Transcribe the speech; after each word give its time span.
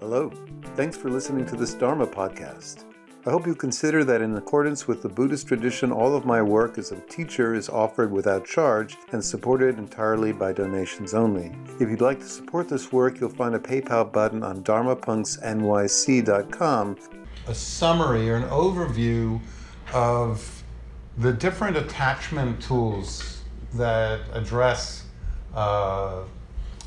Hello. 0.00 0.32
Thanks 0.76 0.96
for 0.96 1.10
listening 1.10 1.44
to 1.44 1.56
this 1.56 1.74
Dharma 1.74 2.06
podcast. 2.06 2.84
I 3.26 3.30
hope 3.30 3.46
you 3.46 3.54
consider 3.54 4.02
that 4.04 4.22
in 4.22 4.34
accordance 4.34 4.88
with 4.88 5.02
the 5.02 5.10
Buddhist 5.10 5.46
tradition, 5.46 5.92
all 5.92 6.16
of 6.16 6.24
my 6.24 6.40
work 6.40 6.78
as 6.78 6.90
a 6.90 6.98
teacher 7.00 7.54
is 7.54 7.68
offered 7.68 8.10
without 8.10 8.46
charge 8.46 8.96
and 9.12 9.22
supported 9.22 9.76
entirely 9.76 10.32
by 10.32 10.54
donations 10.54 11.12
only. 11.12 11.52
If 11.78 11.90
you'd 11.90 12.00
like 12.00 12.20
to 12.20 12.26
support 12.26 12.66
this 12.66 12.90
work, 12.90 13.20
you'll 13.20 13.28
find 13.28 13.54
a 13.54 13.58
PayPal 13.58 14.10
button 14.10 14.42
on 14.42 14.64
dharmapunksnyc.com. 14.64 16.96
A 17.46 17.54
summary 17.54 18.30
or 18.30 18.36
an 18.36 18.48
overview 18.48 19.38
of 19.92 20.62
the 21.18 21.34
different 21.34 21.76
attachment 21.76 22.62
tools 22.62 23.42
that 23.74 24.20
address 24.32 25.04
uh, 25.54 26.22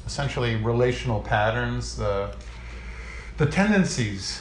essentially 0.08 0.56
relational 0.56 1.22
patterns, 1.22 1.96
the, 1.96 2.34
the 3.44 3.52
tendencies 3.52 4.40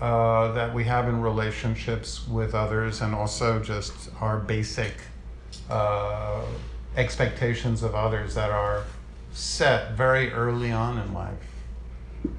uh, 0.00 0.52
that 0.52 0.72
we 0.72 0.84
have 0.84 1.08
in 1.08 1.20
relationships 1.20 2.24
with 2.28 2.54
others, 2.54 3.00
and 3.00 3.12
also 3.12 3.58
just 3.58 4.10
our 4.20 4.38
basic 4.38 4.94
uh, 5.68 6.40
expectations 6.96 7.82
of 7.82 7.96
others 7.96 8.36
that 8.36 8.52
are 8.52 8.84
set 9.32 9.96
very 9.96 10.30
early 10.30 10.70
on 10.70 10.98
in 10.98 11.12
life 11.12 11.34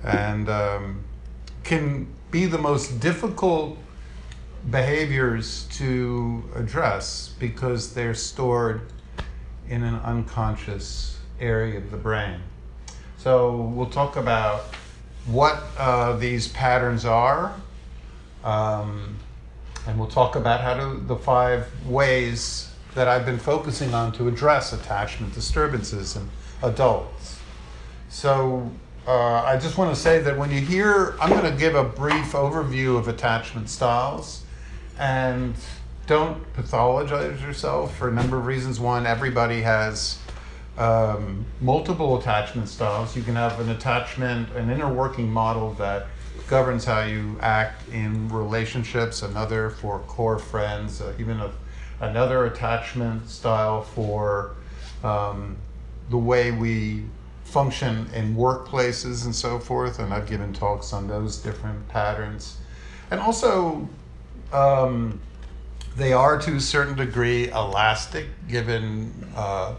and 0.05 0.47
um, 0.47 1.03
can 1.65 2.07
be 2.31 2.45
the 2.45 2.57
most 2.57 3.01
difficult 3.01 3.77
behaviors 4.71 5.67
to 5.69 6.41
address 6.55 7.35
because 7.39 7.93
they're 7.93 8.13
stored 8.13 8.89
in 9.67 9.83
an 9.83 9.95
unconscious 9.95 11.19
area 11.41 11.77
of 11.77 11.91
the 11.91 11.97
brain. 11.97 12.39
So 13.17 13.57
we'll 13.57 13.89
talk 13.89 14.15
about 14.15 14.63
what 15.25 15.63
uh, 15.77 16.15
these 16.17 16.47
patterns 16.49 17.05
are, 17.05 17.53
um, 18.43 19.17
and 19.87 19.99
we'll 19.99 20.09
talk 20.09 20.35
about 20.35 20.61
how 20.61 20.73
to 20.73 20.99
the 20.99 21.15
five 21.15 21.67
ways 21.87 22.71
that 22.93 23.07
I've 23.07 23.25
been 23.25 23.39
focusing 23.39 23.93
on 23.93 24.11
to 24.13 24.27
address 24.27 24.71
attachment 24.73 25.33
disturbances 25.33 26.15
in 26.15 26.29
adults. 26.63 27.39
So 28.09 28.71
uh, 29.07 29.43
I 29.43 29.57
just 29.57 29.77
want 29.77 29.93
to 29.93 29.99
say 29.99 30.19
that 30.19 30.37
when 30.37 30.49
you 30.49 30.61
hear, 30.61 31.15
I'm 31.19 31.29
going 31.29 31.51
to 31.51 31.57
give 31.57 31.75
a 31.75 31.83
brief 31.83 32.31
overview 32.31 32.97
of 32.97 33.07
attachment 33.07 33.69
styles, 33.69 34.43
and 34.97 35.55
don't 36.07 36.41
pathologize 36.53 37.41
yourself 37.41 37.95
for 37.97 38.09
a 38.09 38.11
number 38.11 38.37
of 38.37 38.45
reasons. 38.45 38.79
One, 38.79 39.05
everybody 39.05 39.61
has 39.63 40.17
um, 40.77 41.45
multiple 41.61 42.17
attachment 42.19 42.67
styles. 42.67 43.15
You 43.15 43.23
can 43.23 43.35
have 43.35 43.59
an 43.59 43.69
attachment, 43.69 44.49
an 44.55 44.69
inner 44.69 44.91
working 44.91 45.29
model 45.29 45.73
that 45.73 46.07
governs 46.47 46.85
how 46.85 47.03
you 47.03 47.37
act 47.41 47.87
in 47.89 48.29
relationships, 48.29 49.21
another 49.21 49.69
for 49.69 49.99
core 49.99 50.37
friends, 50.37 51.01
uh, 51.01 51.13
even 51.17 51.39
a, 51.39 51.51
another 52.01 52.45
attachment 52.45 53.29
style 53.29 53.81
for 53.81 54.55
um, 55.03 55.55
the 56.09 56.17
way 56.17 56.51
we 56.51 57.03
function 57.45 58.07
in 58.13 58.35
workplaces 58.35 59.25
and 59.25 59.33
so 59.33 59.59
forth. 59.59 59.99
And 59.99 60.13
I've 60.13 60.27
given 60.27 60.53
talks 60.53 60.93
on 60.93 61.07
those 61.07 61.37
different 61.37 61.87
patterns. 61.87 62.57
And 63.11 63.19
also, 63.19 63.87
um, 64.51 65.19
they 65.95 66.11
are 66.11 66.37
to 66.39 66.55
a 66.55 66.59
certain 66.59 66.95
degree 66.95 67.49
elastic 67.49 68.27
given 68.49 69.13
uh, 69.35 69.75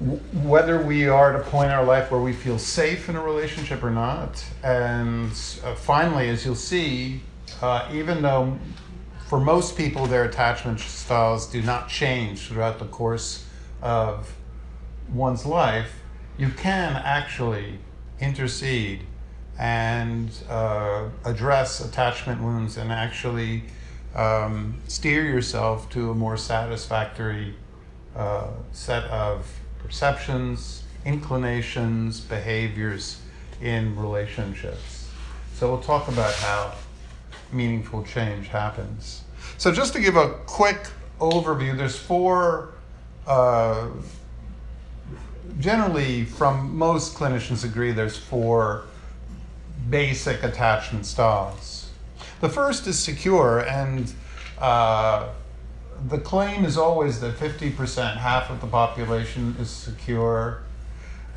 whether 0.00 0.80
we 0.80 1.08
are 1.08 1.34
at 1.34 1.40
a 1.40 1.50
point 1.50 1.66
in 1.66 1.72
our 1.72 1.84
life 1.84 2.10
where 2.10 2.20
we 2.20 2.32
feel 2.32 2.58
safe 2.58 3.08
in 3.08 3.16
a 3.16 3.22
relationship 3.22 3.82
or 3.82 3.90
not. 3.90 4.44
And 4.62 5.30
uh, 5.64 5.74
finally, 5.74 6.28
as 6.28 6.44
you'll 6.44 6.54
see, 6.54 7.20
uh, 7.60 7.88
even 7.92 8.22
though 8.22 8.56
for 9.26 9.40
most 9.40 9.76
people 9.76 10.06
their 10.06 10.24
attachment 10.24 10.80
styles 10.80 11.46
do 11.50 11.60
not 11.62 11.88
change 11.88 12.48
throughout 12.48 12.78
the 12.78 12.84
course 12.86 13.44
of 13.82 14.34
one's 15.12 15.44
life, 15.44 16.00
you 16.38 16.48
can 16.50 16.94
actually 17.04 17.78
intercede 18.20 19.02
and 19.58 20.30
uh, 20.48 21.08
address 21.24 21.80
attachment 21.80 22.40
wounds 22.40 22.76
and 22.76 22.92
actually 22.92 23.64
um, 24.14 24.76
steer 24.86 25.24
yourself 25.24 25.90
to 25.90 26.10
a 26.10 26.14
more 26.14 26.36
satisfactory 26.36 27.54
uh, 28.14 28.48
set 28.72 29.02
of 29.04 29.60
perceptions, 29.82 30.82
inclinations, 31.04 32.20
behaviors 32.20 33.20
in 33.60 33.96
relationships. 33.96 35.10
So 35.54 35.68
we'll 35.70 35.82
talk 35.82 36.08
about 36.08 36.32
how 36.34 36.74
meaningful 37.52 38.04
change 38.04 38.48
happens. 38.48 39.22
So 39.56 39.72
just 39.72 39.92
to 39.94 40.00
give 40.00 40.16
a 40.16 40.34
quick 40.46 40.88
overview, 41.20 41.76
there's 41.76 41.98
four, 41.98 42.74
uh, 43.26 43.88
generally 45.58 46.24
from 46.24 46.76
most 46.76 47.14
clinicians 47.16 47.64
agree 47.64 47.92
there's 47.92 48.16
four 48.16 48.84
basic 49.90 50.42
attachment 50.42 51.06
styles. 51.06 51.90
The 52.40 52.48
first 52.48 52.86
is 52.86 52.98
secure 52.98 53.60
and 53.60 54.12
uh, 54.58 55.30
the 56.06 56.18
claim 56.18 56.64
is 56.64 56.76
always 56.76 57.20
that 57.20 57.36
50%, 57.36 58.16
half 58.16 58.50
of 58.50 58.60
the 58.60 58.66
population 58.66 59.56
is 59.58 59.70
secure. 59.70 60.62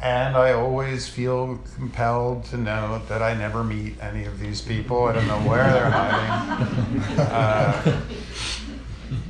And 0.01 0.35
I 0.35 0.53
always 0.53 1.07
feel 1.07 1.59
compelled 1.75 2.45
to 2.45 2.57
note 2.57 3.07
that 3.07 3.21
I 3.21 3.35
never 3.35 3.63
meet 3.63 4.01
any 4.01 4.25
of 4.25 4.39
these 4.39 4.61
people. 4.61 5.05
I 5.05 5.13
don't 5.13 5.27
know 5.27 5.39
where 5.39 5.71
they're 5.71 5.89
hiding. 5.91 7.19
Uh, 7.19 8.01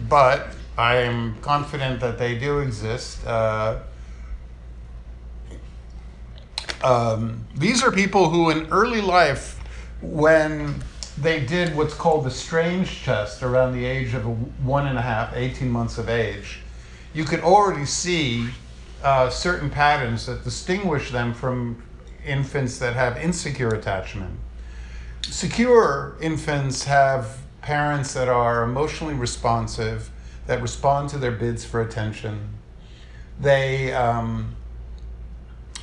but 0.07 0.55
I'm 0.77 1.39
confident 1.41 1.99
that 1.99 2.17
they 2.17 2.37
do 2.37 2.59
exist. 2.59 3.25
Uh, 3.25 3.79
um, 6.83 7.45
these 7.55 7.83
are 7.83 7.91
people 7.91 8.29
who, 8.29 8.49
in 8.49 8.67
early 8.67 9.01
life, 9.01 9.59
when 10.01 10.81
they 11.21 11.39
did 11.39 11.75
what's 11.75 11.93
called 11.93 12.25
the 12.25 12.31
strange 12.31 13.03
test 13.03 13.43
around 13.43 13.73
the 13.73 13.85
age 13.85 14.13
of 14.13 14.25
one 14.65 14.87
and 14.87 14.97
a 14.97 15.01
half, 15.01 15.35
18 15.35 15.69
months 15.69 15.97
of 15.97 16.09
age. 16.09 16.59
You 17.13 17.25
could 17.25 17.41
already 17.41 17.85
see 17.85 18.49
uh, 19.03 19.29
certain 19.29 19.69
patterns 19.69 20.25
that 20.25 20.43
distinguish 20.43 21.11
them 21.11 21.33
from 21.33 21.83
infants 22.25 22.79
that 22.79 22.93
have 22.95 23.17
insecure 23.17 23.69
attachment. 23.69 24.39
Secure 25.23 26.15
infants 26.21 26.85
have 26.85 27.37
parents 27.61 28.13
that 28.13 28.27
are 28.27 28.63
emotionally 28.63 29.13
responsive, 29.13 30.09
that 30.47 30.61
respond 30.61 31.09
to 31.09 31.17
their 31.17 31.31
bids 31.31 31.63
for 31.63 31.81
attention. 31.81 32.49
They 33.39 33.93
um, 33.93 34.55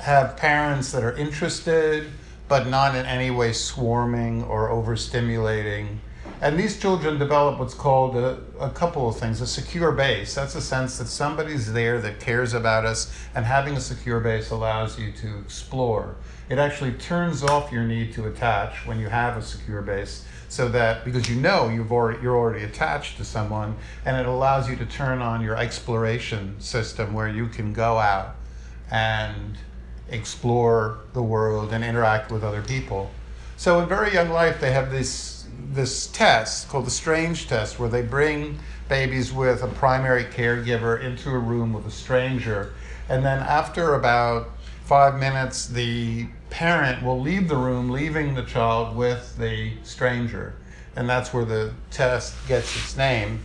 have 0.01 0.35
parents 0.35 0.91
that 0.91 1.03
are 1.03 1.15
interested, 1.15 2.09
but 2.49 2.67
not 2.67 2.95
in 2.95 3.05
any 3.05 3.29
way 3.29 3.53
swarming 3.53 4.43
or 4.43 4.69
overstimulating. 4.69 5.99
And 6.41 6.59
these 6.59 6.79
children 6.79 7.19
develop 7.19 7.59
what's 7.59 7.73
called 7.73 8.15
a, 8.15 8.41
a, 8.59 8.69
couple 8.69 9.07
of 9.07 9.17
things. 9.17 9.41
A 9.41 9.47
secure 9.47 9.91
base. 9.91 10.33
That's 10.33 10.55
a 10.55 10.61
sense 10.61 10.97
that 10.97 11.07
somebody's 11.07 11.71
there 11.71 11.99
that 12.01 12.19
cares 12.19 12.53
about 12.53 12.85
us, 12.85 13.13
and 13.35 13.45
having 13.45 13.75
a 13.75 13.81
secure 13.81 14.19
base 14.19 14.49
allows 14.49 14.97
you 14.97 15.11
to 15.11 15.37
explore. 15.39 16.15
It 16.49 16.57
actually 16.57 16.93
turns 16.93 17.43
off 17.43 17.71
your 17.71 17.83
need 17.83 18.13
to 18.13 18.27
attach 18.27 18.87
when 18.87 18.99
you 18.99 19.09
have 19.09 19.37
a 19.37 19.41
secure 19.41 19.81
base, 19.81 20.25
so 20.47 20.69
that 20.69 21.05
because 21.05 21.29
you 21.29 21.35
know 21.35 21.69
you've 21.69 21.91
already 21.91 22.19
you're 22.23 22.37
already 22.37 22.63
attached 22.63 23.17
to 23.17 23.25
someone, 23.25 23.75
and 24.05 24.17
it 24.17 24.25
allows 24.25 24.69
you 24.69 24.75
to 24.77 24.85
turn 24.85 25.21
on 25.21 25.41
your 25.41 25.57
exploration 25.57 26.59
system 26.59 27.13
where 27.13 27.29
you 27.29 27.47
can 27.47 27.73
go 27.73 27.99
out 27.99 28.35
and 28.89 29.57
explore 30.11 30.99
the 31.13 31.21
world 31.21 31.73
and 31.73 31.83
interact 31.83 32.31
with 32.31 32.43
other 32.43 32.61
people. 32.61 33.11
So 33.57 33.81
in 33.81 33.89
very 33.89 34.13
young 34.13 34.29
life, 34.29 34.61
they 34.61 34.71
have 34.71 34.91
this, 34.91 35.45
this 35.73 36.07
test 36.07 36.69
called 36.69 36.85
the 36.85 36.91
strange 36.91 37.47
test 37.47 37.79
where 37.79 37.89
they 37.89 38.01
bring 38.01 38.59
babies 38.87 39.31
with 39.31 39.63
a 39.63 39.67
primary 39.67 40.25
caregiver 40.25 41.01
into 41.01 41.29
a 41.29 41.37
room 41.37 41.73
with 41.73 41.85
a 41.85 41.91
stranger. 41.91 42.73
And 43.07 43.25
then 43.25 43.39
after 43.39 43.95
about 43.95 44.49
five 44.85 45.19
minutes, 45.19 45.67
the 45.67 46.27
parent 46.49 47.03
will 47.03 47.19
leave 47.19 47.47
the 47.47 47.55
room, 47.55 47.89
leaving 47.89 48.33
the 48.33 48.43
child 48.43 48.95
with 48.95 49.37
the 49.37 49.73
stranger. 49.83 50.55
And 50.95 51.07
that's 51.07 51.33
where 51.33 51.45
the 51.45 51.73
test 51.91 52.35
gets 52.47 52.75
its 52.75 52.97
name. 52.97 53.41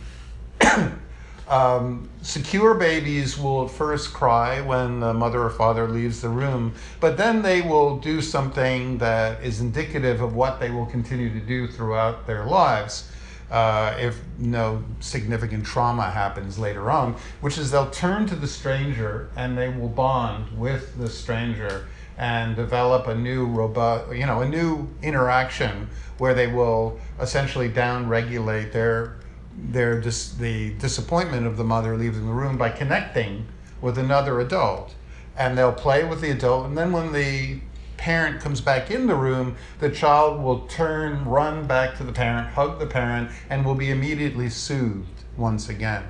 Um, 1.47 2.09
secure 2.23 2.73
babies 2.73 3.37
will 3.37 3.65
at 3.65 3.71
first 3.71 4.13
cry 4.13 4.61
when 4.61 4.99
the 4.99 5.13
mother 5.13 5.43
or 5.43 5.51
father 5.51 5.87
leaves 5.87 6.21
the 6.21 6.29
room, 6.29 6.73
but 6.99 7.17
then 7.17 7.43
they 7.43 7.61
will 7.61 7.97
do 7.99 8.21
something 8.21 8.97
that 8.97 9.43
is 9.43 9.61
indicative 9.61 10.21
of 10.21 10.35
what 10.35 10.59
they 10.59 10.71
will 10.71 10.87
continue 10.87 11.29
to 11.29 11.39
do 11.39 11.67
throughout 11.67 12.25
their 12.25 12.45
lives. 12.45 13.11
Uh, 13.51 13.95
if 13.99 14.19
no 14.39 14.83
significant 15.01 15.63
trauma 15.63 16.09
happens 16.09 16.57
later 16.57 16.89
on, 16.89 17.15
which 17.41 17.59
is 17.59 17.69
they'll 17.69 17.91
turn 17.91 18.25
to 18.25 18.35
the 18.35 18.47
stranger 18.47 19.29
and 19.35 19.55
they 19.55 19.69
will 19.69 19.87
bond 19.87 20.45
with 20.57 20.97
the 20.97 21.07
stranger 21.07 21.87
and 22.17 22.55
develop 22.55 23.07
a 23.07 23.13
new 23.13 23.45
robust, 23.45 24.15
you 24.15 24.25
know, 24.25 24.41
a 24.41 24.49
new 24.49 24.89
interaction 25.03 25.87
where 26.17 26.33
they 26.33 26.47
will 26.47 26.99
essentially 27.19 27.67
down 27.67 28.09
regulate 28.09 28.73
their 28.73 29.17
their 29.57 29.99
dis- 29.99 30.33
the 30.33 30.73
disappointment 30.73 31.47
of 31.47 31.57
the 31.57 31.63
mother 31.63 31.95
leaving 31.95 32.25
the 32.25 32.33
room 32.33 32.57
by 32.57 32.69
connecting 32.69 33.45
with 33.81 33.97
another 33.97 34.39
adult. 34.39 34.93
And 35.37 35.57
they'll 35.57 35.73
play 35.73 36.03
with 36.03 36.21
the 36.21 36.31
adult 36.31 36.65
and 36.65 36.77
then 36.77 36.91
when 36.91 37.11
the 37.11 37.59
parent 37.97 38.41
comes 38.41 38.61
back 38.61 38.91
in 38.91 39.07
the 39.07 39.15
room 39.15 39.55
the 39.79 39.89
child 39.89 40.41
will 40.41 40.67
turn 40.67 41.25
run 41.25 41.65
back 41.65 41.95
to 41.97 42.03
the 42.03 42.11
parent 42.11 42.49
hug 42.49 42.77
the 42.77 42.85
parent 42.85 43.31
and 43.49 43.65
will 43.65 43.75
be 43.75 43.89
immediately 43.89 44.49
soothed 44.49 45.23
once 45.37 45.69
again. 45.69 46.03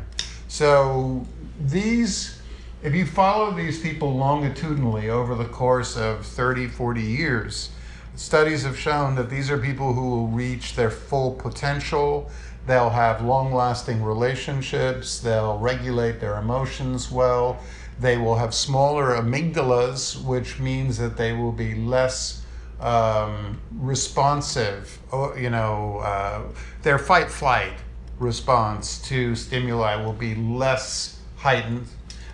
So 0.47 1.25
these 1.59 2.39
if 2.83 2.93
you 2.93 3.05
follow 3.05 3.51
these 3.51 3.79
people 3.79 4.15
longitudinally 4.15 5.09
over 5.09 5.33
the 5.35 5.45
course 5.45 5.97
of 5.97 6.25
30 6.25 6.67
40 6.67 7.01
years 7.01 7.71
studies 8.15 8.63
have 8.63 8.77
shown 8.77 9.15
that 9.15 9.29
these 9.29 9.49
are 9.49 9.57
people 9.57 9.93
who 9.93 10.09
will 10.09 10.27
reach 10.27 10.75
their 10.75 10.91
full 10.91 11.31
potential 11.31 12.29
They'll 12.67 12.89
have 12.89 13.23
long 13.23 13.53
lasting 13.53 14.03
relationships. 14.03 15.19
They'll 15.19 15.57
regulate 15.59 16.19
their 16.19 16.37
emotions 16.37 17.11
well. 17.11 17.59
They 17.99 18.17
will 18.17 18.35
have 18.35 18.53
smaller 18.53 19.15
amygdalas, 19.15 20.21
which 20.23 20.59
means 20.59 20.97
that 20.97 21.15
they 21.15 21.33
will 21.33 21.51
be 21.51 21.75
less 21.75 22.43
um, 22.79 23.61
responsive. 23.71 24.99
You 25.37 25.49
know, 25.49 25.99
uh, 25.99 26.41
their 26.81 26.97
fight 26.97 27.29
flight 27.29 27.73
response 28.19 29.01
to 29.09 29.35
stimuli 29.35 29.95
will 29.95 30.13
be 30.13 30.35
less 30.35 31.19
heightened. 31.37 31.87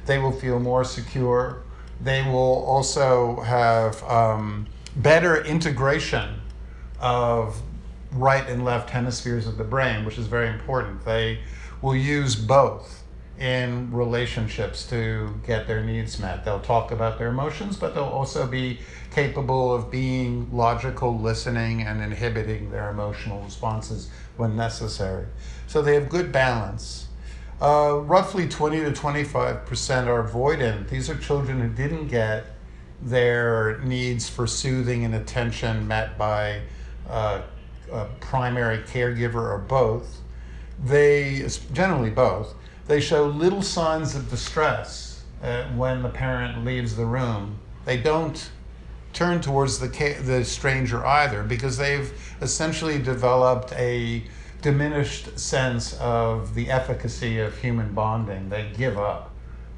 They 0.06 0.18
will 0.18 0.32
feel 0.32 0.60
more 0.60 0.84
secure. 0.84 1.64
They 2.00 2.24
will 2.24 2.64
also 2.66 3.42
have 3.42 4.04
um, 4.04 4.68
better 4.96 5.44
integration 5.44 6.42
of 7.00 7.62
right 8.14 8.48
and 8.48 8.66
left 8.66 8.90
hemispheres 8.90 9.48
of 9.48 9.58
the 9.58 9.64
brain, 9.64 10.06
which 10.06 10.18
is 10.18 10.28
very 10.28 10.50
important. 10.50 11.06
They 11.06 11.40
will 11.82 11.96
use 11.96 12.36
both 12.36 13.04
in 13.40 13.92
relationships 13.92 14.86
to 14.88 15.34
get 15.48 15.66
their 15.68 15.84
needs 15.84 16.20
met. 16.20 16.46
They'll 16.46 16.60
talk 16.60 16.92
about 16.92 17.18
their 17.18 17.30
emotions, 17.30 17.76
but 17.76 17.96
they'll 17.96 18.04
also 18.04 18.46
be 18.46 18.80
capable 19.10 19.74
of 19.74 19.90
being 19.90 20.48
logical, 20.56 21.18
listening, 21.18 21.82
and 21.82 22.04
inhibiting 22.04 22.70
their 22.70 22.92
emotional 22.92 23.42
responses 23.42 24.12
when 24.38 24.56
necessary. 24.56 25.26
So 25.66 25.82
they 25.82 25.96
have 25.96 26.08
good 26.08 26.32
balance. 26.32 27.08
Uh, 27.60 28.02
roughly 28.04 28.48
20 28.48 28.82
to 28.82 28.92
25% 28.92 30.08
are 30.08 30.28
avoidant. 30.28 30.90
These 30.90 31.10
are 31.10 31.18
children 31.18 31.62
who 31.62 31.70
didn't 31.70 32.08
get 32.08 32.46
their 33.02 33.80
needs 33.80 34.30
for 34.30 34.46
soothing 34.46 35.04
and 35.04 35.16
attention 35.16 35.88
met 35.88 36.18
by 36.18 36.62
uh, 37.10 37.42
a 37.92 38.06
primary 38.20 38.80
caregiver 38.80 39.36
or 39.36 39.58
both, 39.58 40.22
they, 40.84 41.48
generally 41.74 42.10
both, 42.10 42.56
they 42.88 43.00
show 43.00 43.26
little 43.26 43.62
signs 43.62 44.16
of 44.16 44.30
distress 44.30 45.24
uh, 45.44 45.64
when 45.70 46.02
the 46.02 46.10
parent 46.10 46.66
leaves 46.66 46.96
the 46.96 47.06
room. 47.06 47.60
They 47.86 47.98
don't 47.98 48.52
turn 49.14 49.42
towards 49.42 49.80
the, 49.80 49.88
the 50.24 50.44
stranger 50.46 51.06
either 51.06 51.44
because 51.44 51.78
they've 51.78 52.14
essentially 52.42 53.00
developed 53.00 53.74
a 53.74 54.24
diminished 54.62 55.38
sense 55.40 55.94
of 56.00 56.54
the 56.56 56.70
efficacy 56.70 57.40
of 57.40 57.58
human 57.58 57.94
bonding. 57.94 58.50
They 58.50 58.72
give 58.78 58.98
up 58.98 59.32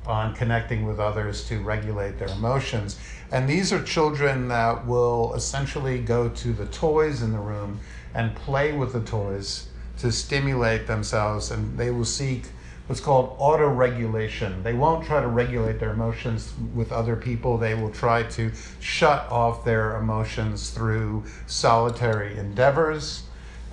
on 0.06 0.36
connecting 0.36 0.86
with 0.86 1.00
others 1.00 1.48
to 1.48 1.60
regulate 1.60 2.20
their 2.20 2.28
emotions. 2.30 3.00
And 3.32 3.48
these 3.48 3.72
are 3.72 3.82
children 3.82 4.50
that 4.50 4.86
will 4.86 5.34
essentially 5.34 6.00
go 6.00 6.30
to 6.30 6.54
the 6.54 6.66
toys 6.68 7.22
in 7.22 7.32
the 7.32 7.40
room 7.40 7.80
and 8.14 8.36
play 8.36 8.74
with 8.74 8.94
the 8.94 9.02
toys 9.02 9.68
to 10.00 10.12
stimulate 10.12 10.88
themselves, 10.88 11.52
and 11.52 11.78
they 11.78 11.92
will 11.92 12.06
seek 12.06 12.46
what's 12.88 13.00
called 13.00 13.36
auto 13.40 13.68
regulation. 13.68 14.62
They 14.64 14.74
won't 14.74 15.06
try 15.06 15.22
to 15.22 15.28
regulate 15.28 15.80
their 15.80 15.92
emotions 15.92 16.54
with 16.76 16.92
other 16.92 17.16
people, 17.16 17.58
they 17.58 17.76
will 17.76 17.92
try 17.92 18.24
to 18.24 18.52
shut 18.80 19.30
off 19.32 19.64
their 19.64 19.98
emotions 19.98 20.72
through 20.72 21.24
solitary 21.48 22.38
endeavors. 22.38 23.24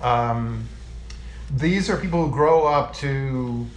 Um, 0.01 0.67
these 1.53 1.89
are 1.89 1.97
people 1.97 2.25
who 2.25 2.31
grow 2.31 2.65
up 2.65 2.95
to 2.95 3.67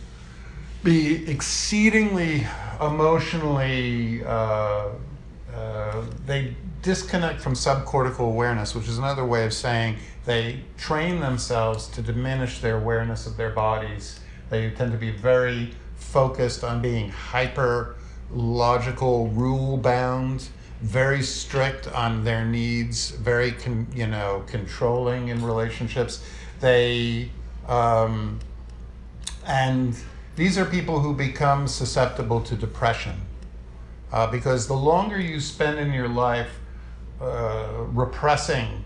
be 0.84 1.28
exceedingly 1.28 2.46
emotionally, 2.80 4.22
uh, 4.24 4.90
uh, 5.52 6.04
they 6.26 6.54
disconnect 6.82 7.40
from 7.40 7.54
subcortical 7.54 8.20
awareness, 8.20 8.74
which 8.74 8.88
is 8.88 8.98
another 8.98 9.24
way 9.24 9.44
of 9.46 9.52
saying 9.52 9.96
they 10.24 10.60
train 10.76 11.20
themselves 11.20 11.88
to 11.88 12.02
diminish 12.02 12.60
their 12.60 12.76
awareness 12.76 13.26
of 13.26 13.36
their 13.36 13.50
bodies. 13.50 14.20
They 14.50 14.70
tend 14.70 14.92
to 14.92 14.98
be 14.98 15.10
very 15.10 15.72
focused 15.96 16.64
on 16.64 16.80
being 16.80 17.10
hyper 17.10 17.96
logical, 18.30 19.28
rule 19.28 19.76
bound, 19.76 20.48
very 20.80 21.22
strict 21.22 21.86
on 21.88 22.24
their 22.24 22.44
needs, 22.44 23.10
very 23.10 23.54
you 23.94 24.06
know 24.06 24.44
controlling 24.46 25.28
in 25.28 25.44
relationships. 25.44 26.24
They 26.60 27.30
um, 27.68 28.40
and 29.46 29.96
these 30.36 30.58
are 30.58 30.64
people 30.64 31.00
who 31.00 31.14
become 31.14 31.68
susceptible 31.68 32.40
to 32.42 32.56
depression 32.56 33.20
uh, 34.12 34.26
because 34.30 34.66
the 34.66 34.74
longer 34.74 35.20
you 35.20 35.40
spend 35.40 35.78
in 35.78 35.92
your 35.92 36.08
life 36.08 36.60
uh, 37.20 37.84
repressing 37.92 38.83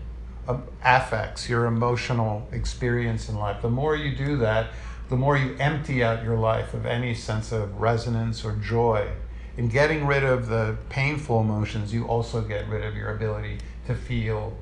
affects, 0.83 1.49
your 1.49 1.65
emotional 1.65 2.47
experience 2.51 3.29
in 3.29 3.37
life. 3.37 3.61
The 3.61 3.69
more 3.69 3.95
you 3.95 4.15
do 4.15 4.37
that, 4.37 4.71
the 5.09 5.15
more 5.15 5.37
you 5.37 5.55
empty 5.59 6.03
out 6.03 6.23
your 6.23 6.37
life 6.37 6.73
of 6.73 6.85
any 6.85 7.13
sense 7.15 7.51
of 7.51 7.81
resonance 7.81 8.45
or 8.45 8.53
joy. 8.55 9.09
In 9.57 9.67
getting 9.67 10.05
rid 10.05 10.23
of 10.23 10.47
the 10.47 10.77
painful 10.89 11.41
emotions, 11.41 11.93
you 11.93 12.05
also 12.05 12.41
get 12.41 12.67
rid 12.69 12.83
of 12.85 12.95
your 12.95 13.13
ability 13.15 13.57
to 13.87 13.95
feel 13.95 14.55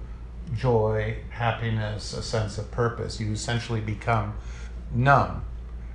joy, 0.56 1.18
happiness, 1.30 2.14
a 2.14 2.24
sense 2.24 2.58
of 2.58 2.72
purpose. 2.72 3.20
You 3.20 3.32
essentially 3.32 3.82
become 3.82 4.36
numb. 4.94 5.44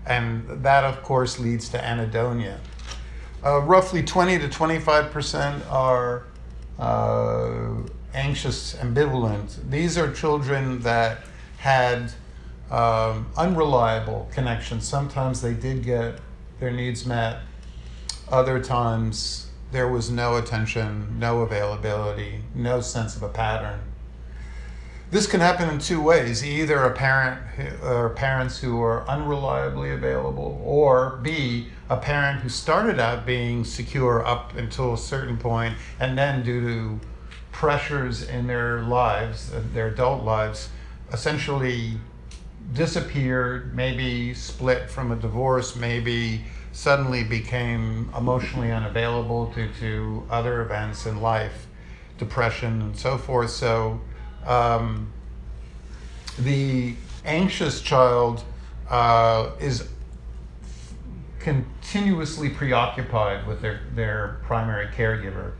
And 0.06 0.62
that, 0.62 0.84
of 0.84 1.02
course, 1.02 1.38
leads 1.38 1.68
to 1.70 1.78
anhedonia. 1.78 2.58
Uh, 3.44 3.60
roughly 3.60 4.02
20 4.02 4.38
to 4.38 4.48
25% 4.48 5.70
are 5.70 6.24
uh, 6.78 7.82
anxious, 8.14 8.74
ambivalent. 8.76 9.70
These 9.70 9.98
are 9.98 10.12
children 10.12 10.80
that 10.80 11.24
had 11.58 12.12
um, 12.70 13.26
unreliable 13.36 14.28
connections. 14.32 14.86
Sometimes 14.86 15.42
they 15.42 15.54
did 15.54 15.84
get 15.84 16.18
their 16.58 16.70
needs 16.70 17.04
met. 17.06 17.40
Other 18.30 18.62
times 18.62 19.50
there 19.72 19.88
was 19.88 20.10
no 20.10 20.36
attention, 20.36 21.18
no 21.18 21.40
availability, 21.40 22.42
no 22.54 22.80
sense 22.80 23.16
of 23.16 23.22
a 23.22 23.28
pattern. 23.28 23.80
This 25.10 25.26
can 25.26 25.40
happen 25.40 25.68
in 25.68 25.78
two 25.78 26.00
ways: 26.00 26.42
either 26.42 26.84
a 26.84 26.92
parent 26.92 27.38
or 27.82 28.08
parents 28.10 28.58
who 28.58 28.80
are 28.80 29.04
unreliably 29.06 29.92
available, 29.92 30.58
or 30.64 31.18
B, 31.22 31.68
a 31.90 31.98
parent 31.98 32.40
who 32.40 32.48
started 32.48 32.98
out 32.98 33.26
being 33.26 33.64
secure 33.64 34.24
up 34.24 34.56
until 34.56 34.94
a 34.94 34.98
certain 34.98 35.36
point, 35.36 35.74
and 36.00 36.16
then 36.16 36.42
due 36.42 36.60
to 36.62 37.06
pressures 37.52 38.28
in 38.28 38.46
their 38.46 38.80
lives, 38.82 39.52
their 39.72 39.88
adult 39.88 40.24
lives, 40.24 40.70
essentially 41.12 41.92
disappeared, 42.72 43.74
maybe 43.76 44.34
split 44.34 44.90
from 44.90 45.12
a 45.12 45.16
divorce, 45.16 45.76
maybe 45.76 46.42
suddenly 46.72 47.22
became 47.22 48.10
emotionally 48.16 48.72
unavailable 48.72 49.46
due 49.52 49.68
to 49.78 50.26
other 50.30 50.62
events 50.62 51.06
in 51.06 51.20
life, 51.20 51.66
depression, 52.18 52.80
and 52.80 52.96
so 52.96 53.18
forth. 53.18 53.50
So 53.50 54.00
um, 54.46 55.12
the 56.38 56.94
anxious 57.24 57.82
child 57.82 58.42
uh, 58.88 59.50
is 59.60 59.88
continuously 61.38 62.48
preoccupied 62.48 63.46
with 63.46 63.60
their, 63.60 63.80
their 63.94 64.40
primary 64.44 64.86
caregiver. 64.86 65.52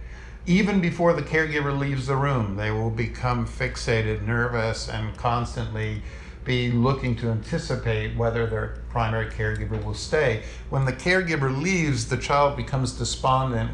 Even 0.46 0.80
before 0.80 1.12
the 1.12 1.22
caregiver 1.22 1.76
leaves 1.76 2.06
the 2.06 2.16
room, 2.16 2.56
they 2.56 2.72
will 2.72 2.90
become 2.90 3.46
fixated, 3.46 4.26
nervous, 4.26 4.88
and 4.88 5.16
constantly 5.16 6.02
be 6.44 6.72
looking 6.72 7.14
to 7.14 7.30
anticipate 7.30 8.16
whether 8.16 8.46
their 8.48 8.78
primary 8.90 9.26
caregiver 9.26 9.82
will 9.84 9.94
stay. 9.94 10.42
When 10.68 10.84
the 10.84 10.92
caregiver 10.92 11.56
leaves, 11.62 12.08
the 12.08 12.16
child 12.16 12.56
becomes 12.56 12.92
despondent, 12.92 13.70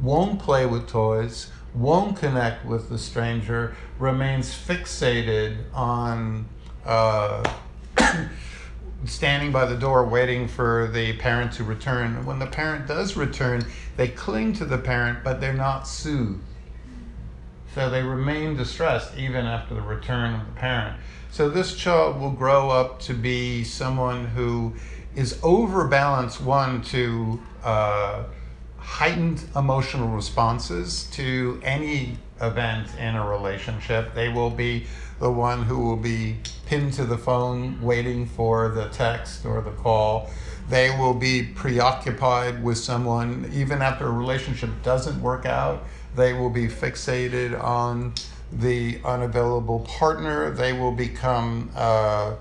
won't 0.00 0.40
play 0.40 0.64
with 0.64 0.88
toys, 0.88 1.50
won't 1.74 2.16
connect 2.16 2.64
with 2.64 2.88
the 2.88 2.98
stranger, 2.98 3.76
remains 3.98 4.48
fixated 4.54 5.58
on 5.74 6.46
uh, 6.86 7.42
standing 9.08 9.52
by 9.52 9.64
the 9.64 9.76
door 9.76 10.04
waiting 10.06 10.48
for 10.48 10.88
the 10.92 11.16
parent 11.18 11.52
to 11.52 11.64
return. 11.64 12.24
When 12.24 12.38
the 12.38 12.46
parent 12.46 12.86
does 12.86 13.16
return, 13.16 13.64
they 13.96 14.08
cling 14.08 14.52
to 14.54 14.64
the 14.64 14.78
parent, 14.78 15.24
but 15.24 15.40
they're 15.40 15.52
not 15.52 15.86
soothed. 15.86 16.42
So 17.74 17.90
they 17.90 18.02
remain 18.02 18.56
distressed 18.56 19.16
even 19.18 19.44
after 19.44 19.74
the 19.74 19.82
return 19.82 20.34
of 20.34 20.46
the 20.46 20.52
parent. 20.58 20.96
So 21.30 21.50
this 21.50 21.74
child 21.74 22.18
will 22.18 22.30
grow 22.30 22.70
up 22.70 23.00
to 23.00 23.14
be 23.14 23.64
someone 23.64 24.26
who 24.26 24.74
is 25.14 25.38
overbalanced, 25.42 26.40
one, 26.40 26.80
to 26.82 27.40
uh, 27.62 28.24
heightened 28.78 29.44
emotional 29.54 30.08
responses 30.08 31.04
to 31.12 31.60
any 31.62 32.16
event 32.40 32.88
in 32.98 33.16
a 33.16 33.26
relationship. 33.26 34.14
They 34.14 34.28
will 34.28 34.50
be 34.50 34.86
the 35.20 35.30
one 35.30 35.62
who 35.62 35.78
will 35.78 35.96
be 35.96 36.36
pinned 36.66 36.92
to 36.94 37.04
the 37.04 37.16
phone 37.18 37.80
waiting 37.80 38.26
for 38.26 38.68
the 38.68 38.88
text 38.88 39.46
or 39.46 39.60
the 39.60 39.70
call. 39.70 40.30
They 40.68 40.90
will 40.90 41.14
be 41.14 41.42
preoccupied 41.42 42.62
with 42.62 42.78
someone 42.78 43.50
even 43.54 43.82
after 43.82 44.06
a 44.06 44.10
relationship 44.10 44.70
doesn't 44.82 45.20
work 45.22 45.46
out 45.46 45.84
they 46.16 46.32
will 46.32 46.50
be 46.50 46.66
fixated 46.66 47.62
on 47.62 48.14
the 48.50 48.98
unavailable 49.04 49.80
partner. 49.80 50.50
They 50.50 50.72
will 50.72 50.92
become 50.92 51.70
uh, 51.76 52.34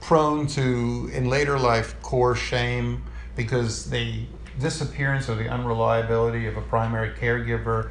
prone 0.00 0.46
to, 0.48 1.10
in 1.12 1.28
later 1.28 1.58
life, 1.58 2.00
core 2.02 2.36
shame 2.36 3.02
because 3.34 3.90
the 3.90 4.24
disappearance 4.60 5.28
or 5.28 5.34
the 5.34 5.48
unreliability 5.48 6.46
of 6.46 6.56
a 6.56 6.62
primary 6.62 7.10
caregiver 7.10 7.90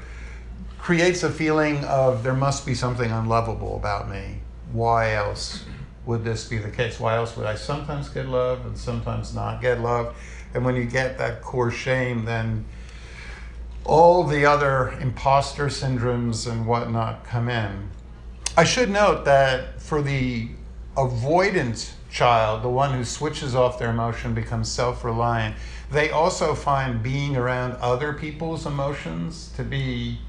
creates 0.86 1.24
a 1.24 1.32
feeling 1.32 1.84
of 1.86 2.22
there 2.22 2.36
must 2.36 2.64
be 2.64 2.76
something 2.76 3.10
unlovable 3.10 3.76
about 3.76 4.08
me. 4.08 4.38
Why 4.72 5.16
else 5.16 5.66
would 6.06 6.24
this 6.24 6.48
be 6.48 6.60
the 6.60 6.70
case? 6.70 7.00
Why 7.00 7.16
else 7.16 7.36
would 7.36 7.48
I 7.48 7.56
sometimes 7.56 8.08
get 8.08 8.28
love 8.28 8.68
and 8.68 8.78
sometimes 8.78 9.34
not 9.34 9.64
get 9.64 9.82
love? 9.82 10.16
And 10.54 10.64
when 10.64 10.76
you 10.76 10.86
get 10.86 11.18
that 11.18 11.42
core 11.42 11.72
shame, 11.72 12.24
then 12.26 12.66
all 13.84 14.26
the 14.26 14.46
other 14.46 14.92
imposter 15.02 15.70
syndromes 15.70 16.48
and 16.48 16.68
whatnot 16.68 17.24
come 17.24 17.50
in. 17.50 17.90
I 18.56 18.64
should 18.64 18.92
note 18.92 19.26
that 19.26 19.82
for 19.82 20.04
the 20.04 20.50
avoidant 20.96 21.94
child, 22.12 22.62
the 22.62 22.70
one 22.70 22.94
who 22.94 23.04
switches 23.04 23.56
off 23.56 23.80
their 23.80 23.90
emotion, 23.90 24.36
becomes 24.36 24.72
self 24.72 25.04
reliant, 25.04 25.56
they 25.90 26.12
also 26.12 26.54
find 26.54 27.02
being 27.02 27.36
around 27.36 27.72
other 27.78 28.14
people's 28.14 28.68
emotions 28.68 29.52
to 29.56 29.64
be 29.64 30.20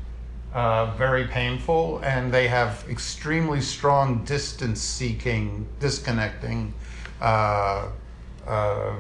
uh, 0.57 0.87
very 0.97 1.27
painful, 1.27 2.01
and 2.03 2.33
they 2.33 2.49
have 2.49 2.83
extremely 2.89 3.61
strong 3.61 4.25
distance 4.25 4.81
seeking, 4.81 5.69
disconnecting 5.81 6.73
uh, 7.21 7.91
uh, 8.47 8.95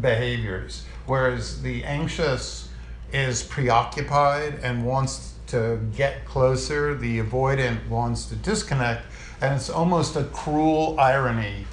behaviors. 0.00 0.86
Whereas 1.04 1.60
the 1.60 1.84
anxious 1.84 2.70
is 3.12 3.42
preoccupied 3.42 4.60
and 4.62 4.86
wants 4.86 5.34
to 5.48 5.78
get 5.94 6.24
closer, 6.24 6.94
the 6.94 7.20
avoidant 7.20 7.86
wants 7.88 8.24
to 8.24 8.36
disconnect, 8.36 9.02
and 9.42 9.56
it's 9.56 9.68
almost 9.68 10.16
a 10.16 10.24
cruel 10.24 10.98
irony 10.98 11.66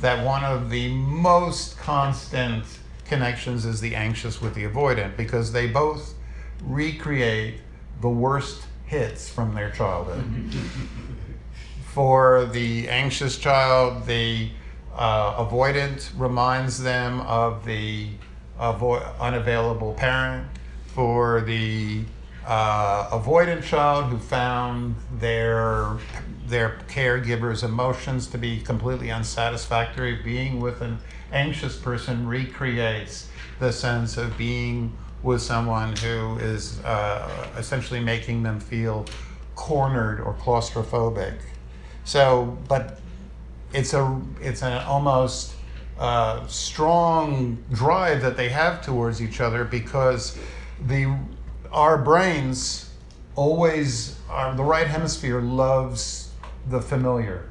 that 0.00 0.24
one 0.24 0.44
of 0.44 0.70
the 0.70 0.94
most 0.94 1.76
constant 1.76 2.64
connections 3.04 3.64
is 3.64 3.80
the 3.80 3.96
anxious 3.96 4.40
with 4.40 4.54
the 4.54 4.62
avoidant 4.62 5.16
because 5.16 5.50
they 5.50 5.66
both 5.66 6.14
recreate 6.62 7.56
the 8.00 8.08
worst 8.08 8.62
hits 8.86 9.28
from 9.28 9.54
their 9.54 9.70
childhood. 9.70 10.24
For 11.92 12.46
the 12.46 12.88
anxious 12.88 13.36
child, 13.36 14.06
the 14.06 14.50
uh, 14.94 15.44
avoidant 15.44 16.10
reminds 16.16 16.82
them 16.82 17.20
of 17.22 17.64
the 17.64 18.10
avo- 18.60 19.18
unavailable 19.18 19.94
parent 19.94 20.46
for 20.86 21.40
the 21.40 22.04
uh, 22.46 23.08
avoidant 23.18 23.62
child 23.62 24.06
who 24.06 24.18
found 24.18 24.94
their 25.18 25.98
their 26.46 26.78
caregiver's 26.88 27.62
emotions 27.62 28.26
to 28.26 28.38
be 28.38 28.60
completely 28.60 29.10
unsatisfactory. 29.10 30.16
Being 30.16 30.60
with 30.60 30.80
an 30.80 30.98
anxious 31.32 31.76
person 31.76 32.26
recreates 32.26 33.28
the 33.60 33.72
sense 33.72 34.16
of 34.16 34.36
being 34.36 34.96
with 35.22 35.42
someone 35.42 35.94
who 35.96 36.38
is 36.38 36.80
uh, 36.84 37.48
essentially 37.56 38.00
making 38.00 38.42
them 38.42 38.58
feel 38.58 39.06
cornered 39.54 40.20
or 40.20 40.34
claustrophobic. 40.34 41.38
So, 42.04 42.58
but 42.68 43.00
it's 43.72 43.92
a 43.92 44.20
it's 44.40 44.62
an 44.62 44.72
almost 44.84 45.54
uh, 45.98 46.46
strong 46.46 47.62
drive 47.72 48.22
that 48.22 48.36
they 48.36 48.48
have 48.48 48.82
towards 48.82 49.20
each 49.20 49.40
other 49.40 49.64
because 49.64 50.38
the 50.86 51.14
our 51.70 51.98
brains 51.98 52.90
always 53.36 54.18
our, 54.30 54.54
the 54.54 54.64
right 54.64 54.86
hemisphere 54.86 55.40
loves 55.40 56.32
the 56.68 56.80
familiar 56.80 57.49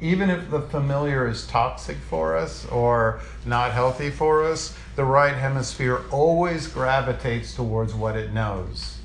even 0.00 0.28
if 0.30 0.50
the 0.50 0.60
familiar 0.60 1.28
is 1.28 1.46
toxic 1.46 1.96
for 1.96 2.36
us 2.36 2.66
or 2.66 3.20
not 3.46 3.72
healthy 3.72 4.10
for 4.10 4.44
us 4.44 4.76
the 4.96 5.04
right 5.04 5.34
hemisphere 5.34 6.02
always 6.10 6.66
gravitates 6.66 7.54
towards 7.54 7.94
what 7.94 8.16
it 8.16 8.32
knows 8.32 8.98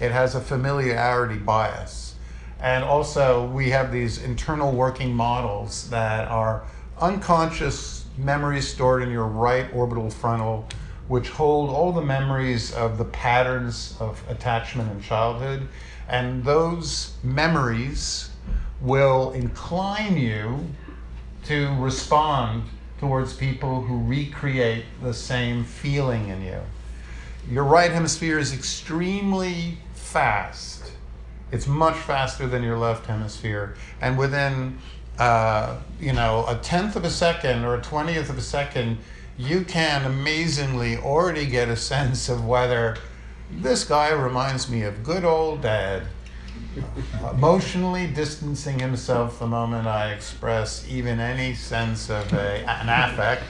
it 0.00 0.12
has 0.12 0.34
a 0.34 0.40
familiarity 0.40 1.38
bias 1.38 2.14
and 2.60 2.84
also 2.84 3.46
we 3.48 3.70
have 3.70 3.92
these 3.92 4.22
internal 4.22 4.72
working 4.72 5.12
models 5.12 5.90
that 5.90 6.28
are 6.28 6.64
unconscious 7.00 8.06
memories 8.16 8.66
stored 8.66 9.02
in 9.02 9.10
your 9.10 9.26
right 9.26 9.66
orbital 9.74 10.10
frontal 10.10 10.66
which 11.08 11.28
hold 11.28 11.70
all 11.70 11.92
the 11.92 12.02
memories 12.02 12.72
of 12.74 12.98
the 12.98 13.04
patterns 13.04 13.96
of 14.00 14.22
attachment 14.28 14.90
in 14.90 15.00
childhood. 15.00 15.68
And 16.08 16.44
those 16.44 17.12
memories 17.22 18.25
will 18.80 19.32
incline 19.32 20.16
you 20.16 20.66
to 21.44 21.74
respond 21.78 22.64
towards 22.98 23.34
people 23.34 23.82
who 23.82 24.02
recreate 24.02 24.84
the 25.02 25.14
same 25.14 25.64
feeling 25.64 26.28
in 26.28 26.42
you. 26.42 26.60
Your 27.50 27.64
right 27.64 27.90
hemisphere 27.90 28.38
is 28.38 28.52
extremely 28.52 29.78
fast. 29.94 30.92
It's 31.52 31.66
much 31.66 31.96
faster 31.96 32.46
than 32.48 32.62
your 32.62 32.78
left 32.78 33.06
hemisphere. 33.06 33.76
And 34.00 34.18
within, 34.18 34.78
uh, 35.18 35.78
you 36.00 36.12
know, 36.12 36.44
a 36.48 36.56
tenth 36.56 36.96
of 36.96 37.04
a 37.04 37.10
second 37.10 37.64
or 37.64 37.76
a 37.76 37.80
twentieth 37.80 38.28
of 38.30 38.38
a 38.38 38.42
second, 38.42 38.98
you 39.38 39.62
can 39.64 40.04
amazingly 40.04 40.96
already 40.96 41.46
get 41.46 41.68
a 41.68 41.76
sense 41.76 42.28
of 42.28 42.44
whether 42.44 42.96
this 43.50 43.84
guy 43.84 44.10
reminds 44.10 44.68
me 44.68 44.82
of 44.82 45.04
good 45.04 45.24
old 45.24 45.62
dad, 45.62 46.02
emotionally 47.32 48.06
distancing 48.06 48.78
himself 48.78 49.38
the 49.38 49.46
moment 49.46 49.86
I 49.86 50.12
express 50.12 50.86
even 50.88 51.20
any 51.20 51.54
sense 51.54 52.10
of 52.10 52.32
a, 52.32 52.68
an 52.68 52.88
affect. 52.88 53.44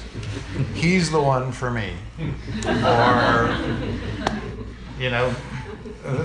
He's 0.74 1.10
the 1.10 1.20
one 1.20 1.52
for 1.52 1.70
me. 1.70 1.94
Or, 2.66 3.56
you 4.98 5.10
know, 5.10 5.34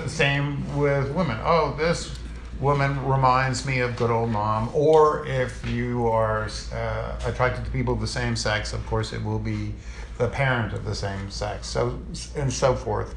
same 0.06 0.76
with 0.76 1.10
women. 1.12 1.38
Oh, 1.42 1.74
this 1.78 2.16
woman 2.60 3.04
reminds 3.04 3.66
me 3.66 3.80
of 3.80 3.96
good 3.96 4.10
old 4.10 4.30
mom. 4.30 4.70
Or 4.72 5.26
if 5.26 5.68
you 5.68 6.06
are 6.08 6.48
uh, 6.72 7.18
attracted 7.26 7.64
to 7.64 7.70
people 7.70 7.94
of 7.94 8.00
the 8.00 8.06
same 8.06 8.36
sex, 8.36 8.72
of 8.72 8.86
course, 8.86 9.12
it 9.12 9.22
will 9.22 9.40
be 9.40 9.74
the 10.18 10.28
parent 10.28 10.72
of 10.72 10.84
the 10.84 10.94
same 10.94 11.30
sex, 11.30 11.66
so 11.66 11.98
and 12.36 12.52
so 12.52 12.74
forth. 12.74 13.14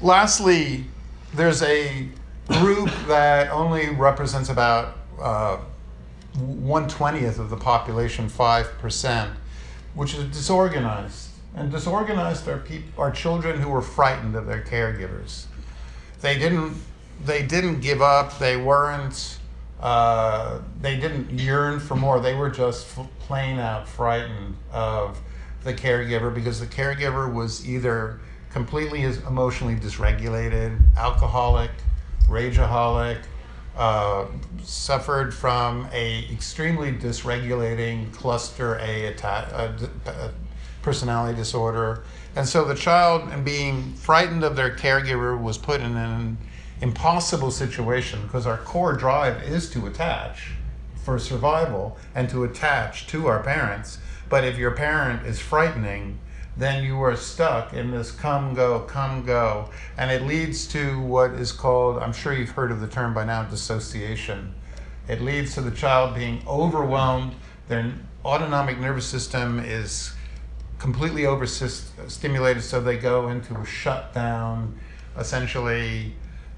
Lastly, 0.00 0.86
there's 1.34 1.62
a 1.62 2.08
group 2.48 2.90
that 3.06 3.50
only 3.50 3.90
represents 3.90 4.48
about 4.48 4.96
uh, 5.20 5.58
120th 6.36 7.38
of 7.38 7.50
the 7.50 7.56
population, 7.56 8.28
5%, 8.28 9.30
which 9.94 10.14
is 10.14 10.24
disorganized. 10.24 11.30
And 11.54 11.70
disorganized 11.70 12.46
are, 12.48 12.58
peop- 12.58 12.98
are 12.98 13.10
children 13.10 13.60
who 13.60 13.70
were 13.70 13.82
frightened 13.82 14.36
of 14.36 14.46
their 14.46 14.62
caregivers. 14.62 15.46
They 16.20 16.38
didn't 16.38 16.76
they 17.24 17.42
didn't 17.42 17.80
give 17.80 18.02
up. 18.02 18.38
They 18.38 18.56
weren't. 18.56 19.38
Uh, 19.80 20.60
they 20.80 20.96
didn't 20.96 21.38
yearn 21.38 21.80
for 21.80 21.96
more. 21.96 22.20
They 22.20 22.34
were 22.34 22.50
just 22.50 22.86
plain 23.20 23.58
out 23.58 23.88
frightened 23.88 24.56
of 24.72 25.20
the 25.64 25.74
caregiver 25.74 26.34
because 26.34 26.60
the 26.60 26.66
caregiver 26.66 27.32
was 27.32 27.68
either 27.68 28.20
completely 28.50 29.02
emotionally 29.02 29.76
dysregulated, 29.76 30.78
alcoholic, 30.96 31.70
rageaholic, 32.28 33.22
uh, 33.76 34.26
suffered 34.62 35.34
from 35.34 35.88
a 35.92 36.26
extremely 36.32 36.92
dysregulating 36.92 38.12
cluster 38.12 38.78
A 38.78 39.08
atta- 39.08 39.54
uh, 40.06 40.10
uh, 40.10 40.30
personality 40.82 41.36
disorder, 41.36 42.04
and 42.34 42.48
so 42.48 42.64
the 42.64 42.74
child, 42.74 43.28
and 43.30 43.44
being 43.44 43.94
frightened 43.94 44.44
of 44.44 44.56
their 44.56 44.70
caregiver, 44.70 45.40
was 45.40 45.58
put 45.58 45.80
in 45.80 45.96
an 45.96 46.38
impossible 46.80 47.50
situation 47.50 48.22
because 48.22 48.46
our 48.46 48.58
core 48.58 48.92
drive 48.92 49.42
is 49.42 49.70
to 49.70 49.86
attach 49.86 50.52
for 51.02 51.18
survival 51.18 51.96
and 52.14 52.28
to 52.28 52.44
attach 52.44 53.06
to 53.06 53.26
our 53.26 53.42
parents. 53.42 53.98
But 54.28 54.44
if 54.44 54.58
your 54.58 54.72
parent 54.72 55.26
is 55.26 55.38
frightening, 55.38 56.18
then 56.56 56.84
you 56.84 57.00
are 57.02 57.16
stuck 57.16 57.74
in 57.74 57.90
this 57.90 58.10
come, 58.10 58.54
go, 58.54 58.80
come, 58.80 59.24
go. 59.24 59.68
And 59.98 60.10
it 60.10 60.22
leads 60.22 60.66
to 60.68 61.00
what 61.00 61.32
is 61.32 61.52
called, 61.52 61.98
I'm 61.98 62.12
sure 62.12 62.32
you've 62.32 62.50
heard 62.50 62.72
of 62.72 62.80
the 62.80 62.88
term 62.88 63.12
by 63.12 63.24
now, 63.24 63.42
dissociation. 63.44 64.54
It 65.08 65.20
leads 65.20 65.54
to 65.54 65.60
the 65.60 65.70
child 65.70 66.14
being 66.14 66.42
overwhelmed. 66.46 67.34
Their 67.68 67.92
autonomic 68.24 68.78
nervous 68.78 69.04
system 69.04 69.60
is 69.60 70.12
completely 70.78 71.26
overstimulated, 71.26 72.62
so 72.62 72.80
they 72.80 72.96
go 72.96 73.28
into 73.28 73.54
a 73.54 73.64
shutdown, 73.64 74.78
essentially 75.16 76.14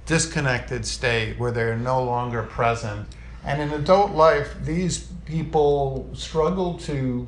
disconnected 0.06 0.86
state 0.86 1.38
where 1.38 1.50
they're 1.50 1.76
no 1.76 2.02
longer 2.02 2.42
present. 2.44 3.06
And 3.44 3.60
in 3.60 3.72
adult 3.72 4.12
life, 4.12 4.54
these 4.62 5.08
people 5.26 6.08
struggle 6.14 6.78
to 6.80 7.26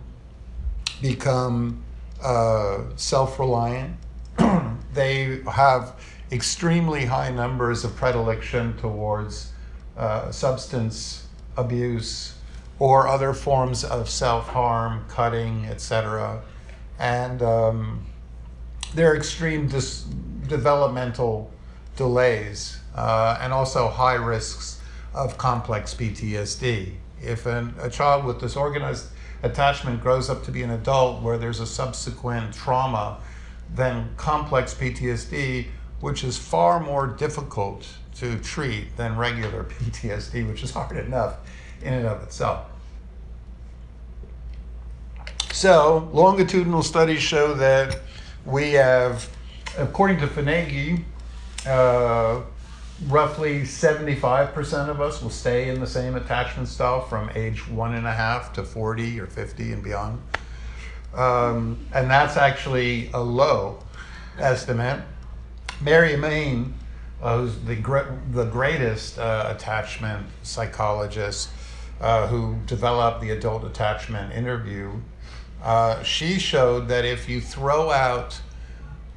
become 1.03 1.83
uh, 2.23 2.85
self 2.97 3.39
reliant. 3.39 3.97
they 4.95 5.41
have 5.53 6.01
extremely 6.33 7.05
high 7.05 7.31
numbers 7.31 7.85
of 7.85 7.95
predilection 7.97 8.77
towards 8.77 9.53
uh, 9.97 10.31
substance 10.31 11.27
abuse 11.57 12.35
or 12.79 13.07
other 13.07 13.33
forms 13.35 13.85
of 13.85 14.09
self 14.09 14.49
harm, 14.49 15.05
cutting, 15.09 15.67
etc. 15.67 16.43
And 16.99 17.43
um, 17.43 18.07
there 18.95 19.13
are 19.13 19.17
extreme 19.17 19.69
developmental 20.47 21.51
delays 21.97 22.79
uh, 22.95 23.39
and 23.41 23.53
also 23.53 23.89
high 23.89 24.15
risks 24.15 24.81
of 25.15 25.37
complex 25.39 25.95
PTSD. 25.95 26.95
If 27.23 27.47
an, 27.47 27.75
a 27.79 27.91
child 27.91 28.25
with 28.25 28.41
disorganized 28.41 29.07
attachment 29.43 30.01
grows 30.01 30.29
up 30.29 30.45
to 30.45 30.51
be 30.51 30.63
an 30.63 30.71
adult 30.71 31.23
where 31.23 31.39
there's 31.39 31.61
a 31.61 31.67
subsequent 31.67 32.55
trauma, 32.55 33.19
then 33.75 34.11
complex 34.17 34.75
PTSD, 34.75 35.67
which 36.01 36.25
is 36.25 36.37
far 36.37 36.81
more 36.81 37.07
difficult 37.07 37.87
to 38.17 38.39
treat 38.39 38.97
than 38.97 39.17
regular 39.17 39.65
PTSD, 39.81 40.47
which 40.49 40.63
is 40.63 40.71
hard 40.71 40.97
enough 40.97 41.37
in 41.83 41.95
and 41.95 42.07
of 42.07 42.23
itself. 42.23 42.67
So, 45.53 46.09
longitudinal 46.13 46.83
studies 46.83 47.21
show 47.21 47.55
that 47.55 48.01
we 48.47 48.73
have, 48.73 49.29
according 49.77 50.19
to 50.21 50.27
Fonagy, 50.27 51.05
uh, 51.67 52.41
roughly 53.09 53.63
75% 53.63 54.89
of 54.89 55.01
us 55.01 55.23
will 55.23 55.31
stay 55.31 55.69
in 55.69 55.81
the 55.81 55.87
same 55.87 56.17
attachment 56.17 56.69
style 56.69 57.01
from 57.01 57.31
age 57.35 57.67
one 57.69 57.95
and 57.95 58.07
a 58.07 58.13
half 58.13 58.53
to 58.55 58.63
40 58.63 59.21
or 59.21 59.27
50 59.27 59.73
and 59.73 59.83
beyond. 59.83 60.21
Um, 61.15 61.87
and 61.93 62.11
that's 62.11 62.37
actually 62.37 63.11
a 63.13 63.21
low 63.21 63.79
estimate. 64.39 65.01
Mary 65.81 66.17
Main, 66.17 66.75
uh, 67.23 67.39
who's 67.39 67.59
the, 67.61 67.75
the 68.33 68.45
greatest 68.45 69.19
uh, 69.19 69.53
attachment 69.55 70.27
psychologist 70.43 71.49
uh, 72.01 72.27
who 72.27 72.57
developed 72.67 73.21
the 73.21 73.31
adult 73.31 73.65
attachment 73.65 74.33
interview, 74.33 74.93
uh, 75.63 76.03
she 76.03 76.39
showed 76.39 76.89
that 76.89 77.05
if 77.05 77.29
you 77.29 77.41
throw 77.41 77.91
out 77.91 78.41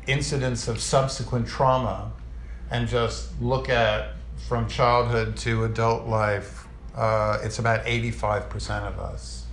incidents 0.07 0.67
of 0.67 0.81
subsequent 0.81 1.47
trauma 1.47 2.11
and 2.73 2.87
just 2.87 3.29
look 3.39 3.69
at 3.69 4.15
from 4.49 4.67
childhood 4.67 5.37
to 5.37 5.63
adult 5.63 6.07
life, 6.07 6.65
uh, 6.95 7.37
it's 7.43 7.59
about 7.59 7.85
85% 7.85 8.87
of 8.87 8.99
us 8.99 9.45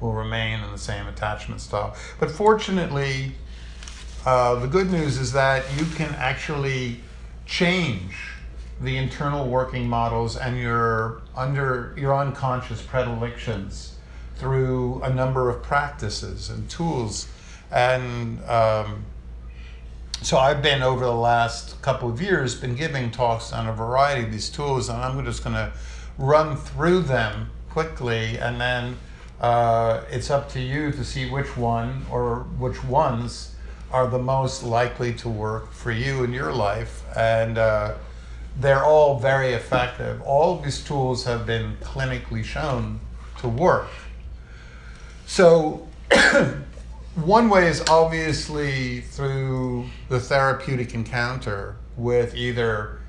will 0.00 0.14
remain 0.14 0.60
in 0.60 0.72
the 0.72 0.78
same 0.78 1.06
attachment 1.06 1.60
style. 1.60 1.94
But 2.18 2.30
fortunately, 2.30 3.32
uh, 4.24 4.56
the 4.56 4.66
good 4.66 4.90
news 4.90 5.18
is 5.18 5.32
that 5.32 5.64
you 5.78 5.84
can 5.84 6.14
actually 6.14 7.00
change 7.44 8.16
the 8.80 8.96
internal 8.96 9.46
working 9.46 9.86
models 9.86 10.36
and 10.36 10.58
your 10.58 11.20
under 11.36 11.94
your 11.96 12.16
unconscious 12.16 12.82
predilections 12.82 13.96
through 14.36 15.00
a 15.02 15.12
number 15.12 15.50
of 15.50 15.62
practices 15.62 16.48
and 16.50 16.68
tools 16.68 17.28
and 17.70 18.42
um, 18.44 19.04
so 20.22 20.38
I've 20.38 20.62
been 20.62 20.82
over 20.82 21.04
the 21.04 21.10
last 21.10 21.82
couple 21.82 22.08
of 22.08 22.22
years 22.22 22.54
been 22.54 22.76
giving 22.76 23.10
talks 23.10 23.52
on 23.52 23.66
a 23.66 23.72
variety 23.72 24.24
of 24.24 24.30
these 24.30 24.48
tools, 24.48 24.88
and 24.88 25.02
I'm 25.02 25.24
just 25.24 25.42
going 25.42 25.56
to 25.56 25.72
run 26.16 26.56
through 26.56 27.02
them 27.02 27.50
quickly, 27.70 28.38
and 28.38 28.60
then 28.60 28.96
uh, 29.40 30.02
it's 30.10 30.30
up 30.30 30.48
to 30.50 30.60
you 30.60 30.92
to 30.92 31.04
see 31.04 31.28
which 31.28 31.56
one 31.56 32.06
or 32.10 32.44
which 32.58 32.84
ones 32.84 33.56
are 33.90 34.06
the 34.06 34.18
most 34.18 34.62
likely 34.62 35.12
to 35.14 35.28
work 35.28 35.72
for 35.72 35.90
you 35.90 36.22
in 36.22 36.32
your 36.32 36.52
life, 36.52 37.02
and 37.16 37.58
uh, 37.58 37.94
they're 38.60 38.84
all 38.84 39.18
very 39.18 39.52
effective. 39.54 40.22
All 40.22 40.56
of 40.56 40.64
these 40.64 40.84
tools 40.84 41.24
have 41.24 41.46
been 41.46 41.76
clinically 41.80 42.44
shown 42.44 43.00
to 43.38 43.48
work. 43.48 43.88
So 45.26 45.88
one 47.14 47.50
way 47.50 47.68
is 47.68 47.82
obviously 47.88 49.02
through 49.02 49.86
the 50.08 50.18
therapeutic 50.18 50.94
encounter 50.94 51.76
with 51.96 52.34
either 52.34 53.00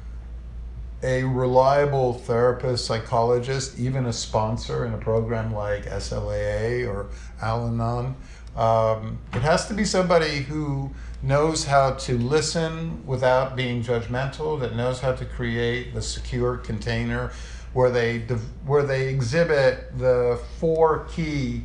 a 1.01 1.23
reliable 1.23 2.13
therapist, 2.13 2.85
psychologist, 2.85 3.77
even 3.79 4.05
a 4.05 4.13
sponsor 4.13 4.85
in 4.85 4.93
a 4.93 4.97
program 4.97 5.53
like 5.53 5.85
SLAA 5.85 6.87
or 6.87 7.07
Al 7.41 7.67
Anon. 7.67 8.15
Um, 8.55 9.19
it 9.33 9.41
has 9.41 9.67
to 9.67 9.73
be 9.73 9.83
somebody 9.85 10.41
who 10.41 10.91
knows 11.21 11.65
how 11.65 11.93
to 11.93 12.17
listen 12.17 13.05
without 13.05 13.55
being 13.55 13.83
judgmental, 13.83 14.59
that 14.59 14.75
knows 14.75 14.99
how 14.99 15.13
to 15.13 15.25
create 15.25 15.93
the 15.93 16.01
secure 16.01 16.57
container 16.57 17.31
where 17.73 17.89
they 17.89 18.19
where 18.65 18.83
they 18.83 19.07
exhibit 19.07 19.97
the 19.97 20.39
four 20.59 21.05
key 21.05 21.63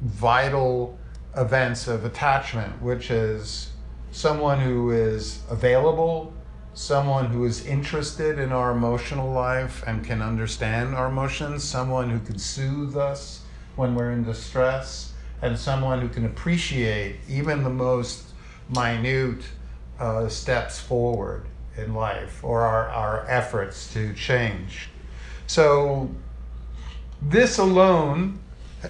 vital 0.00 0.98
events 1.36 1.88
of 1.88 2.04
attachment, 2.04 2.80
which 2.80 3.10
is 3.10 3.70
someone 4.12 4.60
who 4.60 4.90
is 4.90 5.42
available, 5.50 6.32
someone 6.74 7.26
who 7.26 7.44
is 7.44 7.66
interested 7.66 8.38
in 8.38 8.52
our 8.52 8.72
emotional 8.72 9.32
life 9.32 9.82
and 9.86 10.04
can 10.04 10.22
understand 10.22 10.94
our 10.94 11.08
emotions, 11.08 11.64
someone 11.64 12.10
who 12.10 12.20
can 12.20 12.38
soothe 12.38 12.96
us 12.96 13.42
when 13.76 13.94
we're 13.94 14.12
in 14.12 14.24
distress, 14.24 15.12
and 15.42 15.58
someone 15.58 16.00
who 16.00 16.08
can 16.08 16.24
appreciate 16.24 17.16
even 17.28 17.64
the 17.64 17.70
most 17.70 18.24
minute 18.68 19.42
uh, 19.98 20.28
steps 20.28 20.80
forward 20.80 21.46
in 21.76 21.94
life 21.94 22.42
or 22.42 22.62
our, 22.62 22.88
our 22.88 23.26
efforts 23.28 23.92
to 23.92 24.12
change. 24.14 24.88
So, 25.46 26.10
this 27.20 27.58
alone 27.58 28.38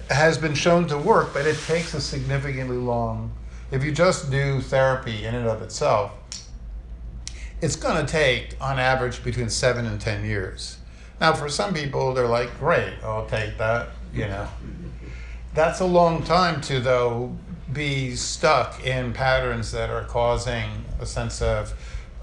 has 0.09 0.37
been 0.37 0.53
shown 0.53 0.87
to 0.87 0.97
work, 0.97 1.33
but 1.33 1.45
it 1.45 1.57
takes 1.65 1.93
a 1.93 2.01
significantly 2.01 2.77
long. 2.77 3.31
If 3.71 3.83
you 3.83 3.91
just 3.91 4.31
do 4.31 4.61
therapy 4.61 5.25
in 5.25 5.35
and 5.35 5.47
of 5.47 5.61
itself, 5.61 6.11
it's 7.61 7.75
going 7.75 8.05
to 8.05 8.11
take, 8.11 8.55
on 8.61 8.79
average, 8.79 9.23
between 9.23 9.49
seven 9.49 9.85
and 9.85 9.99
ten 9.99 10.25
years. 10.25 10.77
Now, 11.19 11.33
for 11.33 11.49
some 11.49 11.73
people, 11.73 12.13
they're 12.13 12.27
like, 12.27 12.57
"Great, 12.59 12.93
I'll 13.03 13.25
take 13.25 13.57
that." 13.57 13.89
You 14.13 14.27
know, 14.27 14.47
that's 15.53 15.79
a 15.79 15.85
long 15.85 16.23
time 16.23 16.61
to 16.61 16.79
though 16.79 17.35
be 17.73 18.15
stuck 18.15 18.85
in 18.85 19.13
patterns 19.13 19.71
that 19.71 19.89
are 19.89 20.03
causing 20.03 20.69
a 20.99 21.05
sense 21.05 21.41
of 21.41 21.73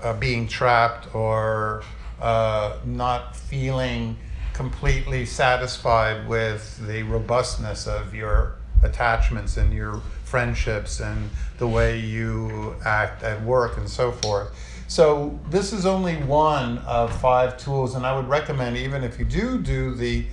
uh, 0.02 0.14
being 0.14 0.48
trapped 0.48 1.14
or 1.14 1.82
uh, 2.20 2.76
not 2.84 3.36
feeling 3.36 4.16
completely 4.52 5.24
satisfied 5.24 6.28
with 6.28 6.86
the 6.86 7.02
robustness 7.04 7.86
of 7.86 8.14
your 8.14 8.56
attachments 8.82 9.56
and 9.56 9.72
your 9.72 10.00
friendships 10.24 11.00
and 11.00 11.30
the 11.58 11.66
way 11.66 11.98
you 11.98 12.74
act 12.84 13.22
at 13.22 13.42
work 13.42 13.76
and 13.76 13.88
so 13.88 14.12
forth. 14.12 14.48
So 14.88 15.38
this 15.48 15.72
is 15.72 15.86
only 15.86 16.16
one 16.16 16.78
of 16.78 17.18
five 17.20 17.56
tools, 17.56 17.94
and 17.94 18.04
I 18.04 18.14
would 18.14 18.28
recommend 18.28 18.76
even 18.76 19.04
if 19.04 19.18
you 19.18 19.24
do 19.24 19.58
do 19.58 19.94
the 19.94 20.26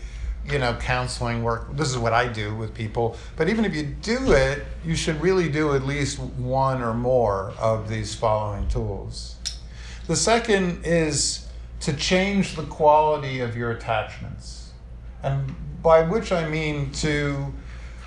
you 0.49 0.57
know 0.57 0.73
counseling 0.75 1.43
work 1.43 1.67
this 1.75 1.89
is 1.89 1.97
what 1.97 2.13
i 2.13 2.25
do 2.25 2.55
with 2.55 2.73
people 2.73 3.17
but 3.35 3.49
even 3.49 3.65
if 3.65 3.75
you 3.75 3.83
do 3.83 4.31
it 4.31 4.65
you 4.85 4.95
should 4.95 5.19
really 5.21 5.49
do 5.49 5.75
at 5.75 5.85
least 5.85 6.17
one 6.17 6.81
or 6.81 6.93
more 6.93 7.53
of 7.59 7.89
these 7.89 8.15
following 8.15 8.67
tools 8.69 9.35
the 10.07 10.15
second 10.15 10.83
is 10.85 11.48
to 11.81 11.93
change 11.93 12.55
the 12.55 12.63
quality 12.63 13.39
of 13.39 13.55
your 13.55 13.71
attachments. 13.71 14.71
And 15.23 15.55
by 15.81 16.01
which 16.03 16.31
I 16.31 16.47
mean 16.47 16.91
to 16.93 17.53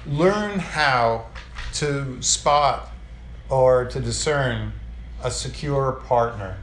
learn 0.06 0.58
how 0.58 1.26
to 1.74 2.20
spot 2.20 2.90
or 3.48 3.85
to 3.87 4.00
discern 4.00 4.72
a 5.22 5.30
secure 5.30 5.92
partner. 5.92 6.58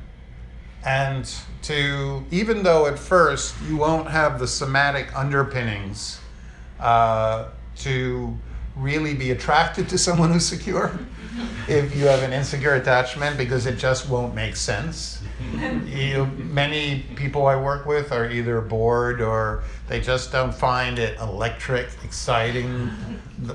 And 0.85 1.31
to, 1.63 2.25
even 2.31 2.63
though 2.63 2.85
at 2.85 2.97
first 2.97 3.55
you 3.67 3.77
won't 3.77 4.09
have 4.09 4.39
the 4.39 4.47
somatic 4.47 5.15
underpinnings 5.15 6.19
uh, 6.79 7.49
to 7.77 8.37
really 8.75 9.13
be 9.13 9.31
attracted 9.31 9.89
to 9.89 9.97
someone 9.97 10.31
who's 10.31 10.45
secure 10.45 10.97
if 11.67 11.95
you 11.95 12.05
have 12.05 12.23
an 12.23 12.33
insecure 12.33 12.75
attachment 12.75 13.37
because 13.37 13.65
it 13.65 13.77
just 13.77 14.09
won't 14.09 14.33
make 14.33 14.55
sense. 14.55 15.21
You, 15.85 16.25
many 16.25 17.05
people 17.15 17.45
I 17.47 17.55
work 17.55 17.85
with 17.85 18.11
are 18.11 18.29
either 18.29 18.61
bored 18.61 19.21
or 19.21 19.63
they 19.87 20.01
just 20.01 20.31
don't 20.31 20.53
find 20.53 20.99
it 20.99 21.19
electric, 21.19 21.89
exciting. 22.03 22.87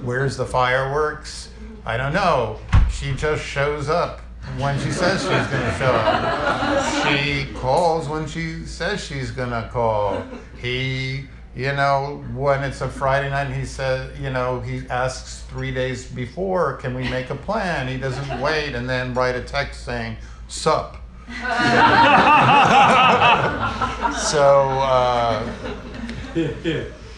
Where's 0.02 0.36
the 0.36 0.46
fireworks? 0.46 1.50
I 1.84 1.96
don't 1.96 2.14
know. 2.14 2.58
She 2.90 3.12
just 3.12 3.44
shows 3.44 3.88
up 3.88 4.20
when 4.58 4.78
she 4.80 4.90
says 4.90 5.20
she's 5.20 5.30
going 5.30 5.70
to 5.70 5.78
show 5.78 5.92
up. 5.92 7.06
She 7.06 7.52
calls 7.54 8.08
when 8.08 8.26
she 8.26 8.64
says 8.66 9.04
she's 9.04 9.30
going 9.30 9.50
to 9.50 9.68
call. 9.72 10.22
He 10.60 11.26
you 11.56 11.72
know, 11.72 12.24
when 12.34 12.64
it's 12.64 12.80
a 12.80 12.88
Friday 12.88 13.30
night, 13.30 13.52
he 13.52 13.64
says, 13.64 14.18
you 14.18 14.30
know, 14.30 14.60
he 14.60 14.88
asks 14.88 15.42
three 15.42 15.72
days 15.72 16.04
before, 16.04 16.74
can 16.74 16.94
we 16.94 17.08
make 17.08 17.30
a 17.30 17.36
plan? 17.36 17.86
He 17.86 17.96
doesn't 17.96 18.40
wait 18.40 18.74
and 18.74 18.88
then 18.88 19.14
write 19.14 19.36
a 19.36 19.42
text 19.42 19.84
saying, 19.84 20.16
sup. 20.48 20.96
so, 21.28 21.34
uh, 24.82 25.48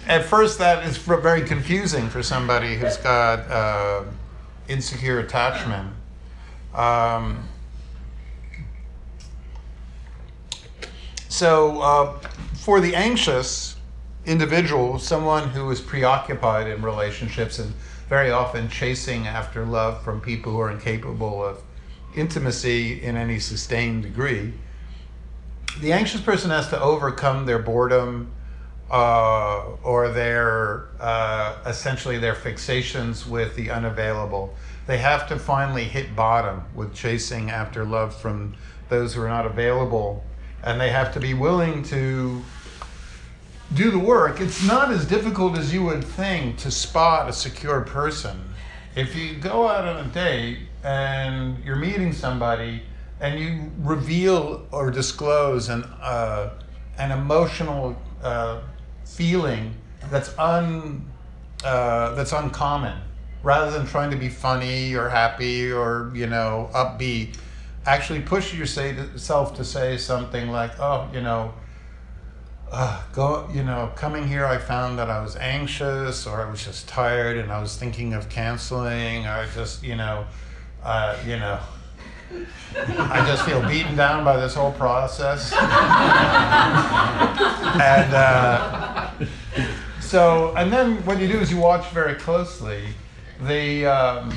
at 0.06 0.24
first, 0.26 0.58
that 0.58 0.86
is 0.86 0.98
very 0.98 1.42
confusing 1.42 2.08
for 2.08 2.22
somebody 2.22 2.76
who's 2.76 2.98
got 2.98 3.40
uh, 3.50 4.04
insecure 4.68 5.20
attachment. 5.20 5.92
Um, 6.74 7.42
so, 11.28 11.80
uh, 11.80 12.18
for 12.54 12.80
the 12.80 12.94
anxious, 12.94 13.75
individual, 14.26 14.98
someone 14.98 15.48
who 15.50 15.70
is 15.70 15.80
preoccupied 15.80 16.66
in 16.66 16.82
relationships 16.82 17.58
and 17.58 17.72
very 18.08 18.30
often 18.30 18.68
chasing 18.68 19.26
after 19.26 19.64
love 19.64 20.02
from 20.02 20.20
people 20.20 20.52
who 20.52 20.60
are 20.60 20.70
incapable 20.70 21.44
of 21.44 21.62
intimacy 22.14 23.02
in 23.02 23.16
any 23.16 23.38
sustained 23.38 24.02
degree, 24.02 24.52
the 25.80 25.92
anxious 25.92 26.20
person 26.20 26.50
has 26.50 26.68
to 26.68 26.80
overcome 26.80 27.46
their 27.46 27.58
boredom 27.58 28.32
uh, 28.90 29.64
or 29.82 30.10
their 30.10 30.88
uh, 31.00 31.56
essentially 31.66 32.18
their 32.18 32.34
fixations 32.34 33.26
with 33.26 33.54
the 33.56 33.70
unavailable. 33.70 34.54
They 34.86 34.98
have 34.98 35.28
to 35.28 35.38
finally 35.38 35.84
hit 35.84 36.14
bottom 36.14 36.64
with 36.74 36.94
chasing 36.94 37.50
after 37.50 37.84
love 37.84 38.14
from 38.14 38.54
those 38.88 39.14
who 39.14 39.22
are 39.22 39.28
not 39.28 39.46
available, 39.46 40.24
and 40.62 40.80
they 40.80 40.90
have 40.90 41.12
to 41.14 41.20
be 41.20 41.34
willing 41.34 41.82
to 41.84 42.42
do 43.74 43.90
the 43.90 43.98
work, 43.98 44.40
it's 44.40 44.64
not 44.64 44.90
as 44.90 45.04
difficult 45.04 45.58
as 45.58 45.72
you 45.72 45.84
would 45.84 46.04
think 46.04 46.56
to 46.58 46.70
spot 46.70 47.28
a 47.28 47.32
secure 47.32 47.80
person. 47.80 48.54
If 48.94 49.14
you 49.16 49.34
go 49.34 49.68
out 49.68 49.84
on 49.84 50.06
a 50.06 50.08
date 50.08 50.58
and 50.82 51.62
you're 51.64 51.76
meeting 51.76 52.12
somebody 52.12 52.82
and 53.20 53.38
you 53.40 53.70
reveal 53.78 54.66
or 54.70 54.90
disclose 54.90 55.68
an, 55.68 55.84
uh, 55.84 56.50
an 56.98 57.10
emotional 57.10 57.96
uh, 58.22 58.60
feeling 59.04 59.74
that's, 60.10 60.36
un, 60.38 61.04
uh, 61.64 62.14
that's 62.14 62.32
uncommon, 62.32 62.98
rather 63.42 63.70
than 63.70 63.86
trying 63.86 64.10
to 64.10 64.16
be 64.16 64.28
funny 64.28 64.94
or 64.94 65.08
happy 65.08 65.72
or, 65.72 66.10
you 66.14 66.26
know, 66.26 66.70
upbeat, 66.72 67.36
actually 67.84 68.20
push 68.20 68.54
yourself 68.54 69.56
to 69.56 69.64
say 69.64 69.96
something 69.96 70.50
like, 70.50 70.78
oh, 70.80 71.08
you 71.12 71.20
know, 71.20 71.52
uh, 72.72 73.02
go, 73.12 73.48
you 73.52 73.62
know, 73.62 73.92
coming 73.94 74.26
here, 74.26 74.44
I 74.44 74.58
found 74.58 74.98
that 74.98 75.08
I 75.08 75.22
was 75.22 75.36
anxious 75.36 76.26
or 76.26 76.40
I 76.40 76.50
was 76.50 76.64
just 76.64 76.88
tired 76.88 77.36
and 77.36 77.52
I 77.52 77.60
was 77.60 77.76
thinking 77.76 78.12
of 78.14 78.28
canceling. 78.28 79.26
I 79.26 79.46
just, 79.54 79.84
you 79.84 79.96
know, 79.96 80.26
uh, 80.82 81.16
you 81.24 81.38
know, 81.38 81.60
I 82.72 83.24
just 83.26 83.44
feel 83.44 83.62
beaten 83.68 83.96
down 83.96 84.24
by 84.24 84.36
this 84.36 84.54
whole 84.54 84.72
process. 84.72 85.52
and 87.80 88.14
uh, 88.14 89.10
so, 90.00 90.54
and 90.56 90.72
then 90.72 91.04
what 91.06 91.20
you 91.20 91.28
do 91.28 91.38
is 91.38 91.50
you 91.50 91.58
watch 91.58 91.88
very 91.90 92.16
closely. 92.16 92.82
The, 93.42 93.86
um, 93.86 94.36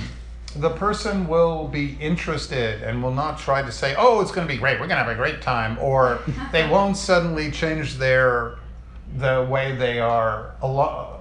the 0.56 0.70
person 0.70 1.28
will 1.28 1.68
be 1.68 1.96
interested 2.00 2.82
and 2.82 3.04
will 3.04 3.14
not 3.14 3.38
try 3.38 3.62
to 3.62 3.72
say, 3.72 3.96
oh, 3.98 4.22
it's 4.22 4.32
going 4.32 4.48
to 4.48 4.54
be 4.54 4.60
great, 4.60 4.80
we're 4.80 4.88
going 4.88 4.98
to 4.98 5.04
have 5.04 5.08
a 5.08 5.16
great 5.16 5.42
time, 5.42 5.78
or 5.80 6.20
they 6.52 6.68
won't 6.68 6.98
suddenly 6.98 7.52
change 7.52 7.98
their, 7.98 8.56
the 9.18 9.48
way 9.50 9.76
they 9.76 10.00
are 10.00 10.56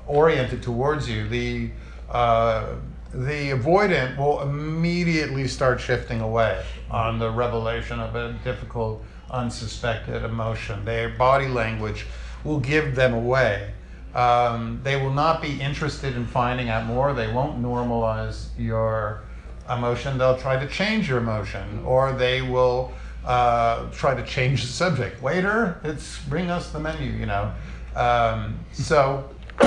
oriented 0.07 0.63
towards 0.63 1.09
you. 1.09 1.29
The, 1.29 1.71
uh, 2.11 2.75
the 3.13 3.51
avoidant 3.51 4.17
will 4.17 4.43
immediately 4.43 5.49
start 5.49 5.81
shifting 5.81 6.21
away 6.21 6.65
on 6.91 7.19
the 7.19 7.31
revelation 7.31 8.01
of 8.01 8.15
a 8.15 8.33
difficult, 8.45 9.03
unsuspected 9.31 10.25
emotion. 10.25 10.85
Their 10.85 11.11
body 11.11 11.49
language 11.49 12.07
will 12.45 12.61
give 12.61 12.95
them 12.95 13.15
away. 13.15 13.73
Um, 14.19 14.81
they 14.83 14.97
will 14.97 15.13
not 15.13 15.41
be 15.41 15.61
interested 15.61 16.17
in 16.17 16.27
finding 16.27 16.69
out 16.71 16.87
more. 16.87 17.13
They 17.13 17.33
won't 17.33 17.63
normalize 17.63 18.49
your 18.59 19.23
emotion. 19.71 20.19
They'll 20.19 20.37
try 20.37 20.59
to 20.59 20.67
change 20.67 21.09
your 21.09 21.19
emotion, 21.19 21.85
or 21.85 22.11
they 22.11 22.43
will 22.43 22.93
uh, 23.25 23.89
try 23.93 24.17
to 24.17 24.27
change 24.27 24.63
the 24.63 24.67
subject. 24.67 25.23
Waiter, 25.23 25.81
it's 25.85 26.19
bring 26.25 26.51
us 26.51 26.73
the 26.73 26.81
menu. 26.81 27.13
You 27.13 27.27
know. 27.27 27.53
Um, 27.95 28.59
so, 28.73 29.31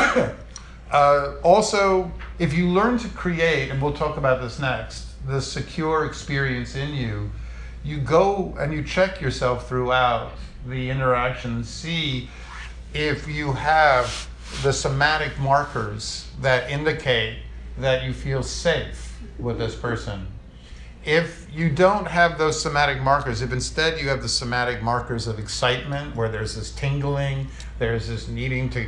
uh, 0.91 1.35
also, 1.43 2.11
if 2.37 2.53
you 2.53 2.67
learn 2.67 2.97
to 2.97 3.07
create, 3.07 3.69
and 3.69 3.81
we'll 3.81 3.93
talk 3.93 4.17
about 4.17 4.41
this 4.41 4.59
next, 4.59 5.25
the 5.27 5.39
secure 5.39 6.03
experience 6.05 6.75
in 6.75 6.93
you, 6.93 7.31
you 7.85 7.99
go 7.99 8.53
and 8.59 8.73
you 8.73 8.83
check 8.83 9.21
yourself 9.21 9.69
throughout 9.69 10.33
the 10.67 10.89
interaction, 10.89 11.63
see 11.63 12.29
if 12.93 13.29
you 13.29 13.53
have 13.53 14.27
the 14.63 14.71
somatic 14.71 15.37
markers 15.39 16.27
that 16.41 16.69
indicate 16.69 17.39
that 17.77 18.03
you 18.03 18.13
feel 18.13 18.43
safe 18.43 19.19
with 19.39 19.57
this 19.57 19.75
person. 19.75 20.27
If 21.03 21.47
you 21.51 21.69
don't 21.69 22.07
have 22.07 22.37
those 22.37 22.61
somatic 22.61 23.01
markers, 23.01 23.41
if 23.41 23.51
instead 23.51 23.99
you 23.99 24.09
have 24.09 24.21
the 24.21 24.29
somatic 24.29 24.83
markers 24.83 25.25
of 25.25 25.39
excitement, 25.39 26.15
where 26.15 26.29
there's 26.29 26.55
this 26.55 26.71
tingling, 26.71 27.47
there's 27.79 28.07
this 28.07 28.27
needing 28.27 28.69
to 28.71 28.87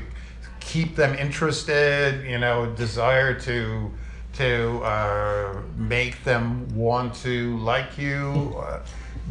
keep 0.60 0.96
them 0.96 1.16
interested, 1.16 2.24
you 2.30 2.38
know, 2.38 2.68
desire 2.76 3.40
to 3.42 3.92
to 4.34 4.82
uh, 4.84 5.62
make 5.78 6.24
them 6.24 6.68
want 6.76 7.14
to 7.14 7.56
like 7.58 7.98
you, 8.00 8.56
uh, 8.58 8.80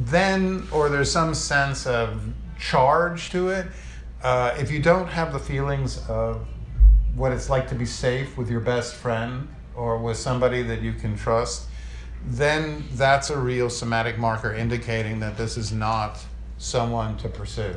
then, 0.02 0.64
or 0.70 0.88
there's 0.88 1.10
some 1.10 1.34
sense 1.34 1.86
of 1.86 2.22
charge 2.58 3.30
to 3.30 3.48
it, 3.48 3.66
uh, 4.22 4.54
if 4.58 4.70
you 4.70 4.80
don't 4.80 5.08
have 5.08 5.32
the 5.32 5.38
feelings 5.38 6.06
of 6.08 6.46
what 7.14 7.32
it's 7.32 7.50
like 7.50 7.68
to 7.68 7.74
be 7.74 7.86
safe 7.86 8.38
with 8.38 8.50
your 8.50 8.60
best 8.60 8.94
friend 8.94 9.48
or 9.74 9.98
with 9.98 10.16
somebody 10.16 10.62
that 10.62 10.80
you 10.80 10.92
can 10.92 11.16
trust, 11.16 11.68
then 12.26 12.84
that's 12.92 13.30
a 13.30 13.38
real 13.38 13.68
somatic 13.68 14.18
marker 14.18 14.52
indicating 14.54 15.20
that 15.20 15.36
this 15.36 15.56
is 15.56 15.72
not 15.72 16.18
someone 16.58 17.16
to 17.18 17.28
pursue. 17.28 17.74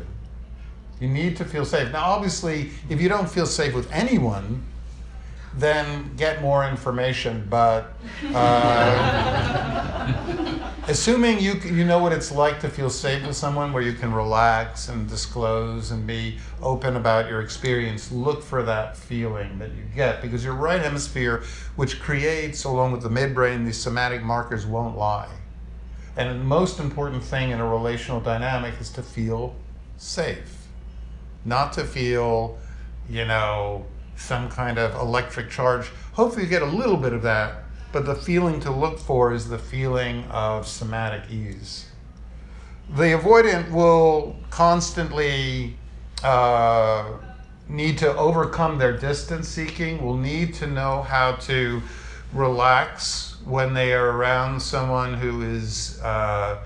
You 1.00 1.08
need 1.10 1.36
to 1.38 1.46
feel 1.46 1.66
safe. 1.66 1.92
Now, 1.92 2.06
obviously, 2.06 2.70
if 2.90 3.02
you 3.02 3.10
don't 3.10 3.30
feel 3.30 3.48
safe 3.48 3.74
with 3.74 3.92
anyone, 3.92 4.64
then 5.58 6.16
get 6.16 6.42
more 6.42 6.68
information. 6.68 7.48
But 7.50 7.94
uh, 8.34 10.14
assuming 10.88 11.40
you 11.40 11.54
you 11.54 11.84
know 11.84 12.00
what 12.00 12.12
it's 12.12 12.32
like 12.32 12.60
to 12.60 12.70
feel 12.70 12.90
safe 12.90 13.26
with 13.26 13.36
someone, 13.36 13.74
where 13.74 13.84
you 13.84 13.94
can 13.94 14.14
relax 14.14 14.90
and 14.90 15.08
disclose 15.08 15.92
and 15.92 16.06
be 16.06 16.38
open 16.62 16.96
about 16.96 17.30
your 17.30 17.42
experience, 17.42 18.12
look 18.12 18.44
for 18.44 18.64
that 18.64 18.96
feeling 18.96 19.58
that 19.60 19.72
you 19.72 19.84
get 19.96 20.22
because 20.22 20.44
your 20.44 20.54
right 20.54 20.82
hemisphere, 20.82 21.44
which 21.76 22.00
creates 22.00 22.64
along 22.64 22.92
with 22.92 23.02
the 23.02 23.10
midbrain 23.10 23.66
these 23.66 23.78
somatic 23.78 24.24
markers, 24.24 24.66
won't 24.66 24.98
lie. 24.98 25.32
And 26.18 26.40
the 26.40 26.44
most 26.44 26.80
important 26.80 27.24
thing 27.24 27.52
in 27.52 27.60
a 27.60 27.68
relational 27.68 28.22
dynamic 28.22 28.80
is 28.80 28.90
to 28.92 29.04
feel 29.04 29.56
safe, 29.98 30.68
not 31.44 31.74
to 31.74 31.84
feel, 31.84 32.58
you 33.10 33.26
know 33.26 33.86
some 34.16 34.50
kind 34.50 34.78
of 34.78 34.96
electric 34.96 35.50
charge. 35.50 35.88
Hopefully 36.14 36.44
you 36.44 36.50
get 36.50 36.62
a 36.62 36.66
little 36.66 36.98
bit 36.98 37.14
of 37.14 37.22
that, 37.24 37.65
but 37.96 38.06
the 38.06 38.14
feeling 38.14 38.60
to 38.60 38.70
look 38.70 39.00
for 39.00 39.32
is 39.32 39.48
the 39.48 39.58
feeling 39.58 40.26
of 40.26 40.68
somatic 40.68 41.32
ease. 41.32 41.86
The 42.90 43.18
avoidant 43.18 43.72
will 43.72 44.36
constantly 44.50 45.78
uh, 46.22 47.14
need 47.70 47.98
to 48.00 48.14
overcome 48.18 48.78
their 48.80 48.98
distance 48.98 49.48
seeking, 49.48 50.04
will 50.04 50.18
need 50.18 50.56
to 50.56 50.68
know 50.68 51.04
how 51.04 51.38
to 51.48 51.82
relax 52.34 53.38
when 53.46 53.74
they 53.74 53.94
are 53.94 54.10
around 54.10 54.62
someone 54.62 55.14
who 55.14 55.44
is 55.44 55.98
uh, 56.02 56.58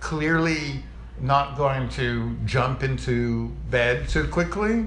clearly 0.00 0.82
not 1.18 1.56
going 1.56 1.88
to 2.00 2.36
jump 2.44 2.82
into 2.82 3.48
bed 3.70 4.06
too 4.06 4.28
quickly 4.28 4.84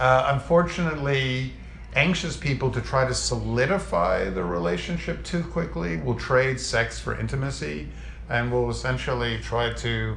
uh, 0.00 0.32
unfortunately, 0.32 1.52
anxious 1.94 2.36
people 2.36 2.70
to 2.70 2.80
try 2.80 3.06
to 3.06 3.14
solidify 3.14 4.30
the 4.30 4.44
relationship 4.44 5.24
too 5.24 5.42
quickly 5.42 5.96
will 5.96 6.14
trade 6.14 6.60
sex 6.60 7.00
for 7.00 7.18
intimacy 7.18 7.88
and 8.28 8.52
will 8.52 8.70
essentially 8.70 9.38
try 9.38 9.72
to 9.72 10.16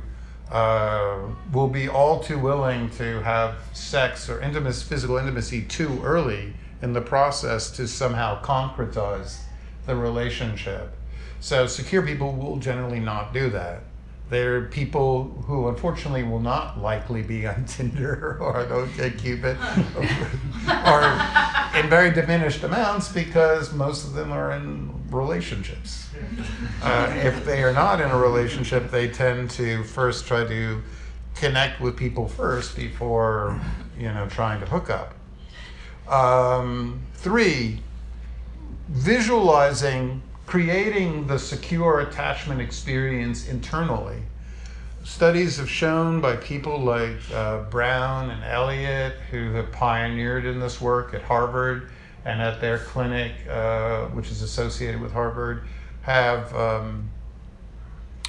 uh, 0.51 1.19
will 1.51 1.67
be 1.67 1.89
all 1.89 2.19
too 2.19 2.37
willing 2.37 2.89
to 2.91 3.21
have 3.23 3.55
sex 3.73 4.29
or 4.29 4.39
intimacy, 4.41 4.85
physical 4.85 5.17
intimacy 5.17 5.63
too 5.63 5.99
early 6.03 6.53
in 6.81 6.93
the 6.93 7.01
process 7.01 7.71
to 7.71 7.87
somehow 7.87 8.39
concretize 8.41 9.39
the 9.87 9.95
relationship. 9.95 10.93
So 11.39 11.65
secure 11.65 12.05
people 12.05 12.33
will 12.33 12.57
generally 12.57 12.99
not 12.99 13.33
do 13.33 13.49
that. 13.49 13.83
They're 14.29 14.63
people 14.63 15.43
who 15.45 15.67
unfortunately 15.67 16.23
will 16.23 16.39
not 16.39 16.79
likely 16.79 17.21
be 17.21 17.45
on 17.47 17.65
Tinder 17.67 18.37
or 18.39 18.65
OkCupid 18.65 19.57
or 20.87 21.52
in 21.75 21.89
very 21.89 22.11
diminished 22.11 22.63
amounts 22.63 23.11
because 23.11 23.73
most 23.73 24.05
of 24.05 24.13
them 24.13 24.31
are 24.31 24.51
in 24.53 24.91
relationships. 25.09 26.09
Uh, 26.81 27.09
if 27.23 27.45
they 27.45 27.63
are 27.63 27.71
not 27.71 28.01
in 28.01 28.09
a 28.09 28.17
relationship, 28.17 28.91
they 28.91 29.07
tend 29.07 29.49
to 29.49 29.83
first 29.85 30.27
try 30.27 30.43
to 30.45 30.81
connect 31.33 31.79
with 31.79 31.95
people 31.95 32.27
first 32.27 32.75
before 32.75 33.59
you 33.97 34.11
know 34.11 34.27
trying 34.27 34.59
to 34.59 34.65
hook 34.65 34.89
up. 34.89 35.13
Um, 36.09 37.01
three, 37.13 37.79
visualizing 38.89 40.21
creating 40.45 41.27
the 41.27 41.39
secure 41.39 42.01
attachment 42.01 42.61
experience 42.61 43.47
internally. 43.47 44.21
Studies 45.03 45.57
have 45.57 45.69
shown 45.69 46.21
by 46.21 46.37
people 46.37 46.79
like 46.79 47.17
uh, 47.33 47.63
Brown 47.63 48.29
and 48.29 48.41
Elliott, 48.45 49.15
who 49.29 49.51
have 49.51 49.69
pioneered 49.73 50.45
in 50.45 50.61
this 50.61 50.79
work 50.79 51.13
at 51.13 51.21
Harvard 51.21 51.89
and 52.23 52.41
at 52.41 52.61
their 52.61 52.77
clinic, 52.77 53.33
uh, 53.49 54.05
which 54.07 54.31
is 54.31 54.41
associated 54.41 55.01
with 55.01 55.11
Harvard, 55.11 55.65
have 56.03 56.55
um, 56.55 57.09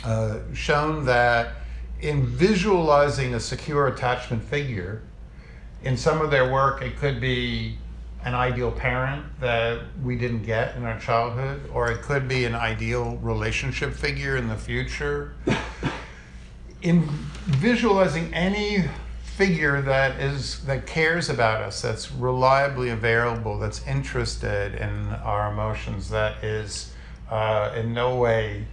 uh, 0.02 0.38
shown 0.52 1.04
that 1.04 1.52
in 2.00 2.26
visualizing 2.26 3.34
a 3.34 3.40
secure 3.40 3.86
attachment 3.86 4.42
figure, 4.42 5.02
in 5.84 5.96
some 5.96 6.20
of 6.20 6.32
their 6.32 6.50
work, 6.52 6.82
it 6.82 6.96
could 6.96 7.20
be 7.20 7.78
an 8.24 8.34
ideal 8.34 8.72
parent 8.72 9.24
that 9.38 9.80
we 10.02 10.16
didn't 10.16 10.42
get 10.42 10.74
in 10.74 10.84
our 10.84 10.98
childhood, 10.98 11.70
or 11.72 11.92
it 11.92 12.02
could 12.02 12.26
be 12.26 12.46
an 12.46 12.54
ideal 12.54 13.16
relationship 13.18 13.92
figure 13.94 14.36
in 14.36 14.48
the 14.48 14.56
future. 14.56 15.34
In 16.84 17.00
visualizing 17.46 18.34
any 18.34 18.84
figure 19.22 19.80
that 19.80 20.20
is 20.20 20.62
that 20.66 20.86
cares 20.86 21.30
about 21.30 21.62
us, 21.62 21.80
that's 21.80 22.12
reliably 22.12 22.90
available, 22.90 23.58
that's 23.58 23.86
interested 23.86 24.74
in 24.74 25.08
our 25.24 25.50
emotions, 25.50 26.10
that 26.10 26.44
is 26.44 26.92
uh, 27.30 27.72
in 27.74 27.94
no 27.94 28.16
way 28.16 28.66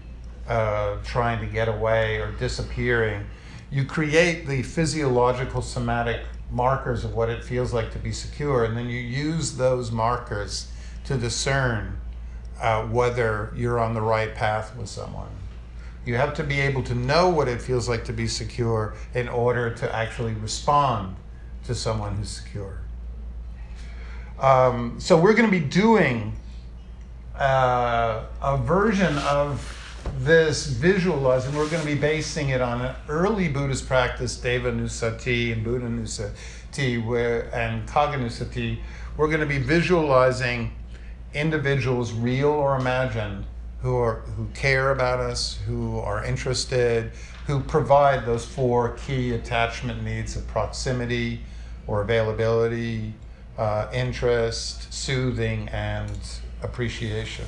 uh, 0.45 0.97
trying 1.05 1.39
to 1.39 1.45
get 1.45 1.69
away 1.69 2.17
or 2.17 2.33
disappearing, 2.33 3.25
you 3.71 3.85
create 3.85 4.45
the 4.45 4.61
physiological 4.61 5.61
somatic 5.61 6.19
markers 6.51 7.05
of 7.05 7.15
what 7.15 7.29
it 7.29 7.45
feels 7.45 7.71
like 7.71 7.93
to 7.93 7.99
be 7.99 8.11
secure, 8.11 8.65
and 8.65 8.75
then 8.75 8.89
you 8.89 8.99
use 8.99 9.55
those 9.55 9.89
markers 9.89 10.69
to 11.05 11.17
discern 11.17 11.97
uh, 12.59 12.83
whether 12.87 13.53
you're 13.55 13.79
on 13.79 13.93
the 13.93 14.01
right 14.01 14.35
path 14.35 14.75
with 14.75 14.89
someone. 14.89 15.29
You 16.05 16.15
have 16.15 16.33
to 16.35 16.43
be 16.43 16.59
able 16.59 16.83
to 16.83 16.95
know 16.95 17.29
what 17.29 17.47
it 17.47 17.61
feels 17.61 17.87
like 17.87 18.05
to 18.05 18.13
be 18.13 18.27
secure 18.27 18.95
in 19.13 19.29
order 19.29 19.69
to 19.75 19.95
actually 19.95 20.33
respond 20.33 21.15
to 21.65 21.75
someone 21.75 22.15
who's 22.15 22.29
secure. 22.29 22.79
Um, 24.39 24.99
so 24.99 25.15
we're 25.15 25.33
going 25.33 25.49
to 25.49 25.59
be 25.59 25.63
doing 25.63 26.33
uh, 27.37 28.23
a 28.41 28.57
version 28.57 29.17
of 29.19 29.77
this 30.19 30.67
visualizing, 30.67 31.55
we're 31.55 31.69
going 31.69 31.81
to 31.81 31.87
be 31.87 31.95
basing 31.95 32.49
it 32.49 32.61
on 32.61 32.81
an 32.81 32.95
early 33.07 33.47
Buddhist 33.47 33.87
practice, 33.87 34.37
Devanussati 34.37 35.53
and 35.53 35.65
Buddhanussati, 35.65 37.05
where 37.05 37.53
and 37.55 37.87
Kagganussati. 37.87 38.79
We're 39.17 39.27
going 39.27 39.41
to 39.41 39.45
be 39.45 39.59
visualizing 39.59 40.73
individuals, 41.33 42.13
real 42.13 42.49
or 42.49 42.77
imagined, 42.77 43.45
who 43.81 43.95
are 43.95 44.21
who 44.37 44.47
care 44.53 44.91
about 44.91 45.19
us, 45.19 45.57
who 45.65 45.99
are 45.99 46.23
interested, 46.23 47.11
who 47.47 47.59
provide 47.59 48.25
those 48.25 48.45
four 48.45 48.89
key 49.05 49.33
attachment 49.33 50.03
needs 50.03 50.35
of 50.35 50.47
proximity 50.47 51.41
or 51.87 52.01
availability, 52.01 53.13
uh, 53.57 53.87
interest, 53.93 54.93
soothing, 54.93 55.67
and 55.69 56.11
appreciation. 56.61 57.45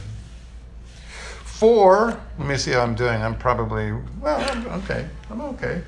Four, 1.43 2.19
let 2.39 2.48
me 2.48 2.58
see 2.58 2.72
how 2.72 2.82
I'm 2.82 2.96
doing. 2.96 3.22
I'm 3.22 3.38
probably, 3.38 3.93
well, 4.19 4.41
I'm 4.52 4.67
okay. 4.82 5.08
I'm 5.30 5.41
okay. 5.41 5.82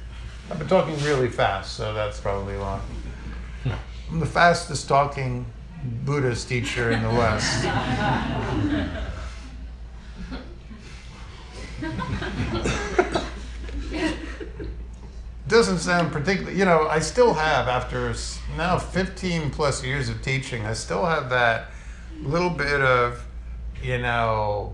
I've 0.49 0.59
been 0.59 0.67
talking 0.67 0.95
really 1.03 1.27
fast, 1.27 1.73
so 1.73 1.93
that's 1.93 2.19
probably 2.19 2.55
wrong. 2.55 2.81
I'm 4.11 4.19
the 4.19 4.27
fastest 4.27 4.87
talking 4.87 5.45
Buddhist 6.05 6.47
teacher 6.47 6.91
in 6.91 7.01
the 7.01 7.09
West. 7.09 7.65
doesn't 15.47 15.79
sound 15.79 16.11
particularly, 16.11 16.57
you 16.57 16.65
know, 16.65 16.87
I 16.87 16.99
still 16.99 17.33
have, 17.33 17.67
after 17.67 18.13
now 18.57 18.77
15 18.77 19.51
plus 19.51 19.83
years 19.83 20.09
of 20.09 20.21
teaching, 20.21 20.65
I 20.65 20.73
still 20.73 21.05
have 21.05 21.29
that 21.29 21.67
little 22.21 22.49
bit 22.49 22.81
of, 22.81 23.25
you 23.83 23.99
know, 23.99 24.73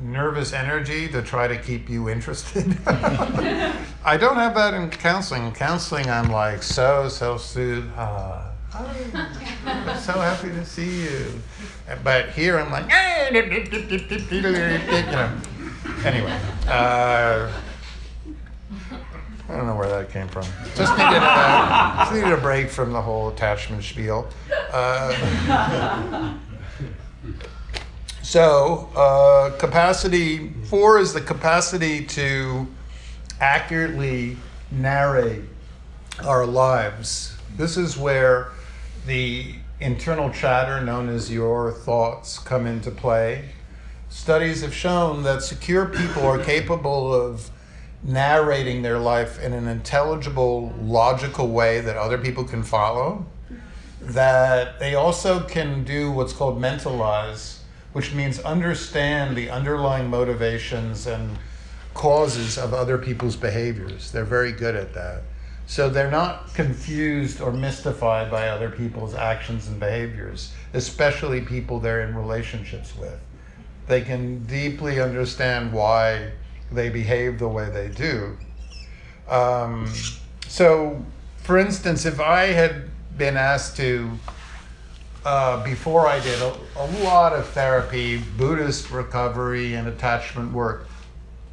nervous 0.00 0.52
energy 0.52 1.08
to 1.08 1.22
try 1.22 1.48
to 1.48 1.56
keep 1.56 1.88
you 1.88 2.08
interested. 2.08 2.76
I 2.86 4.16
don't 4.18 4.36
have 4.36 4.54
that 4.56 4.74
in 4.74 4.90
counseling. 4.90 5.46
In 5.46 5.52
counseling, 5.52 6.10
I'm 6.10 6.30
like 6.30 6.62
so 6.62 7.08
self-soothed. 7.08 7.88
Uh, 7.96 8.48
I'm 8.74 9.98
so 9.98 10.12
happy 10.12 10.48
to 10.48 10.64
see 10.64 11.04
you. 11.04 11.40
But 12.02 12.30
here 12.30 12.58
I'm 12.58 12.70
like, 12.70 12.84
you 14.90 15.12
know. 15.12 15.40
Anyway, 16.04 16.38
uh, 16.68 17.50
I 19.48 19.56
don't 19.56 19.66
know 19.66 19.76
where 19.76 19.88
that 19.88 20.10
came 20.10 20.28
from. 20.28 20.44
Just 20.74 20.96
needed, 20.96 21.16
a, 21.16 21.94
just 21.98 22.12
needed 22.14 22.32
a 22.32 22.36
break 22.36 22.70
from 22.70 22.92
the 22.92 23.02
whole 23.02 23.28
attachment 23.28 23.82
spiel. 23.82 24.28
Uh, 24.72 26.36
so, 28.22 28.88
uh, 28.96 29.50
capacity 29.58 30.52
four 30.64 30.98
is 30.98 31.12
the 31.12 31.20
capacity 31.20 32.04
to 32.06 32.66
accurately 33.40 34.36
narrate 34.70 35.42
our 36.24 36.46
lives. 36.46 37.36
This 37.56 37.76
is 37.76 37.98
where 37.98 38.52
the 39.06 39.54
internal 39.80 40.30
chatter, 40.30 40.80
known 40.80 41.08
as 41.08 41.30
your 41.30 41.72
thoughts, 41.72 42.38
come 42.38 42.66
into 42.66 42.90
play. 42.90 43.50
Studies 44.12 44.60
have 44.60 44.74
shown 44.74 45.22
that 45.22 45.42
secure 45.42 45.86
people 45.86 46.24
are 46.26 46.38
capable 46.44 47.14
of 47.14 47.50
narrating 48.02 48.82
their 48.82 48.98
life 48.98 49.42
in 49.42 49.52
an 49.52 49.66
intelligible, 49.66 50.72
logical 50.80 51.48
way 51.48 51.80
that 51.80 51.96
other 51.96 52.18
people 52.18 52.44
can 52.44 52.62
follow. 52.62 53.24
That 54.00 54.78
they 54.78 54.94
also 54.94 55.40
can 55.40 55.82
do 55.82 56.12
what's 56.12 56.32
called 56.32 56.60
mentalize 56.60 57.58
which 57.92 58.14
means 58.14 58.38
understand 58.40 59.36
the 59.36 59.50
underlying 59.50 60.08
motivations 60.08 61.06
and 61.06 61.38
causes 61.94 62.56
of 62.56 62.72
other 62.72 62.96
people's 62.96 63.36
behaviors. 63.36 64.10
They're 64.10 64.24
very 64.24 64.52
good 64.52 64.74
at 64.74 64.94
that. 64.94 65.22
So 65.66 65.88
they're 65.88 66.10
not 66.10 66.54
confused 66.54 67.40
or 67.40 67.52
mystified 67.52 68.30
by 68.30 68.48
other 68.48 68.70
people's 68.70 69.14
actions 69.14 69.68
and 69.68 69.78
behaviors, 69.78 70.52
especially 70.74 71.40
people 71.42 71.80
they're 71.80 72.06
in 72.06 72.14
relationships 72.14 72.96
with. 72.96 73.18
They 73.86 74.02
can 74.02 74.44
deeply 74.44 75.00
understand 75.00 75.72
why 75.72 76.32
they 76.70 76.88
behave 76.88 77.38
the 77.38 77.48
way 77.48 77.68
they 77.70 77.88
do. 77.88 78.36
Um, 79.28 79.92
so, 80.48 81.04
for 81.38 81.58
instance, 81.58 82.06
if 82.06 82.20
I 82.20 82.46
had 82.46 82.90
been 83.16 83.36
asked 83.36 83.76
to 83.76 84.10
uh, 85.24 85.62
before 85.62 86.06
I 86.06 86.18
did 86.20 86.40
a, 86.42 86.56
a, 86.76 86.86
lot 87.04 87.32
of 87.32 87.46
therapy, 87.48 88.18
Buddhist 88.36 88.90
recovery, 88.90 89.74
and 89.74 89.86
attachment 89.86 90.52
work. 90.52 90.88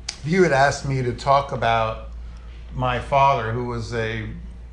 if 0.09 0.25
You 0.25 0.41
had 0.43 0.51
asked 0.51 0.87
me 0.87 1.03
to 1.03 1.13
talk 1.13 1.51
about 1.51 2.09
my 2.73 2.99
father, 2.99 3.51
who 3.51 3.65
was 3.65 3.93
a, 3.93 4.27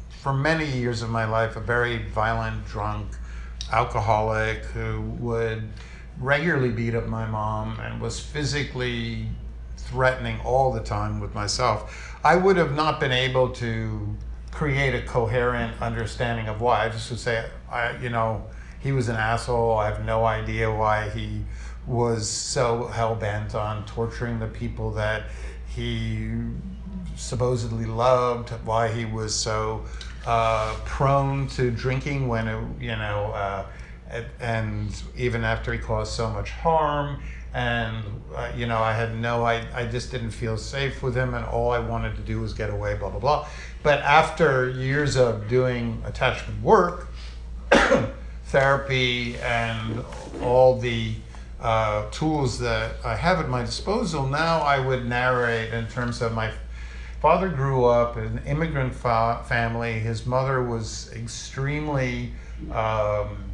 for 0.09 0.33
many 0.33 0.67
years 0.67 1.03
of 1.03 1.11
my 1.11 1.27
life, 1.27 1.57
a 1.57 1.61
very 1.61 1.99
violent, 2.09 2.67
drunk, 2.67 3.09
alcoholic 3.71 4.65
who 4.67 5.03
would 5.19 5.69
regularly 6.19 6.71
beat 6.71 6.95
up 6.95 7.07
my 7.07 7.27
mom 7.27 7.79
and 7.81 8.01
was 8.01 8.19
physically 8.21 9.29
threatening 9.77 10.41
all 10.41 10.73
the 10.73 10.81
time 10.81 11.21
with 11.21 11.35
myself. 11.35 12.19
I 12.25 12.37
would 12.37 12.57
have 12.57 12.75
not 12.75 12.99
been 13.01 13.13
able 13.13 13.51
to 13.51 14.17
create 14.51 14.95
a 14.95 15.07
coherent 15.07 15.81
understanding 15.83 16.49
of 16.49 16.61
why. 16.61 16.87
I 16.87 16.89
just 16.89 17.11
would 17.11 17.21
say, 17.21 17.49
I, 17.71 17.97
you 17.99 18.09
know, 18.09 18.45
he 18.81 18.93
was 18.93 19.09
an 19.09 19.17
asshole. 19.17 19.79
I 19.79 19.87
have 19.87 20.05
no 20.05 20.25
idea 20.25 20.73
why 20.73 21.11
he 21.11 21.45
was 21.87 22.29
so 22.29 22.87
hell 22.87 23.15
bent 23.15 23.55
on 23.55 23.85
torturing 23.87 24.39
the 24.39 24.47
people 24.47 24.91
that 24.93 25.25
he 25.69 26.31
supposedly 27.17 27.85
loved, 27.85 28.51
why 28.65 28.89
he 28.89 29.05
was 29.05 29.35
so 29.35 29.85
uh, 30.27 30.75
prone 30.85 31.47
to 31.49 31.71
drinking 31.71 32.27
when 32.27 32.49
it, 32.49 32.65
you 32.81 32.97
know, 32.97 33.33
uh, 33.35 33.67
and 34.41 35.03
even 35.17 35.45
after 35.45 35.73
he 35.73 35.79
caused 35.79 36.13
so 36.13 36.31
much 36.31 36.51
harm. 36.51 37.23
And, 37.55 38.05
uh, 38.35 38.53
you 38.55 38.67
know, 38.67 38.79
I 38.79 38.93
had 38.93 39.17
no, 39.17 39.45
I, 39.45 39.65
I 39.75 39.87
just 39.87 40.11
didn't 40.11 40.33
feel 40.33 40.59
safe 40.59 41.03
with 41.03 41.17
him, 41.17 41.33
and 41.33 41.45
all 41.47 41.71
I 41.71 41.79
wanted 41.79 42.15
to 42.17 42.23
do 42.23 42.41
was 42.41 42.53
get 42.53 42.69
away, 42.69 42.97
blah, 42.97 43.09
blah, 43.09 43.19
blah. 43.19 43.49
But 43.83 44.01
after 44.01 44.69
years 44.69 45.17
of 45.17 45.49
doing 45.49 46.03
attachment 46.05 46.63
work, 46.63 47.09
therapy, 48.47 49.37
and 49.39 50.05
all 50.43 50.79
the 50.79 51.15
uh, 51.61 52.11
tools 52.11 52.59
that 52.59 52.97
I 53.05 53.17
have 53.17 53.41
at 53.41 53.49
my 53.49 53.63
disposal, 53.63 54.27
now 54.27 54.61
I 54.61 54.79
would 54.79 55.07
narrate 55.07 55.73
in 55.73 55.87
terms 55.89 56.21
of 56.21 56.35
my 56.35 56.53
father 57.21 57.49
grew 57.49 57.87
up 57.87 58.17
in 58.17 58.25
an 58.25 58.43
immigrant 58.47 58.95
fa- 58.95 59.43
family. 59.49 59.95
His 59.95 60.27
mother 60.27 60.63
was 60.63 61.11
extremely, 61.13 62.33
um, 62.71 63.46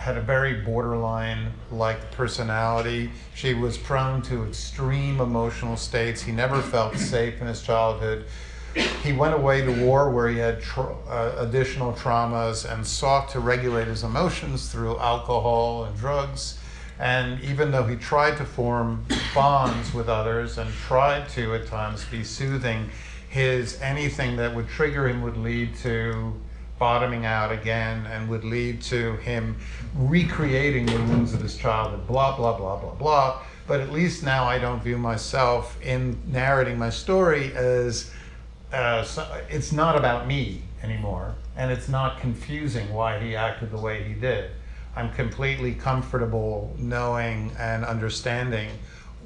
had 0.00 0.16
a 0.16 0.20
very 0.22 0.54
borderline 0.54 1.52
like 1.70 2.10
personality. 2.12 3.10
She 3.34 3.52
was 3.52 3.76
prone 3.76 4.22
to 4.22 4.46
extreme 4.46 5.20
emotional 5.20 5.76
states. 5.76 6.22
He 6.22 6.32
never 6.32 6.62
felt 6.62 6.96
safe 6.96 7.38
in 7.42 7.46
his 7.46 7.60
childhood. 7.60 8.24
He 9.02 9.12
went 9.12 9.34
away 9.34 9.60
to 9.60 9.84
war 9.84 10.08
where 10.08 10.30
he 10.30 10.38
had 10.38 10.62
tra- 10.62 10.96
uh, 11.06 11.34
additional 11.36 11.92
traumas 11.92 12.64
and 12.64 12.86
sought 12.86 13.28
to 13.30 13.40
regulate 13.40 13.88
his 13.88 14.02
emotions 14.02 14.72
through 14.72 14.98
alcohol 14.98 15.84
and 15.84 15.94
drugs. 15.98 16.58
And 16.98 17.38
even 17.42 17.70
though 17.70 17.84
he 17.84 17.96
tried 17.96 18.38
to 18.38 18.46
form 18.46 19.04
bonds 19.34 19.92
with 19.92 20.08
others 20.08 20.56
and 20.56 20.72
tried 20.72 21.28
to 21.30 21.54
at 21.54 21.66
times 21.66 22.06
be 22.06 22.24
soothing, 22.24 22.88
his 23.28 23.78
anything 23.82 24.36
that 24.36 24.54
would 24.54 24.68
trigger 24.68 25.08
him 25.08 25.20
would 25.20 25.36
lead 25.36 25.74
to 25.82 26.40
bottoming 26.80 27.26
out 27.26 27.52
again 27.52 28.06
and 28.06 28.28
would 28.28 28.42
lead 28.42 28.80
to 28.80 29.16
him 29.18 29.54
recreating 29.94 30.86
the 30.86 30.96
wounds 30.96 31.34
of 31.34 31.40
his 31.40 31.56
childhood, 31.56 32.04
blah, 32.08 32.34
blah, 32.34 32.56
blah, 32.56 32.76
blah, 32.76 32.94
blah. 32.94 33.42
But 33.68 33.80
at 33.80 33.92
least 33.92 34.24
now 34.24 34.46
I 34.46 34.58
don't 34.58 34.82
view 34.82 34.98
myself 34.98 35.80
in 35.82 36.18
narrating 36.26 36.78
my 36.78 36.90
story 36.90 37.52
as 37.54 38.10
uh, 38.72 39.06
it's 39.50 39.72
not 39.72 39.94
about 39.94 40.26
me 40.26 40.62
anymore. 40.82 41.34
And 41.56 41.70
it's 41.70 41.88
not 41.88 42.18
confusing 42.18 42.92
why 42.92 43.18
he 43.20 43.36
acted 43.36 43.70
the 43.70 43.78
way 43.78 44.02
he 44.02 44.14
did. 44.14 44.50
I'm 44.96 45.12
completely 45.12 45.74
comfortable 45.74 46.74
knowing 46.78 47.52
and 47.58 47.84
understanding 47.84 48.70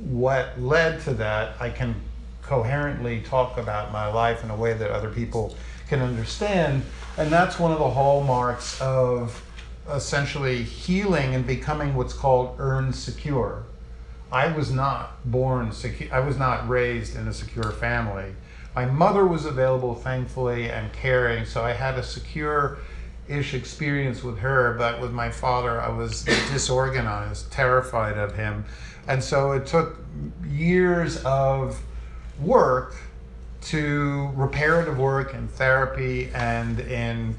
what 0.01 0.61
led 0.61 1.01
to 1.03 1.15
that. 1.15 1.55
I 1.61 1.71
can 1.71 1.95
coherently 2.43 3.21
talk 3.21 3.59
about 3.59 3.93
my 3.93 4.09
life 4.09 4.43
in 4.43 4.51
a 4.51 4.57
way 4.57 4.75
that 4.75 4.91
other 4.91 5.09
people 5.09 5.57
can 5.89 6.01
understand. 6.01 6.83
And 7.17 7.31
that's 7.31 7.59
one 7.61 7.71
of 7.71 7.79
the 7.79 7.91
hallmarks 7.91 8.81
of 8.81 9.41
essentially 9.89 10.63
healing 10.63 11.35
and 11.35 11.47
becoming 11.47 11.95
what's 11.95 12.13
called 12.13 12.57
earned 12.59 12.97
secure. 12.97 13.65
I 14.33 14.49
was 14.49 14.73
not 14.73 15.31
born 15.31 15.71
secure, 15.71 16.13
I 16.13 16.19
was 16.21 16.39
not 16.39 16.69
raised 16.69 17.17
in 17.17 17.29
a 17.29 17.33
secure 17.33 17.71
family. 17.71 18.35
My 18.75 18.87
mother 18.87 19.25
was 19.25 19.45
available, 19.45 19.95
thankfully, 19.95 20.69
and 20.69 20.93
caring, 20.93 21.45
so 21.45 21.65
I 21.65 21.73
had 21.73 21.97
a 21.97 22.03
secure 22.03 22.79
ish 23.29 23.55
experience 23.55 24.25
with 24.25 24.39
her, 24.39 24.75
but 24.77 25.01
with 25.01 25.13
my 25.13 25.31
father, 25.31 25.81
I 25.81 25.89
was 25.91 26.25
disorganized, 26.25 27.53
terrified 27.53 28.19
of 28.19 28.35
him. 28.35 28.65
And 29.07 29.23
so 29.23 29.53
it 29.53 29.67
took 29.67 29.99
years 30.49 31.23
of 31.25 31.81
work 32.41 32.97
to 33.65 34.31
reparative 34.35 34.99
work 34.99 35.35
and 35.35 35.51
therapy 35.51 36.31
and 36.35 36.81
in 36.81 37.35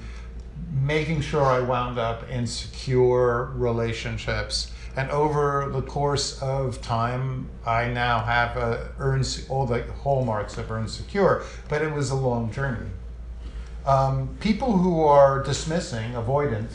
making 0.81 1.21
sure 1.21 1.43
I 1.43 1.59
wound 1.59 1.97
up 1.97 2.29
in 2.29 2.47
secure 2.47 3.51
relationships. 3.55 4.71
And 4.97 5.09
over 5.11 5.69
the 5.71 5.81
course 5.81 6.41
of 6.41 6.81
time, 6.81 7.49
I 7.65 7.87
now 7.89 8.19
have 8.19 8.55
a 8.57 8.91
earned, 8.97 9.45
all 9.49 9.65
the 9.65 9.83
hallmarks 10.03 10.57
of 10.57 10.71
earned 10.71 10.89
secure, 10.89 11.43
but 11.67 11.81
it 11.81 11.93
was 11.93 12.11
a 12.11 12.15
long 12.15 12.51
journey. 12.51 12.89
Um, 13.85 14.35
people 14.39 14.77
who 14.77 15.03
are 15.03 15.43
dismissing, 15.43 16.13
avoidant, 16.13 16.69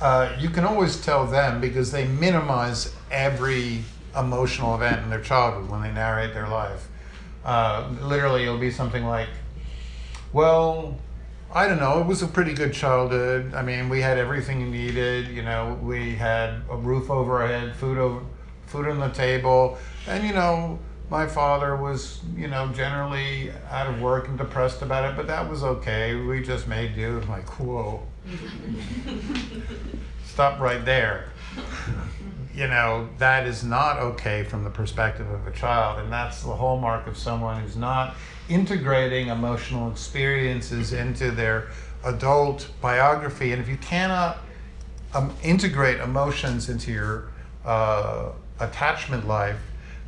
uh, 0.00 0.34
you 0.40 0.50
can 0.50 0.64
always 0.64 1.00
tell 1.04 1.26
them 1.26 1.60
because 1.60 1.92
they 1.92 2.06
minimize 2.06 2.92
every 3.10 3.84
emotional 4.16 4.74
event 4.74 5.02
in 5.02 5.10
their 5.10 5.20
childhood 5.20 5.70
when 5.70 5.82
they 5.82 5.92
narrate 5.92 6.34
their 6.34 6.48
life. 6.48 6.88
Uh, 7.44 7.88
literally, 8.02 8.42
it'll 8.42 8.58
be 8.58 8.70
something 8.70 9.04
like, 9.04 9.28
well, 10.32 10.96
I 11.52 11.68
don't 11.68 11.80
know, 11.80 12.00
it 12.00 12.06
was 12.06 12.22
a 12.22 12.28
pretty 12.28 12.54
good 12.54 12.72
childhood. 12.72 13.54
I 13.54 13.62
mean, 13.62 13.88
we 13.88 14.00
had 14.00 14.18
everything 14.18 14.60
you 14.60 14.68
needed. 14.68 15.28
You 15.28 15.42
know, 15.42 15.78
we 15.82 16.14
had 16.14 16.62
a 16.70 16.76
roof 16.76 17.10
over 17.10 17.42
our 17.42 17.48
head, 17.48 17.76
food 17.76 17.98
over, 17.98 18.24
food 18.66 18.88
on 18.88 19.00
the 19.00 19.10
table, 19.10 19.76
and 20.06 20.26
you 20.26 20.32
know, 20.32 20.78
my 21.10 21.26
father 21.26 21.76
was, 21.76 22.20
you 22.34 22.48
know, 22.48 22.68
generally 22.68 23.50
out 23.70 23.86
of 23.86 24.00
work 24.00 24.28
and 24.28 24.38
depressed 24.38 24.80
about 24.80 25.10
it, 25.10 25.14
but 25.14 25.26
that 25.26 25.48
was 25.48 25.62
okay. 25.62 26.14
We 26.14 26.42
just 26.42 26.66
made 26.66 26.94
do. 26.94 27.20
I'm 27.22 27.28
like, 27.28 27.60
whoa. 27.60 28.02
Stop 30.24 30.58
right 30.58 30.82
there 30.86 31.31
you 32.54 32.66
know, 32.66 33.08
that 33.18 33.46
is 33.46 33.64
not 33.64 33.98
okay 33.98 34.44
from 34.44 34.64
the 34.64 34.70
perspective 34.70 35.28
of 35.30 35.46
a 35.46 35.50
child. 35.50 36.00
And 36.00 36.12
that's 36.12 36.42
the 36.42 36.54
hallmark 36.54 37.06
of 37.06 37.16
someone 37.16 37.62
who's 37.62 37.76
not 37.76 38.14
integrating 38.48 39.28
emotional 39.28 39.90
experiences 39.90 40.92
into 40.92 41.30
their 41.30 41.68
adult 42.04 42.68
biography. 42.80 43.52
And 43.52 43.62
if 43.62 43.68
you 43.68 43.78
cannot 43.78 44.38
um, 45.14 45.34
integrate 45.42 46.00
emotions 46.00 46.68
into 46.68 46.92
your 46.92 47.28
uh, 47.64 48.32
attachment 48.60 49.26
life, 49.26 49.58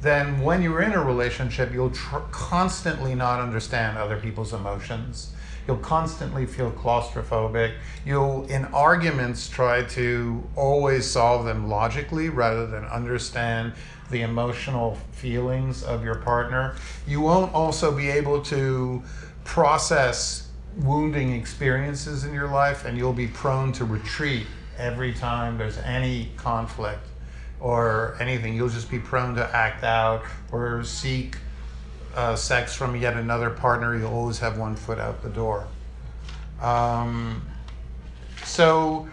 then 0.02 0.42
when 0.42 0.60
you're 0.60 0.82
in 0.82 0.92
a 0.92 1.02
relationship, 1.02 1.72
you'll 1.72 1.92
constantly 2.30 3.14
not 3.14 3.40
understand 3.40 3.96
other 3.96 4.18
people's 4.18 4.52
emotions 4.52 5.33
You'll 5.66 5.78
constantly 5.78 6.46
feel 6.46 6.70
claustrophobic. 6.70 7.74
You'll, 8.04 8.46
in 8.46 8.66
arguments, 8.66 9.48
try 9.48 9.82
to 9.82 10.42
always 10.56 11.08
solve 11.08 11.46
them 11.46 11.68
logically 11.68 12.28
rather 12.28 12.66
than 12.66 12.84
understand 12.84 13.72
the 14.10 14.22
emotional 14.22 14.98
feelings 15.12 15.82
of 15.82 16.04
your 16.04 16.16
partner. 16.16 16.76
You 17.06 17.20
won't 17.20 17.54
also 17.54 17.90
be 17.90 18.10
able 18.10 18.42
to 18.42 19.02
process 19.44 20.48
wounding 20.76 21.32
experiences 21.32 22.24
in 22.24 22.34
your 22.34 22.48
life, 22.48 22.84
and 22.84 22.98
you'll 22.98 23.12
be 23.12 23.28
prone 23.28 23.72
to 23.72 23.84
retreat 23.84 24.46
every 24.76 25.14
time 25.14 25.56
there's 25.56 25.78
any 25.78 26.30
conflict 26.36 27.06
or 27.60 28.16
anything. 28.20 28.54
You'll 28.54 28.68
just 28.68 28.90
be 28.90 28.98
prone 28.98 29.34
to 29.36 29.56
act 29.56 29.84
out 29.84 30.24
or 30.52 30.84
seek 30.84 31.36
uh, 32.14 32.36
sex 32.36 32.74
from 32.74 32.96
yet 32.96 33.16
another 33.16 33.50
partner, 33.50 33.96
you'll 33.96 34.12
always 34.12 34.38
have 34.38 34.58
one 34.58 34.76
foot 34.76 34.98
out 34.98 35.22
the 35.22 35.28
door. 35.28 35.66
Um, 36.60 37.42
so, 38.44 39.08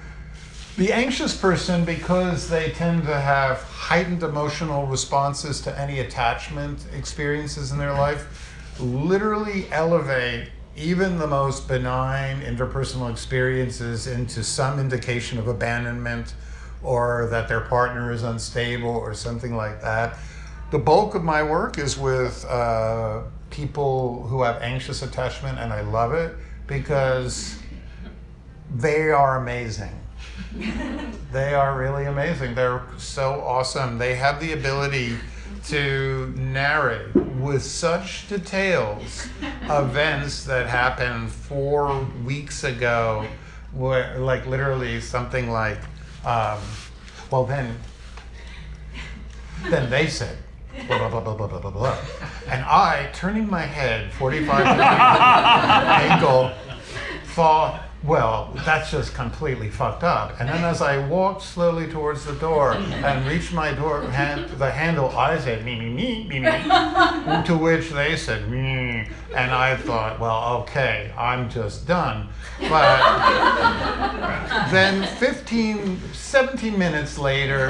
the 0.78 0.94
anxious 0.94 1.36
person, 1.36 1.84
because 1.84 2.50
they 2.50 2.72
tend 2.72 3.04
to 3.04 3.20
have 3.20 3.62
heightened 3.64 4.24
emotional 4.24 4.88
responses 4.88 5.62
to 5.62 5.80
any 5.80 6.00
attachment 6.00 6.86
experiences 6.94 7.72
in 7.72 7.78
their 7.78 7.94
life, 7.94 8.56
literally 8.80 9.68
elevate 9.72 10.50
even 10.78 11.20
the 11.20 11.28
most 11.28 11.68
benign 11.68 12.42
interpersonal 12.42 13.12
experiences 13.12 14.08
into 14.08 14.44
some 14.44 14.80
indication 14.80 15.38
of 15.38 15.48
abandonment 15.48 16.34
or 16.82 17.28
that 17.30 17.48
their 17.48 17.62
partner 17.62 18.12
is 18.12 18.24
unstable 18.24 18.90
or 18.90 19.14
something 19.14 19.56
like 19.56 19.82
that 19.82 20.18
the 20.72 20.80
bulk 20.80 21.16
of 21.16 21.24
my 21.24 21.44
work 21.44 21.78
is 21.78 21.98
with 21.98 22.46
uh, 22.46 23.24
people 23.50 24.26
who 24.28 24.42
have 24.42 24.62
anxious 24.62 25.02
attachment, 25.02 25.60
and 25.60 25.72
I 25.72 25.82
love 25.82 26.14
it 26.14 26.34
because 26.66 27.60
they 28.74 29.12
are 29.12 29.38
amazing. 29.42 29.92
they 31.32 31.54
are 31.54 31.78
really 31.78 32.06
amazing. 32.06 32.56
They're 32.56 32.84
so 32.98 33.42
awesome. 33.42 33.98
They 33.98 34.16
have 34.16 34.40
the 34.40 34.54
ability 34.54 35.18
to 35.66 36.34
narrate 36.38 37.14
with 37.16 37.62
such 37.62 38.30
details 38.30 39.28
events 39.70 40.46
that 40.46 40.68
happened 40.68 41.32
four 41.32 42.08
weeks 42.26 42.64
ago, 42.64 43.28
where, 43.74 44.18
like 44.20 44.48
literally 44.48 45.02
something 45.02 45.50
like, 45.50 45.80
um, 46.26 46.60
well, 47.30 47.46
then, 47.46 47.78
then 49.70 49.90
they 49.90 50.08
said, 50.08 50.38
blah, 50.88 50.98
blah, 50.98 51.10
blah, 51.10 51.22
blah, 51.22 51.48
blah, 51.48 51.60
blah, 51.60 51.72
blah, 51.72 51.98
And 52.48 52.64
I, 52.64 53.10
turning 53.14 53.50
my 53.50 53.62
head 53.62 54.12
45 54.14 54.58
degrees 54.58 54.80
angle, 56.12 56.52
thought, 57.34 57.91
well, 58.04 58.52
that's 58.66 58.90
just 58.90 59.14
completely 59.14 59.70
fucked 59.70 60.04
up. 60.04 60.40
And 60.40 60.50
then 60.50 60.64
as 60.64 60.82
I 60.82 61.06
walked 61.08 61.44
slowly 61.44 61.88
towards 61.88 62.26
the 62.26 62.34
door 62.34 62.74
and 62.74 63.28
reached 63.28 63.54
my 63.54 63.74
door 63.74 64.02
hand, 64.02 64.50
the 64.58 64.72
handle, 64.72 65.10
I 65.10 65.38
said, 65.38 65.64
me, 65.64 65.80
me, 65.80 65.90
me, 65.90 66.28
me, 66.28 66.40
me, 66.40 66.50
to 67.46 67.56
which 67.56 67.92
they 67.92 68.16
said, 68.18 68.50
me. 68.50 69.08
And 69.36 69.52
I 69.52 69.78
thought, 69.78 70.20
well, 70.20 70.62
okay, 70.62 71.14
I'm 71.16 71.48
just 71.48 71.86
done. 71.88 72.30
But 72.60 72.98
then 74.72 75.06
15, 75.18 76.02
17 76.12 76.80
minutes 76.80 77.20
later, 77.20 77.68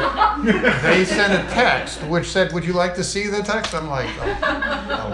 they 0.82 1.04
sent 1.04 1.34
a 1.34 1.44
text 1.54 2.02
which 2.04 2.28
said, 2.28 2.54
would 2.54 2.64
you 2.64 2.72
like 2.74 2.96
to 2.96 3.04
see 3.04 3.28
the 3.28 3.42
text? 3.44 3.76
I'm 3.76 3.90
like, 3.90 4.10
oh, 4.22 5.12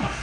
okay. 0.00 0.10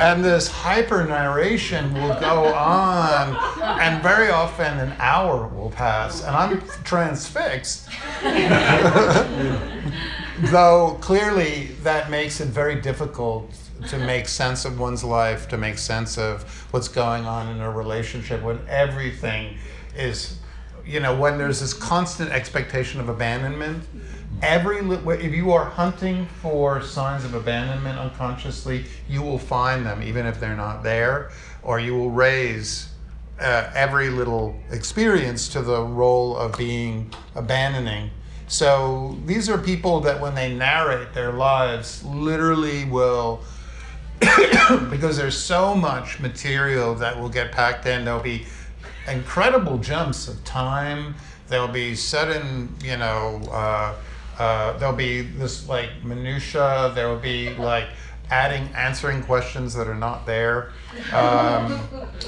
and 0.00 0.24
this 0.24 0.48
hyper 0.48 1.04
narration 1.04 1.92
will 1.92 2.18
go 2.18 2.46
on, 2.54 3.36
and 3.80 4.02
very 4.02 4.30
often 4.30 4.78
an 4.78 4.94
hour 4.98 5.46
will 5.48 5.70
pass, 5.70 6.24
and 6.24 6.34
I'm 6.34 6.62
transfixed. 6.84 7.86
Though 10.50 10.96
clearly 11.02 11.66
that 11.82 12.10
makes 12.10 12.40
it 12.40 12.48
very 12.48 12.80
difficult 12.80 13.52
to 13.88 13.98
make 13.98 14.26
sense 14.26 14.64
of 14.64 14.80
one's 14.80 15.04
life, 15.04 15.48
to 15.48 15.58
make 15.58 15.76
sense 15.76 16.16
of 16.16 16.44
what's 16.72 16.88
going 16.88 17.26
on 17.26 17.54
in 17.54 17.60
a 17.60 17.70
relationship 17.70 18.42
when 18.42 18.58
everything 18.68 19.58
is, 19.94 20.38
you 20.86 21.00
know, 21.00 21.14
when 21.14 21.36
there's 21.36 21.60
this 21.60 21.74
constant 21.74 22.30
expectation 22.30 23.00
of 23.00 23.10
abandonment 23.10 23.84
every 24.42 24.78
if 24.78 25.34
you 25.34 25.52
are 25.52 25.64
hunting 25.64 26.26
for 26.40 26.82
signs 26.82 27.24
of 27.24 27.34
abandonment 27.34 27.98
unconsciously 27.98 28.84
you 29.08 29.22
will 29.22 29.38
find 29.38 29.84
them 29.84 30.02
even 30.02 30.24
if 30.26 30.40
they're 30.40 30.56
not 30.56 30.82
there 30.82 31.30
or 31.62 31.78
you 31.78 31.94
will 31.94 32.10
raise 32.10 32.90
uh, 33.40 33.70
every 33.74 34.10
little 34.10 34.54
experience 34.70 35.48
to 35.48 35.62
the 35.62 35.82
role 35.82 36.36
of 36.36 36.56
being 36.56 37.12
abandoning. 37.34 38.10
So 38.48 39.16
these 39.26 39.48
are 39.48 39.56
people 39.56 40.00
that 40.00 40.20
when 40.20 40.34
they 40.34 40.54
narrate 40.54 41.14
their 41.14 41.32
lives 41.32 42.04
literally 42.04 42.84
will 42.84 43.40
because 44.90 45.16
there's 45.16 45.38
so 45.38 45.74
much 45.74 46.20
material 46.20 46.94
that 46.96 47.18
will 47.18 47.30
get 47.30 47.52
packed 47.52 47.86
in 47.86 48.04
there'll 48.04 48.20
be 48.20 48.44
incredible 49.08 49.78
jumps 49.78 50.28
of 50.28 50.44
time 50.44 51.14
there'll 51.48 51.66
be 51.66 51.94
sudden 51.94 52.68
you 52.84 52.98
know 52.98 53.40
uh, 53.50 53.94
uh, 54.40 54.72
there'll 54.78 54.96
be 54.96 55.20
this 55.20 55.68
like 55.68 56.02
minutia. 56.02 56.92
There 56.94 57.08
will 57.08 57.18
be 57.18 57.50
like 57.56 57.88
adding, 58.30 58.70
answering 58.74 59.22
questions 59.22 59.74
that 59.74 59.86
are 59.86 59.94
not 59.94 60.24
there. 60.24 60.72
Um, 61.12 61.78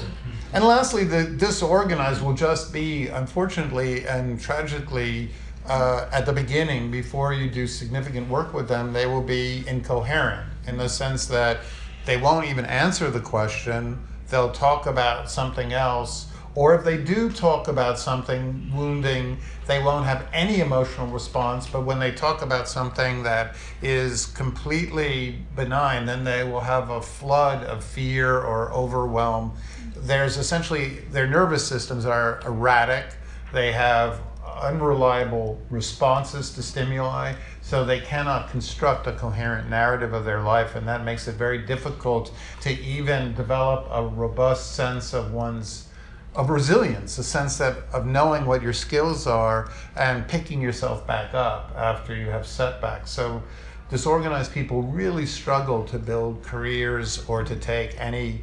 and 0.53 0.63
lastly, 0.63 1.05
the 1.05 1.23
disorganized 1.23 2.21
will 2.21 2.35
just 2.35 2.71
be, 2.71 3.07
unfortunately 3.07 4.05
and 4.05 4.39
tragically, 4.39 5.31
uh, 5.65 6.07
at 6.11 6.27
the 6.27 6.33
beginning, 6.33 6.91
before 6.91 7.33
you 7.33 7.49
do 7.49 7.65
significant 7.65 8.29
work 8.29 8.53
with 8.53 8.67
them, 8.67 8.93
they 8.93 9.07
will 9.07 9.23
be 9.23 9.63
incoherent 9.65 10.47
in 10.67 10.77
the 10.77 10.89
sense 10.89 11.25
that 11.25 11.61
they 12.05 12.17
won't 12.17 12.45
even 12.45 12.65
answer 12.65 13.09
the 13.09 13.21
question. 13.21 13.99
They'll 14.29 14.51
talk 14.51 14.85
about 14.85 15.31
something 15.31 15.73
else 15.73 16.27
or 16.55 16.75
if 16.75 16.83
they 16.83 16.97
do 16.97 17.31
talk 17.31 17.67
about 17.67 17.97
something 17.97 18.71
wounding, 18.73 19.37
they 19.65 19.81
won't 19.81 20.05
have 20.05 20.27
any 20.33 20.59
emotional 20.59 21.07
response. 21.07 21.67
But 21.67 21.81
when 21.81 21.99
they 21.99 22.11
talk 22.11 22.41
about 22.41 22.67
something 22.67 23.23
that 23.23 23.55
is 23.81 24.27
completely 24.27 25.39
benign, 25.55 26.05
then 26.05 26.23
they 26.23 26.43
will 26.43 26.61
have 26.61 26.89
a 26.89 27.01
flood 27.01 27.63
of 27.63 27.83
fear 27.83 28.39
or 28.39 28.71
overwhelm. 28.71 29.53
There's 29.95 30.37
essentially, 30.37 30.99
their 31.11 31.27
nervous 31.27 31.65
systems 31.65 32.05
are 32.05 32.39
erratic. 32.45 33.15
They 33.51 33.71
have 33.71 34.21
unreliable 34.61 35.59
responses 35.69 36.51
to 36.51 36.61
stimuli, 36.61 37.33
so 37.61 37.83
they 37.83 37.99
cannot 37.99 38.49
construct 38.49 39.07
a 39.07 39.13
coherent 39.13 39.69
narrative 39.69 40.13
of 40.13 40.25
their 40.25 40.41
life, 40.41 40.75
and 40.75 40.87
that 40.87 41.03
makes 41.03 41.27
it 41.27 41.35
very 41.35 41.59
difficult 41.59 42.31
to 42.61 42.71
even 42.81 43.33
develop 43.33 43.87
a 43.91 44.05
robust 44.05 44.75
sense 44.75 45.13
of 45.13 45.33
one's 45.33 45.87
of 46.35 46.49
resilience, 46.49 47.17
a 47.17 47.23
sense 47.23 47.57
that 47.57 47.77
of 47.93 48.05
knowing 48.05 48.45
what 48.45 48.61
your 48.61 48.73
skills 48.73 49.27
are 49.27 49.69
and 49.95 50.27
picking 50.27 50.61
yourself 50.61 51.05
back 51.05 51.33
up 51.33 51.71
after 51.75 52.15
you 52.15 52.27
have 52.27 52.45
setbacks. 52.45 53.11
So 53.11 53.43
disorganized 53.89 54.51
people 54.51 54.81
really 54.83 55.25
struggle 55.25 55.83
to 55.85 55.99
build 55.99 56.43
careers 56.43 57.23
or 57.27 57.43
to 57.43 57.55
take 57.55 57.99
any 57.99 58.41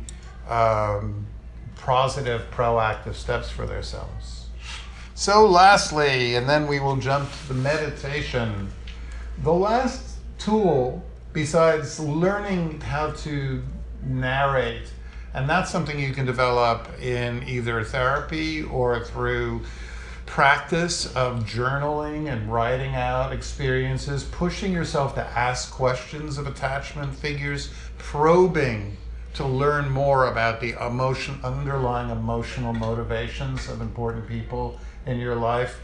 um, 0.48 1.26
positive, 1.76 2.42
proactive 2.52 3.14
steps 3.14 3.50
for 3.50 3.66
themselves. 3.66 4.46
So 5.14 5.46
lastly, 5.46 6.36
and 6.36 6.48
then 6.48 6.66
we 6.66 6.80
will 6.80 6.96
jump 6.96 7.30
to 7.30 7.48
the 7.48 7.54
meditation. 7.54 8.70
The 9.42 9.52
last 9.52 10.16
tool, 10.38 11.04
besides 11.32 11.98
learning 11.98 12.80
how 12.80 13.10
to 13.10 13.62
narrate 14.06 14.92
and 15.34 15.48
that's 15.48 15.70
something 15.70 15.98
you 15.98 16.12
can 16.12 16.26
develop 16.26 16.88
in 17.00 17.42
either 17.44 17.82
therapy 17.84 18.62
or 18.62 19.04
through 19.04 19.62
practice 20.26 21.06
of 21.16 21.44
journaling 21.44 22.32
and 22.32 22.52
writing 22.52 22.94
out 22.94 23.32
experiences, 23.32 24.24
pushing 24.24 24.72
yourself 24.72 25.14
to 25.14 25.26
ask 25.36 25.72
questions 25.72 26.38
of 26.38 26.46
attachment 26.46 27.12
figures, 27.14 27.70
probing 27.98 28.96
to 29.34 29.44
learn 29.44 29.90
more 29.90 30.28
about 30.28 30.60
the 30.60 30.72
emotion, 30.84 31.38
underlying 31.42 32.10
emotional 32.10 32.72
motivations 32.72 33.68
of 33.68 33.80
important 33.80 34.26
people 34.26 34.78
in 35.06 35.18
your 35.18 35.34
life. 35.34 35.80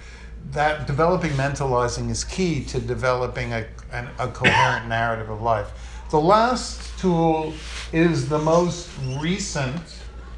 That 0.53 0.87
developing 0.87 1.33
mentalizing 1.33 2.11
is 2.11 2.23
key 2.23 2.65
to 2.67 2.81
developing 2.81 3.53
a, 3.53 3.67
an, 3.93 4.09
a 4.19 4.29
coherent 4.29 4.89
narrative 4.89 5.29
of 5.29 5.43
life. 5.43 5.86
The 6.09 6.21
last 6.21 6.97
tool 7.01 7.53
is 7.93 8.29
the 8.29 8.39
most 8.39 8.89
recent. 9.19 9.83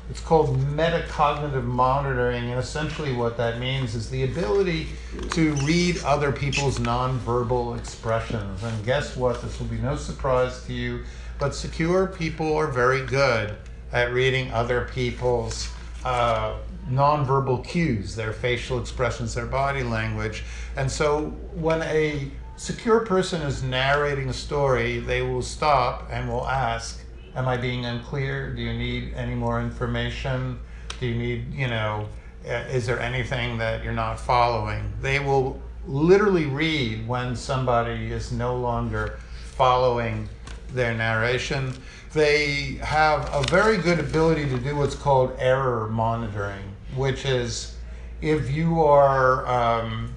It's 0.08 0.20
called 0.20 0.58
metacognitive 0.58 1.64
monitoring, 1.64 2.44
and 2.50 2.58
essentially 2.58 3.12
what 3.12 3.36
that 3.36 3.60
means 3.60 3.94
is 3.94 4.08
the 4.08 4.24
ability 4.24 4.88
to 5.32 5.52
read 5.66 6.02
other 6.04 6.32
people's 6.32 6.78
nonverbal 6.78 7.78
expressions. 7.78 8.62
And 8.62 8.84
guess 8.86 9.14
what? 9.14 9.42
This 9.42 9.60
will 9.60 9.66
be 9.66 9.76
no 9.76 9.96
surprise 9.96 10.64
to 10.64 10.72
you, 10.72 11.04
but 11.38 11.54
secure 11.54 12.06
people 12.06 12.56
are 12.56 12.68
very 12.68 13.04
good 13.04 13.54
at 13.92 14.14
reading 14.14 14.50
other 14.52 14.88
people's 14.94 15.68
uh, 16.02 16.54
nonverbal 16.90 17.62
cues, 17.66 18.16
their 18.16 18.32
facial 18.32 18.80
expressions, 18.80 19.34
their 19.34 19.44
body 19.44 19.82
language. 19.82 20.44
And 20.76 20.90
so 20.90 21.26
when 21.52 21.82
a 21.82 22.30
secure 22.58 23.00
person 23.00 23.40
is 23.42 23.62
narrating 23.62 24.28
a 24.28 24.32
story, 24.32 24.98
they 24.98 25.22
will 25.22 25.42
stop 25.42 26.08
and 26.10 26.28
will 26.28 26.46
ask, 26.46 27.00
am 27.34 27.46
I 27.46 27.56
being 27.56 27.86
unclear? 27.86 28.52
Do 28.52 28.60
you 28.60 28.72
need 28.72 29.14
any 29.14 29.34
more 29.34 29.62
information? 29.62 30.58
Do 30.98 31.06
you 31.06 31.14
need, 31.14 31.54
you 31.54 31.68
know, 31.68 32.08
uh, 32.44 32.64
is 32.70 32.84
there 32.84 32.98
anything 32.98 33.58
that 33.58 33.84
you're 33.84 33.92
not 33.92 34.18
following? 34.18 34.92
They 35.00 35.20
will 35.20 35.62
literally 35.86 36.46
read 36.46 37.06
when 37.06 37.36
somebody 37.36 38.10
is 38.10 38.32
no 38.32 38.56
longer 38.56 39.20
following 39.52 40.28
their 40.72 40.94
narration. 40.94 41.72
They 42.12 42.78
have 42.82 43.32
a 43.32 43.42
very 43.48 43.76
good 43.76 44.00
ability 44.00 44.48
to 44.48 44.58
do 44.58 44.74
what's 44.74 44.96
called 44.96 45.36
error 45.38 45.86
monitoring, 45.88 46.74
which 46.96 47.24
is 47.24 47.76
if 48.20 48.50
you 48.50 48.82
are, 48.82 49.46
um, 49.46 50.12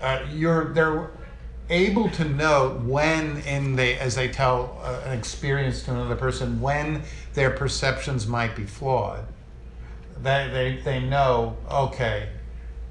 uh, 0.00 0.24
you're, 0.32 0.72
they're 0.72 1.10
able 1.70 2.10
to 2.10 2.24
know 2.24 2.80
when 2.84 3.38
in 3.38 3.76
the 3.76 3.94
as 4.00 4.14
they 4.14 4.28
tell 4.28 4.78
uh, 4.82 5.00
an 5.06 5.18
experience 5.18 5.82
to 5.82 5.90
another 5.90 6.16
person 6.16 6.60
when 6.60 7.02
their 7.32 7.50
perceptions 7.50 8.26
might 8.26 8.54
be 8.54 8.64
flawed 8.64 9.24
they, 10.22 10.48
they, 10.52 10.82
they 10.84 11.00
know 11.00 11.56
okay 11.70 12.28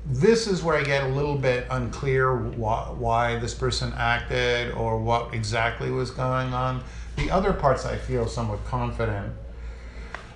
this 0.05 0.47
is 0.47 0.61
where 0.61 0.77
I 0.77 0.83
get 0.83 1.03
a 1.03 1.07
little 1.07 1.37
bit 1.37 1.65
unclear 1.69 2.35
why, 2.35 2.89
why 2.91 3.39
this 3.39 3.53
person 3.53 3.93
acted 3.95 4.73
or 4.73 4.99
what 4.99 5.33
exactly 5.33 5.91
was 5.91 6.11
going 6.11 6.53
on. 6.53 6.83
The 7.15 7.31
other 7.31 7.53
parts 7.53 7.85
I 7.85 7.95
feel 7.95 8.27
somewhat 8.27 8.65
confident. 8.65 9.33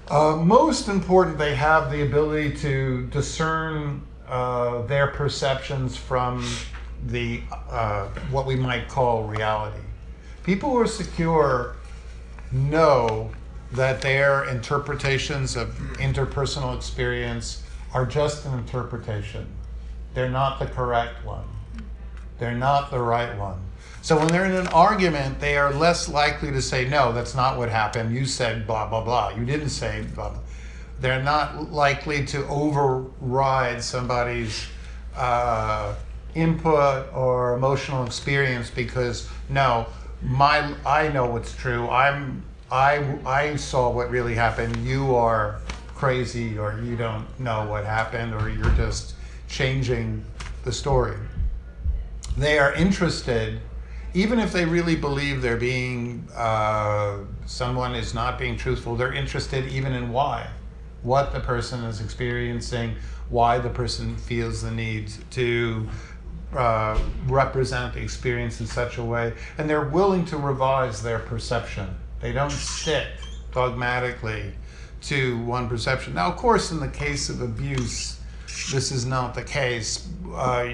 Uh, 0.10 0.38
most 0.38 0.88
important, 0.88 1.38
they 1.38 1.54
have 1.56 1.92
the 1.92 2.02
ability 2.02 2.56
to 2.58 3.08
discern 3.08 4.08
uh, 4.28 4.84
their 4.84 5.08
perceptions 5.08 5.98
from 5.98 6.48
the 7.06 7.42
uh, 7.52 8.08
what 8.32 8.46
we 8.46 8.56
might 8.56 8.88
call 8.88 9.24
reality. 9.24 9.80
People 10.44 10.72
who 10.72 10.80
are 10.80 10.88
secure 10.88 11.76
know 12.52 13.30
that 13.72 14.02
their 14.02 14.46
interpretations 14.46 15.56
of 15.56 15.70
interpersonal 16.00 16.76
experience 16.76 17.64
are 17.94 18.06
just 18.06 18.46
an 18.46 18.58
interpretation. 18.58 19.46
They're 20.14 20.30
not 20.30 20.60
the 20.60 20.66
correct 20.68 21.26
one. 21.26 21.44
They're 22.40 22.56
not 22.56 22.92
the 22.92 23.00
right 23.00 23.38
one. 23.38 23.60
So 24.02 24.18
when 24.18 24.28
they're 24.28 24.46
in 24.46 24.54
an 24.54 24.68
argument, 24.68 25.40
they 25.40 25.58
are 25.58 25.74
less 25.74 26.08
likely 26.08 26.52
to 26.52 26.62
say, 26.62 26.88
no, 26.88 27.12
that's 27.12 27.36
not 27.36 27.58
what 27.58 27.70
happened. 27.70 28.16
You 28.16 28.26
said 28.26 28.66
blah, 28.66 28.88
blah, 28.88 29.04
blah. 29.04 29.30
You 29.30 29.46
didn't 29.46 29.70
say 29.70 30.06
blah, 30.16 30.30
blah. 30.30 30.40
They're 31.00 31.22
not 31.22 31.72
likely 31.72 32.26
to 32.28 32.48
override 32.48 33.84
somebody's 33.84 34.66
uh, 35.16 35.94
input 36.36 37.14
or 37.14 37.56
emotional 37.56 38.06
experience 38.06 38.70
because, 38.70 39.30
no, 39.50 39.88
my 40.22 40.74
I 40.86 41.10
know 41.10 41.26
what's 41.28 41.56
true. 41.56 41.88
I'm 41.90 42.44
I 42.72 43.18
I 43.26 43.56
saw 43.56 43.90
what 43.90 44.10
really 44.10 44.36
happened. 44.36 44.76
You 44.86 45.16
are 45.16 45.60
crazy 45.96 46.58
or 46.58 46.80
you 46.84 46.96
don't 46.96 47.28
know 47.40 47.66
what 47.66 47.86
happened 47.86 48.34
or 48.34 48.50
you're 48.50 48.76
just 48.76 49.16
changing 49.48 50.24
the 50.64 50.72
story. 50.72 51.18
They 52.38 52.60
are 52.60 52.72
interested, 52.74 53.60
even 54.14 54.40
if 54.40 54.52
they 54.52 54.66
really 54.66 54.96
believe 54.96 55.42
they're 55.42 55.58
being, 55.58 56.28
uh, 56.36 57.20
someone 57.48 57.96
is 57.96 58.14
not 58.14 58.38
being 58.38 58.58
truthful, 58.58 58.96
they're 58.96 59.14
interested 59.14 59.68
even 59.70 59.94
in 59.94 60.12
why, 60.12 60.48
what 61.02 61.34
the 61.34 61.40
person 61.40 61.84
is 61.86 62.00
experiencing, 62.00 62.96
why 63.30 63.58
the 63.58 63.70
person 63.70 64.16
feels 64.18 64.62
the 64.62 64.72
need 64.72 65.12
to 65.32 65.88
uh, 66.56 67.00
represent 67.26 67.94
the 67.94 68.02
experience 68.02 68.60
in 68.62 68.68
such 68.68 68.98
a 68.98 69.04
way, 69.04 69.34
and 69.58 69.70
they're 69.70 69.90
willing 69.90 70.26
to 70.26 70.38
revise 70.38 71.02
their 71.02 71.20
perception. 71.20 71.88
They 72.22 72.32
don't 72.32 72.52
stick 72.52 73.08
dogmatically 73.52 74.54
to 75.02 75.38
one 75.44 75.68
perception. 75.68 76.14
Now, 76.16 76.28
of 76.32 76.38
course, 76.38 76.72
in 76.72 76.80
the 76.80 76.88
case 76.88 77.30
of 77.30 77.42
abuse, 77.42 78.20
this 78.72 78.92
is 78.92 79.06
not 79.06 79.36
the 79.36 79.44
case. 79.44 80.08
Uh, 80.34 80.74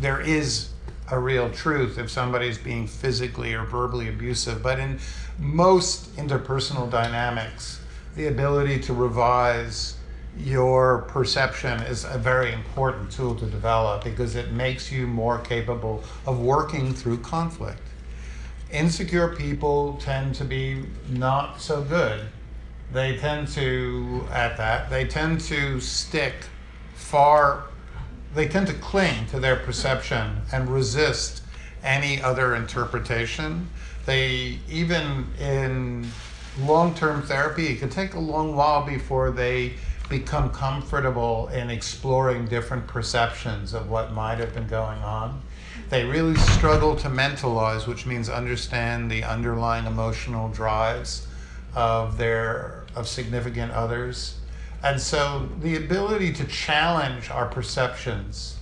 there 0.00 0.20
is 0.20 0.70
a 1.10 1.18
real 1.18 1.50
truth 1.50 1.98
if 1.98 2.10
somebody's 2.10 2.58
being 2.58 2.86
physically 2.86 3.54
or 3.54 3.64
verbally 3.64 4.08
abusive, 4.08 4.62
but 4.62 4.78
in 4.78 4.98
most 5.38 6.14
interpersonal 6.16 6.90
dynamics, 6.90 7.80
the 8.16 8.26
ability 8.26 8.78
to 8.80 8.92
revise 8.92 9.96
your 10.38 11.02
perception 11.08 11.80
is 11.82 12.04
a 12.04 12.18
very 12.18 12.52
important 12.52 13.10
tool 13.10 13.34
to 13.34 13.46
develop 13.46 14.04
because 14.04 14.34
it 14.34 14.52
makes 14.52 14.90
you 14.90 15.06
more 15.06 15.38
capable 15.38 16.02
of 16.26 16.40
working 16.40 16.94
through 16.94 17.18
conflict. 17.18 17.82
Insecure 18.70 19.36
people 19.36 19.98
tend 20.00 20.34
to 20.36 20.44
be 20.44 20.84
not 21.10 21.60
so 21.60 21.82
good. 21.82 22.26
They 22.92 23.16
tend 23.18 23.48
to, 23.48 24.26
at 24.30 24.56
that, 24.56 24.88
they 24.90 25.06
tend 25.06 25.40
to 25.42 25.80
stick 25.80 26.34
far, 26.94 27.64
they 28.34 28.48
tend 28.48 28.66
to 28.68 28.74
cling 28.74 29.26
to 29.26 29.40
their 29.40 29.56
perception 29.56 30.40
and 30.52 30.68
resist 30.68 31.42
any 31.82 32.22
other 32.22 32.54
interpretation. 32.54 33.68
They, 34.06 34.58
even 34.68 35.26
in 35.38 36.06
long 36.60 36.94
term 36.94 37.22
therapy, 37.22 37.68
it 37.68 37.78
can 37.78 37.90
take 37.90 38.14
a 38.14 38.18
long 38.18 38.56
while 38.56 38.84
before 38.84 39.30
they 39.30 39.74
become 40.12 40.50
comfortable 40.50 41.48
in 41.48 41.70
exploring 41.70 42.44
different 42.46 42.86
perceptions 42.86 43.72
of 43.72 43.88
what 43.88 44.12
might 44.12 44.38
have 44.38 44.52
been 44.52 44.66
going 44.66 44.98
on. 45.02 45.40
They 45.88 46.04
really 46.04 46.36
struggle 46.36 46.94
to 46.96 47.08
mentalize, 47.08 47.86
which 47.86 48.04
means 48.04 48.28
understand 48.28 49.10
the 49.10 49.24
underlying 49.24 49.86
emotional 49.86 50.50
drives 50.50 51.26
of 51.74 52.18
their 52.18 52.84
of 52.94 53.08
significant 53.08 53.72
others. 53.72 54.38
And 54.82 55.00
so 55.00 55.48
the 55.60 55.76
ability 55.76 56.34
to 56.34 56.44
challenge 56.44 57.30
our 57.30 57.46
perceptions, 57.46 58.56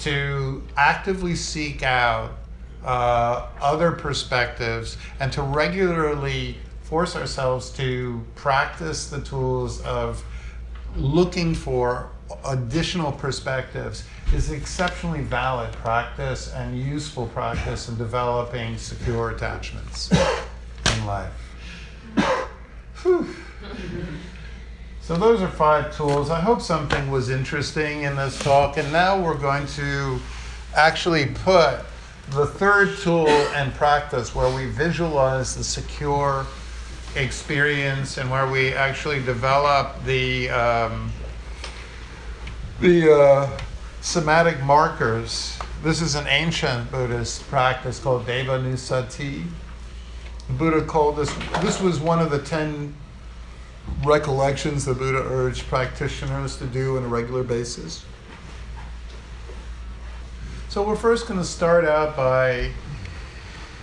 to 0.00 0.62
actively 0.74 1.34
seek 1.36 1.82
out 1.82 2.32
uh, 2.82 3.46
other 3.60 3.92
perspectives, 3.92 4.96
and 5.20 5.30
to 5.32 5.42
regularly 5.42 6.56
force 6.80 7.14
ourselves 7.14 7.68
to 7.72 8.24
practice 8.36 9.10
the 9.10 9.20
tools 9.20 9.82
of 9.82 10.24
looking 10.96 11.54
for 11.54 12.08
additional 12.46 13.12
perspectives 13.12 14.04
is 14.32 14.50
exceptionally 14.50 15.22
valid 15.22 15.72
practice 15.72 16.52
and 16.54 16.78
useful 16.78 17.26
practice 17.28 17.88
in 17.88 17.96
developing 17.96 18.76
secure 18.76 19.30
attachments 19.30 20.10
in 20.12 21.06
life. 21.06 21.32
So 25.00 25.16
those 25.16 25.42
are 25.42 25.48
five 25.48 25.94
tools. 25.94 26.30
I 26.30 26.40
hope 26.40 26.62
something 26.62 27.10
was 27.10 27.28
interesting 27.28 28.02
in 28.02 28.16
this 28.16 28.38
talk. 28.38 28.78
And 28.78 28.90
now 28.90 29.22
we're 29.22 29.36
going 29.36 29.66
to 29.66 30.18
actually 30.74 31.26
put 31.26 31.80
the 32.30 32.46
third 32.46 32.96
tool 32.98 33.28
and 33.28 33.72
practice 33.74 34.34
where 34.34 34.54
we 34.54 34.64
visualize 34.66 35.54
the 35.54 35.62
secure 35.62 36.46
experience 37.16 38.18
and 38.18 38.30
where 38.30 38.48
we 38.48 38.72
actually 38.72 39.22
develop 39.22 40.02
the 40.04 40.50
um, 40.50 41.12
the 42.80 43.12
uh, 43.12 43.60
somatic 44.00 44.60
markers. 44.62 45.58
This 45.82 46.00
is 46.00 46.14
an 46.14 46.26
ancient 46.26 46.90
Buddhist 46.90 47.42
practice 47.48 47.98
called 47.98 48.26
Devanusati. 48.26 49.44
The 50.48 50.52
Buddha 50.52 50.84
called 50.84 51.16
this. 51.16 51.32
This 51.62 51.80
was 51.80 52.00
one 52.00 52.20
of 52.20 52.30
the 52.30 52.40
ten 52.40 52.94
recollections 54.04 54.84
the 54.84 54.94
Buddha 54.94 55.22
urged 55.22 55.66
practitioners 55.66 56.56
to 56.56 56.66
do 56.66 56.96
on 56.96 57.04
a 57.04 57.08
regular 57.08 57.42
basis. 57.42 58.04
So 60.68 60.82
we're 60.82 60.96
first 60.96 61.28
going 61.28 61.38
to 61.38 61.46
start 61.46 61.84
out 61.84 62.16
by 62.16 62.70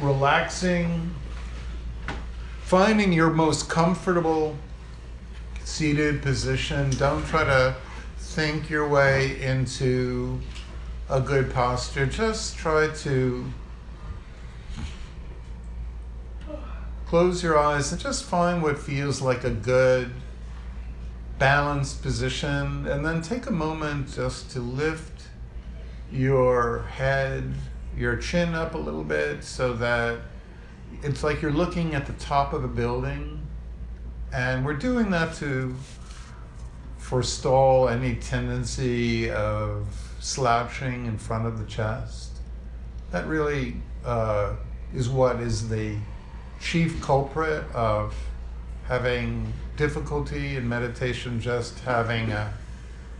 relaxing 0.02 1.14
finding 2.72 3.12
your 3.12 3.30
most 3.30 3.68
comfortable 3.68 4.56
seated 5.66 6.22
position. 6.22 6.90
Don't 6.92 7.26
try 7.26 7.44
to 7.44 7.76
think 8.18 8.70
your 8.70 8.88
way 8.88 9.42
into 9.42 10.40
a 11.10 11.20
good 11.20 11.54
posture. 11.54 12.06
Just 12.06 12.56
try 12.56 12.88
to 12.88 13.46
close 17.08 17.44
your 17.44 17.60
eyes 17.60 17.92
and 17.92 18.00
just 18.00 18.24
find 18.24 18.64
what 18.64 18.80
feels 18.80 19.22
like 19.22 19.44
a 19.44 19.50
good 19.50 20.10
balanced 21.40 22.02
position 22.02 22.88
and 22.88 23.06
then 23.06 23.22
take 23.22 23.48
a 23.48 23.52
moment 23.52 24.14
just 24.14 24.50
to 24.50 24.62
lift 24.62 25.24
your 26.10 26.84
head, 26.84 27.54
your 27.98 28.16
chin 28.16 28.56
up 28.56 28.76
a 28.76 28.78
little 28.78 29.04
bit 29.04 29.44
so 29.44 29.74
that 29.74 30.20
it's 31.04 31.24
like 31.24 31.42
you're 31.42 31.52
looking 31.52 31.96
at 31.96 32.06
the 32.06 32.14
top 32.14 32.54
of 32.54 32.64
a 32.64 32.68
building, 32.68 33.46
and 34.34 34.66
we're 34.66 34.74
doing 34.74 35.10
that 35.12 35.36
to 35.36 35.76
forestall 36.98 37.90
any 37.90 38.16
tendency 38.16 39.30
of 39.30 39.88
slouching 40.20 41.06
in 41.08 41.18
front 41.18 41.46
of 41.46 41.60
the 41.60 41.66
chest. 41.66 42.38
That 43.12 43.28
really 43.28 43.76
uh, 44.06 44.54
is 44.94 45.10
what 45.10 45.42
is 45.42 45.68
the 45.68 45.98
chief 46.62 47.02
culprit 47.02 47.64
of 47.74 48.16
having 48.88 49.52
difficulty 49.76 50.56
in 50.56 50.70
meditation, 50.70 51.42
just 51.42 51.80
having 51.80 52.32
a 52.32 52.54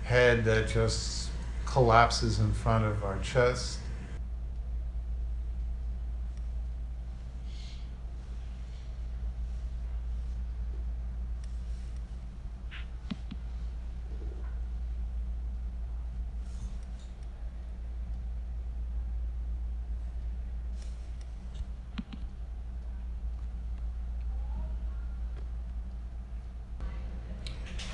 head 0.04 0.46
that 0.46 0.68
just 0.68 1.30
collapses 1.66 2.40
in 2.40 2.54
front 2.54 2.86
of 2.86 3.04
our 3.04 3.18
chest. 3.20 3.80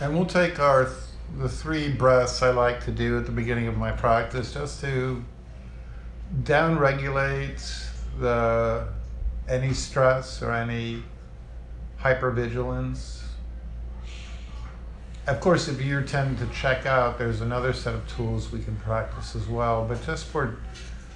And 0.07 0.15
we'll 0.15 0.25
take 0.25 0.57
our 0.57 0.85
th- 0.85 0.95
the 1.37 1.49
three 1.49 1.91
breaths 1.91 2.41
I 2.41 2.51
like 2.51 2.81
to 2.85 2.91
do 2.91 3.17
at 3.17 3.25
the 3.25 3.31
beginning 3.33 3.67
of 3.67 3.75
my 3.75 3.91
practice 3.91 4.53
just 4.53 4.79
to 4.79 5.21
downregulate 6.43 7.59
the 8.17 8.87
any 9.49 9.73
stress 9.73 10.41
or 10.41 10.53
any 10.53 11.03
hypervigilance. 11.99 13.21
Of 15.27 15.41
course, 15.41 15.67
if 15.67 15.81
you 15.81 16.01
tend 16.03 16.37
to 16.37 16.47
check 16.53 16.85
out, 16.85 17.17
there's 17.17 17.41
another 17.41 17.73
set 17.73 17.93
of 17.93 18.07
tools 18.07 18.49
we 18.49 18.63
can 18.63 18.77
practice 18.77 19.35
as 19.35 19.49
well. 19.49 19.83
But 19.83 20.01
just 20.05 20.27
for 20.27 20.57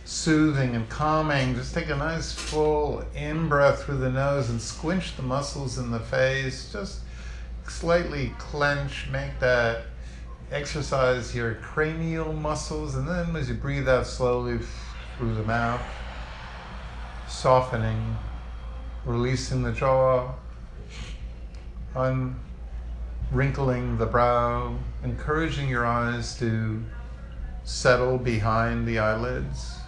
soothing 0.04 0.76
and 0.76 0.90
calming, 0.90 1.56
just 1.56 1.74
take 1.74 1.90
a 1.90 1.96
nice 1.96 2.34
full 2.34 3.06
in 3.16 3.48
breath 3.48 3.84
through 3.84 4.00
the 4.00 4.12
nose 4.12 4.50
and 4.50 4.62
squinch 4.62 5.16
the 5.16 5.24
muscles 5.24 5.78
in 5.78 5.92
the 5.92 6.00
face. 6.02 6.74
Just 6.74 7.00
slightly 7.72 8.34
clench, 8.38 9.08
make 9.12 9.40
that 9.40 9.86
exercise 10.52 11.34
your 11.34 11.56
cranial 11.56 12.34
muscles, 12.34 12.96
and 12.96 13.08
then 13.08 13.36
as 13.36 13.50
you 13.50 13.56
breathe 13.56 13.88
out 13.88 14.06
slowly 14.06 14.60
through 15.18 15.34
the 15.34 15.44
mouth, 15.44 15.82
softening, 17.28 18.18
releasing 19.06 19.64
the 19.64 19.72
jaw, 19.72 20.34
unwrinkling 21.96 23.98
the 23.98 24.06
brow, 24.06 24.78
encouraging 25.04 25.70
your 25.70 25.86
eyes 25.86 26.38
to 26.38 26.84
settle 27.64 28.18
behind 28.18 28.88
the 28.88 29.00
eyelids. 29.00 29.81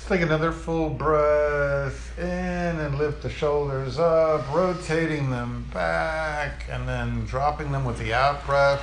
Let's 0.00 0.08
take 0.08 0.22
another 0.22 0.50
full 0.50 0.88
breath 0.88 2.18
in 2.18 2.24
and 2.24 2.96
lift 2.96 3.22
the 3.22 3.28
shoulders 3.28 3.98
up, 3.98 4.50
rotating 4.50 5.28
them 5.28 5.68
back, 5.74 6.64
and 6.70 6.88
then 6.88 7.26
dropping 7.26 7.70
them 7.70 7.84
with 7.84 7.98
the 7.98 8.14
out 8.14 8.44
breath. 8.46 8.82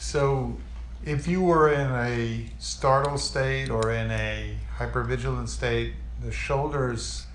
So, 0.00 0.58
if 1.04 1.28
you 1.28 1.40
were 1.40 1.72
in 1.72 1.92
a 1.92 2.50
startle 2.58 3.16
state 3.16 3.70
or 3.70 3.92
in 3.92 4.10
a 4.10 4.56
hypervigilant 4.78 5.48
state, 5.48 5.94
the 6.20 6.32
shoulders 6.32 7.26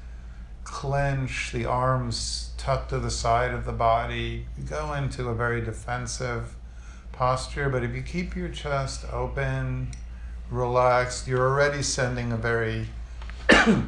clench, 0.66 1.54
the 1.54 1.66
arms 1.66 2.52
tuck 2.58 2.89
to 2.89 3.00
the 3.00 3.10
side 3.10 3.54
of 3.54 3.64
the 3.64 3.72
body. 3.72 4.45
Go 4.70 4.93
into 4.93 5.30
a 5.30 5.34
very 5.34 5.62
defensive 5.62 6.57
posture, 7.18 7.68
but 7.68 7.84
if 7.84 7.95
you 7.95 8.01
keep 8.01 8.36
your 8.36 8.49
chest 8.49 9.05
open, 9.11 9.89
relaxed, 10.51 11.28
you're 11.28 11.47
already 11.49 11.82
sending 11.82 12.32
a 12.32 12.38
very 12.38 12.88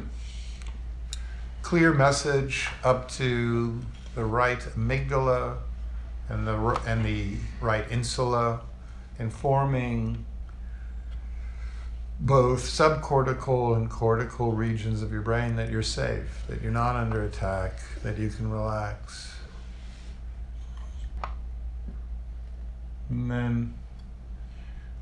clear 1.62 1.92
message 1.94 2.68
up 2.82 3.08
to 3.08 3.80
the 4.14 4.24
right 4.24 4.58
amygdala 4.58 5.58
and 6.28 6.46
the, 6.46 6.80
and 6.86 7.04
the 7.04 7.36
right 7.60 7.88
insula, 7.90 8.60
informing 9.18 10.24
both 12.18 12.62
subcortical 12.64 13.76
and 13.76 13.88
cortical 13.88 14.52
regions 14.52 15.02
of 15.02 15.12
your 15.12 15.22
brain 15.22 15.56
that 15.56 15.70
you're 15.70 15.82
safe, 15.82 16.44
that 16.48 16.60
you're 16.60 16.72
not 16.72 16.96
under 16.96 17.24
attack, 17.24 17.78
that 18.02 18.18
you 18.18 18.28
can 18.28 18.50
relax. 18.50 19.29
And 23.10 23.30
then 23.30 23.74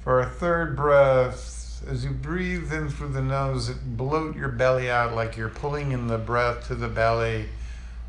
for 0.01 0.21
a 0.21 0.29
third 0.29 0.75
breath, 0.75 1.85
as 1.87 2.05
you 2.05 2.11
breathe 2.11 2.73
in 2.73 2.89
through 2.89 3.11
the 3.11 3.23
nose, 3.23 3.69
it 3.69 3.97
bloat 3.97 4.35
your 4.35 4.49
belly 4.49 4.91
out 4.91 5.15
like 5.15 5.37
you're 5.37 5.49
pulling 5.49 5.93
in 5.93 6.07
the 6.07 6.19
breath 6.19 6.67
to 6.69 6.75
the 6.75 6.89
belly. 6.89 7.47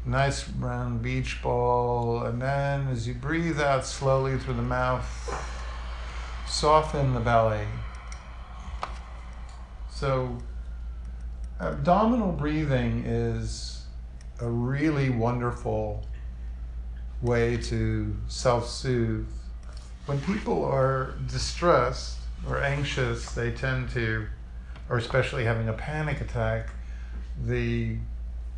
Nice 0.06 0.50
round 0.50 1.02
beach 1.02 1.42
ball. 1.44 2.24
And 2.24 2.42
then 2.42 2.88
as 2.88 3.08
you 3.08 3.14
breathe 3.14 3.60
out 3.60 3.86
slowly 3.86 4.38
through 4.38 4.56
the 4.56 4.62
mouth, 4.62 5.06
soften 6.48 7.14
the 7.14 7.20
belly. 7.20 7.68
So, 9.92 10.38
abdominal 11.60 12.32
breathing 12.32 13.04
is 13.06 13.84
a 14.40 14.50
really 14.50 15.10
wonderful 15.10 16.06
way 17.22 17.58
to 17.58 18.16
self 18.30 18.70
soothe. 18.70 19.28
When 20.10 20.20
people 20.22 20.66
are 20.66 21.14
distressed 21.28 22.18
or 22.48 22.60
anxious, 22.64 23.30
they 23.30 23.52
tend 23.52 23.92
to, 23.92 24.26
or 24.90 24.98
especially 24.98 25.46
having 25.46 25.70
a 25.70 25.74
panic 25.74 26.20
attack, 26.20 26.70
the 27.40 27.98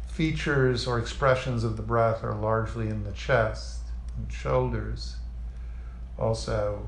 features 0.08 0.88
or 0.88 0.97
expressions 0.97 1.66
of 1.66 1.76
the 1.76 1.84
breath 1.84 2.24
are 2.24 2.34
largely 2.34 2.88
in 2.88 3.04
the 3.04 3.12
chest 3.12 3.82
and 4.16 4.32
shoulders. 4.32 5.18
Also, 6.18 6.88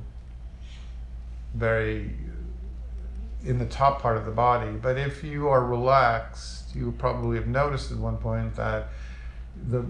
very 1.53 2.05
uh, 2.05 3.49
in 3.49 3.59
the 3.59 3.65
top 3.65 4.01
part 4.01 4.15
of 4.15 4.23
the 4.23 4.31
body. 4.31 4.71
But 4.81 4.97
if 4.97 5.25
you 5.25 5.49
are 5.49 5.65
relaxed, 5.65 6.73
you 6.73 6.93
probably 6.97 7.35
have 7.35 7.47
noticed 7.47 7.91
at 7.91 7.97
one 7.97 8.15
point 8.15 8.55
that 8.55 8.87
the 9.69 9.85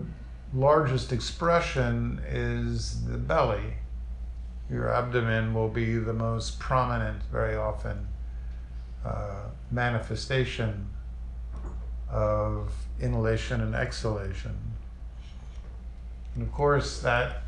largest 0.52 1.14
expression 1.14 2.20
is 2.28 3.06
the 3.06 3.20
belly. 3.20 3.76
Your 4.70 4.94
abdomen 4.94 5.54
will 5.54 5.70
be 5.70 5.98
the 5.98 6.14
most 6.14 6.60
prominent, 6.60 7.22
very 7.32 7.56
often, 7.56 8.08
uh, 9.06 9.50
manifestation 9.72 10.88
of 12.10 12.72
inhalation 13.00 13.62
and 13.62 13.76
exhalation. 13.76 14.58
And 16.36 16.44
of 16.44 16.52
course, 16.52 17.02
that 17.02 17.44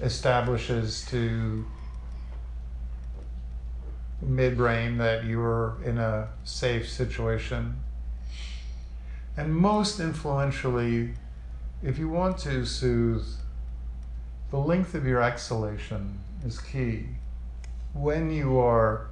establishes 0.00 1.04
to 1.06 1.64
midbrain 4.24 4.98
that 4.98 5.24
you're 5.24 5.76
in 5.84 5.98
a 5.98 6.28
safe 6.44 6.88
situation. 6.88 7.76
And 9.36 9.54
most 9.54 10.00
influentially, 10.00 11.14
if 11.82 11.98
you 11.98 12.08
want 12.08 12.38
to 12.38 12.64
soothe, 12.64 13.26
the 14.50 14.58
length 14.58 14.94
of 14.94 15.06
your 15.06 15.22
exhalation 15.22 16.20
is 16.44 16.60
key. 16.60 17.06
When 17.92 18.30
you 18.30 18.58
are 18.58 19.08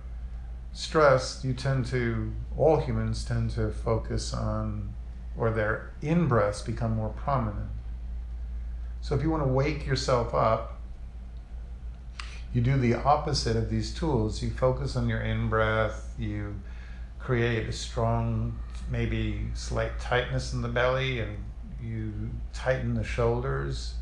stressed, 0.73 1.45
you 1.45 1.55
tend 1.55 1.87
to, 1.87 2.33
all 2.57 2.79
humans 2.79 3.25
tend 3.25 3.51
to 3.53 3.71
focus 3.71 4.33
on, 4.33 4.95
or 5.37 5.51
their 5.51 5.93
in 6.03 6.29
breaths 6.29 6.63
become 6.63 6.97
more 6.97 7.09
prominent. 7.09 7.71
So 9.01 9.15
if 9.15 9.23
you 9.23 9.31
want 9.31 9.43
to 9.43 9.49
wake 9.49 9.87
yourself 9.87 10.35
up, 10.35 10.81
you 12.53 12.61
do 12.61 12.77
the 12.77 12.95
opposite 12.95 13.57
of 13.57 13.69
these 13.69 13.93
tools. 13.93 14.43
You 14.43 14.51
focus 14.51 14.95
on 14.95 15.09
your 15.09 15.21
in 15.21 15.49
breath, 15.49 16.15
you 16.19 16.55
create 17.19 17.69
a 17.69 17.73
strong, 17.73 18.57
maybe 18.91 19.49
slight 19.55 19.99
tightness 19.99 20.53
in 20.53 20.63
the 20.63 20.69
belly, 20.69 21.19
and 21.19 21.37
you 21.83 22.31
tighten 22.53 22.95
the 22.95 23.03
shoulders. 23.03 23.95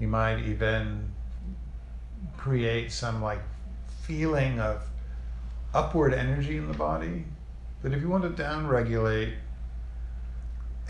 You 0.00 0.08
might 0.08 0.40
even 0.40 1.12
create 2.36 2.92
some 2.92 3.22
like 3.22 3.40
feeling 4.02 4.60
of 4.60 4.82
upward 5.72 6.14
energy 6.14 6.56
in 6.56 6.68
the 6.68 6.76
body. 6.76 7.24
But 7.82 7.92
if 7.92 8.00
you 8.00 8.08
want 8.08 8.22
to 8.24 8.30
down 8.30 8.66
regulate, 8.66 9.34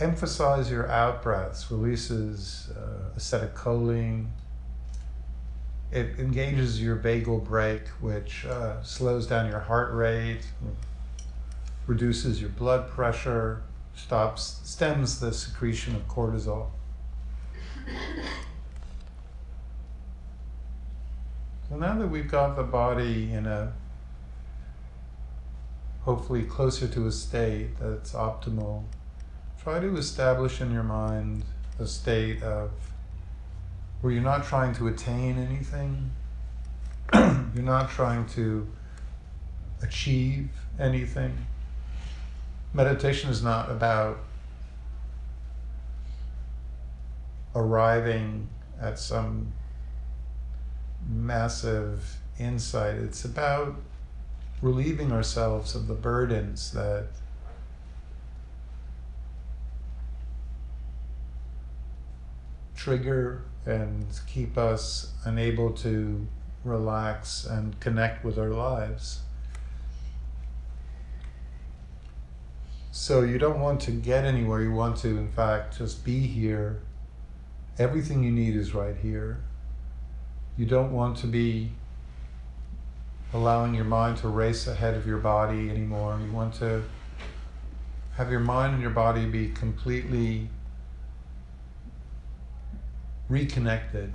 emphasize 0.01 0.71
your 0.71 0.91
out 0.91 1.23
breaths, 1.23 1.71
releases 1.71 2.71
uh, 2.77 3.17
acetylcholine, 3.19 4.27
it 5.93 6.19
engages 6.19 6.83
your 6.83 6.97
vagal 6.97 7.45
brake, 7.45 7.87
which 8.01 8.45
uh, 8.47 8.83
slows 8.83 9.27
down 9.27 9.49
your 9.49 9.61
heart 9.61 9.93
rate, 9.95 10.45
reduces 11.87 12.41
your 12.41 12.51
blood 12.51 12.89
pressure, 12.91 13.63
stops, 13.95 14.61
stems 14.65 15.21
the 15.21 15.33
secretion 15.33 15.95
of 15.95 16.07
cortisol. 16.09 16.67
So 21.75 21.81
now 21.81 21.99
that 21.99 22.07
we've 22.07 22.31
got 22.31 22.55
the 22.55 22.63
body 22.63 23.33
in 23.33 23.47
a 23.47 23.73
hopefully 26.03 26.45
closer 26.45 26.87
to 26.87 27.09
a 27.09 27.11
state 27.11 27.77
that's 27.81 28.13
optimal, 28.13 28.85
try 29.61 29.81
to 29.81 29.97
establish 29.97 30.61
in 30.61 30.71
your 30.71 30.85
mind 30.85 31.43
a 31.81 31.87
state 31.89 32.45
of 32.45 32.71
where 34.01 34.13
you're 34.13 34.23
not 34.23 34.45
trying 34.45 34.73
to 34.77 34.87
attain 34.87 35.37
anything, 35.37 36.13
you're 37.13 37.65
not 37.65 37.91
trying 37.91 38.27
to 38.27 38.69
achieve 39.83 40.51
anything. 40.79 41.37
Meditation 42.73 43.31
is 43.31 43.43
not 43.43 43.69
about 43.69 44.21
arriving 47.57 48.49
at 48.81 48.97
some 48.97 49.53
massive 51.09 52.17
insight. 52.39 52.95
It's 52.97 53.25
about 53.25 53.77
relieving 54.63 55.13
ourselves 55.13 55.75
of 55.75 55.87
the 55.87 55.95
burdens 55.95 56.73
that 56.73 57.07
trigger 62.75 63.45
and 63.67 64.07
keep 64.27 64.59
us 64.59 65.13
unable 65.25 65.71
to 65.73 66.27
relax 66.65 67.45
and 67.45 67.79
connect 67.81 68.25
with 68.25 68.39
our 68.39 68.51
lives. 68.51 69.21
So 72.91 73.23
you 73.23 73.39
don't 73.39 73.61
want 73.61 73.81
to 73.83 73.91
get 73.91 74.25
anywhere, 74.25 74.63
you 74.63 74.73
want 74.73 74.97
to, 74.99 75.09
in 75.09 75.29
fact, 75.29 75.79
just 75.79 76.05
be 76.05 76.21
here. 76.21 76.81
Everything 77.79 78.23
you 78.23 78.31
need 78.31 78.55
is 78.55 78.73
right 78.73 78.97
here. 78.97 79.41
You 80.57 80.67
don't 80.67 80.93
want 80.93 81.17
to 81.19 81.27
be 81.27 81.71
allowing 83.33 83.75
your 83.75 83.85
mind 83.85 84.19
to 84.19 84.29
race 84.29 84.67
ahead 84.67 84.95
of 84.95 85.07
your 85.07 85.19
body 85.19 85.69
anymore. 85.69 86.21
You 86.25 86.33
want 86.33 86.55
to 86.55 86.85
have 88.17 88.31
your 88.31 88.41
mind 88.41 88.75
and 88.75 88.83
your 88.83 88.93
body 88.93 89.27
be 89.27 89.49
completely 89.49 90.49
reconnected 93.29 94.15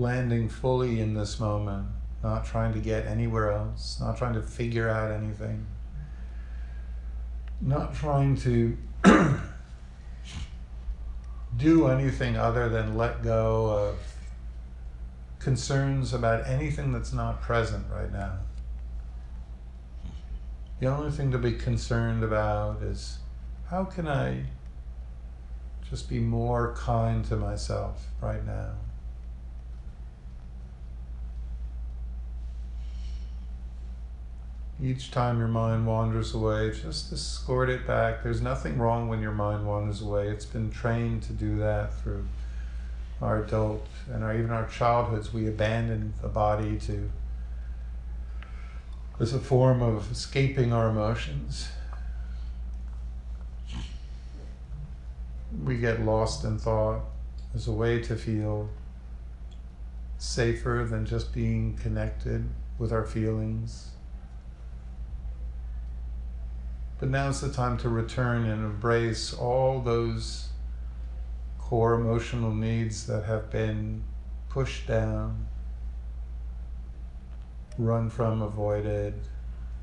landing 0.00 0.48
fully 0.48 0.98
in 0.98 1.14
this 1.14 1.38
moment, 1.38 1.86
not 2.22 2.44
trying 2.44 2.72
to 2.72 2.80
get 2.80 3.06
anywhere 3.06 3.52
else, 3.52 3.98
not 4.00 4.16
trying 4.16 4.34
to 4.34 4.42
figure 4.42 4.88
out 4.88 5.12
anything, 5.12 5.66
not 7.60 7.94
trying 7.94 8.34
to 8.34 8.76
do 11.56 11.86
anything 11.86 12.36
other 12.36 12.68
than 12.68 12.96
let 12.96 13.22
go 13.22 13.66
of 13.66 14.09
concerns 15.40 16.12
about 16.12 16.46
anything 16.46 16.92
that's 16.92 17.12
not 17.12 17.40
present 17.40 17.86
right 17.90 18.12
now. 18.12 18.34
The 20.78 20.86
only 20.86 21.10
thing 21.10 21.30
to 21.32 21.38
be 21.38 21.52
concerned 21.52 22.22
about 22.22 22.82
is 22.82 23.18
how 23.68 23.84
can 23.84 24.06
I 24.06 24.44
just 25.88 26.08
be 26.08 26.20
more 26.20 26.74
kind 26.74 27.24
to 27.26 27.36
myself 27.36 28.06
right 28.20 28.44
now? 28.46 28.70
Each 34.82 35.10
time 35.10 35.38
your 35.38 35.48
mind 35.48 35.86
wanders 35.86 36.32
away, 36.32 36.70
just 36.70 37.12
escort 37.12 37.68
it 37.68 37.86
back. 37.86 38.22
There's 38.22 38.40
nothing 38.40 38.78
wrong 38.78 39.08
when 39.08 39.20
your 39.20 39.32
mind 39.32 39.66
wanders 39.66 40.00
away. 40.00 40.28
It's 40.28 40.46
been 40.46 40.70
trained 40.70 41.22
to 41.24 41.34
do 41.34 41.58
that 41.58 41.92
through 42.00 42.26
our 43.20 43.42
adult 43.42 43.86
and 44.12 44.24
our, 44.24 44.34
even 44.34 44.50
our 44.50 44.66
childhoods. 44.68 45.32
We 45.32 45.46
abandon 45.46 46.14
the 46.22 46.28
body 46.28 46.78
to 46.80 47.10
as 49.18 49.34
a 49.34 49.38
form 49.38 49.82
of 49.82 50.10
escaping 50.10 50.72
our 50.72 50.88
emotions. 50.88 51.68
We 55.62 55.76
get 55.76 56.00
lost 56.00 56.44
in 56.44 56.58
thought 56.58 57.02
as 57.54 57.68
a 57.68 57.72
way 57.72 58.00
to 58.02 58.16
feel 58.16 58.70
safer 60.16 60.86
than 60.88 61.04
just 61.04 61.34
being 61.34 61.76
connected 61.76 62.48
with 62.78 62.92
our 62.92 63.04
feelings. 63.04 63.90
But 66.98 67.10
now's 67.10 67.40
the 67.40 67.50
time 67.50 67.76
to 67.78 67.88
return 67.88 68.44
and 68.44 68.64
embrace 68.64 69.32
all 69.34 69.80
those 69.80 70.49
core 71.70 71.94
emotional 71.94 72.52
needs 72.52 73.06
that 73.06 73.22
have 73.26 73.48
been 73.48 74.02
pushed 74.48 74.88
down, 74.88 75.46
run 77.78 78.10
from, 78.10 78.42
avoided, 78.42 79.14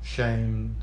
shamed. 0.02 0.76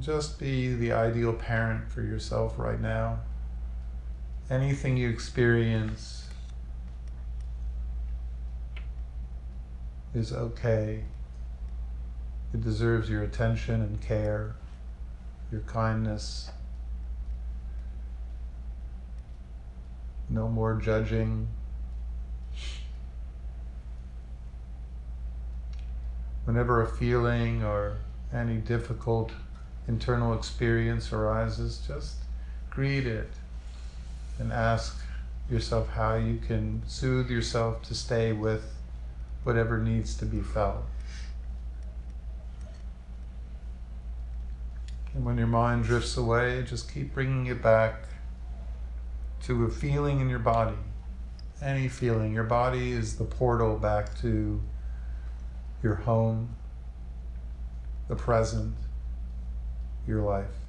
Just 0.00 0.40
be 0.40 0.74
the 0.74 0.90
ideal 0.90 1.32
parent 1.32 1.88
for 1.88 2.02
yourself 2.02 2.58
right 2.58 2.80
now. 2.80 3.20
Anything 4.50 4.96
you 4.96 5.08
experience 5.08 6.26
is 10.12 10.32
okay. 10.32 11.04
It 12.52 12.60
deserves 12.60 13.08
your 13.08 13.22
attention 13.22 13.82
and 13.82 14.00
care, 14.00 14.56
your 15.54 15.62
kindness. 15.62 16.50
No 20.28 20.48
more 20.48 20.74
judging. 20.74 21.46
Whenever 26.44 26.82
a 26.82 26.88
feeling 26.88 27.62
or 27.62 27.98
any 28.32 28.56
difficult 28.56 29.30
internal 29.86 30.34
experience 30.34 31.12
arises, 31.12 31.80
just 31.86 32.16
greet 32.68 33.06
it 33.06 33.30
and 34.40 34.52
ask 34.52 34.98
yourself 35.48 35.88
how 35.90 36.16
you 36.16 36.40
can 36.44 36.82
soothe 36.88 37.30
yourself 37.30 37.80
to 37.82 37.94
stay 37.94 38.32
with 38.32 38.74
whatever 39.44 39.78
needs 39.78 40.16
to 40.16 40.26
be 40.26 40.40
felt. 40.40 40.84
And 45.14 45.24
when 45.24 45.38
your 45.38 45.46
mind 45.46 45.84
drifts 45.84 46.16
away, 46.16 46.64
just 46.66 46.92
keep 46.92 47.14
bringing 47.14 47.46
it 47.46 47.62
back 47.62 48.08
to 49.44 49.64
a 49.64 49.70
feeling 49.70 50.20
in 50.20 50.28
your 50.28 50.40
body. 50.40 50.76
Any 51.62 51.88
feeling. 51.88 52.34
Your 52.34 52.44
body 52.44 52.92
is 52.92 53.16
the 53.16 53.24
portal 53.24 53.78
back 53.78 54.18
to 54.20 54.60
your 55.82 55.94
home, 55.94 56.56
the 58.08 58.16
present, 58.16 58.74
your 60.06 60.22
life. 60.22 60.63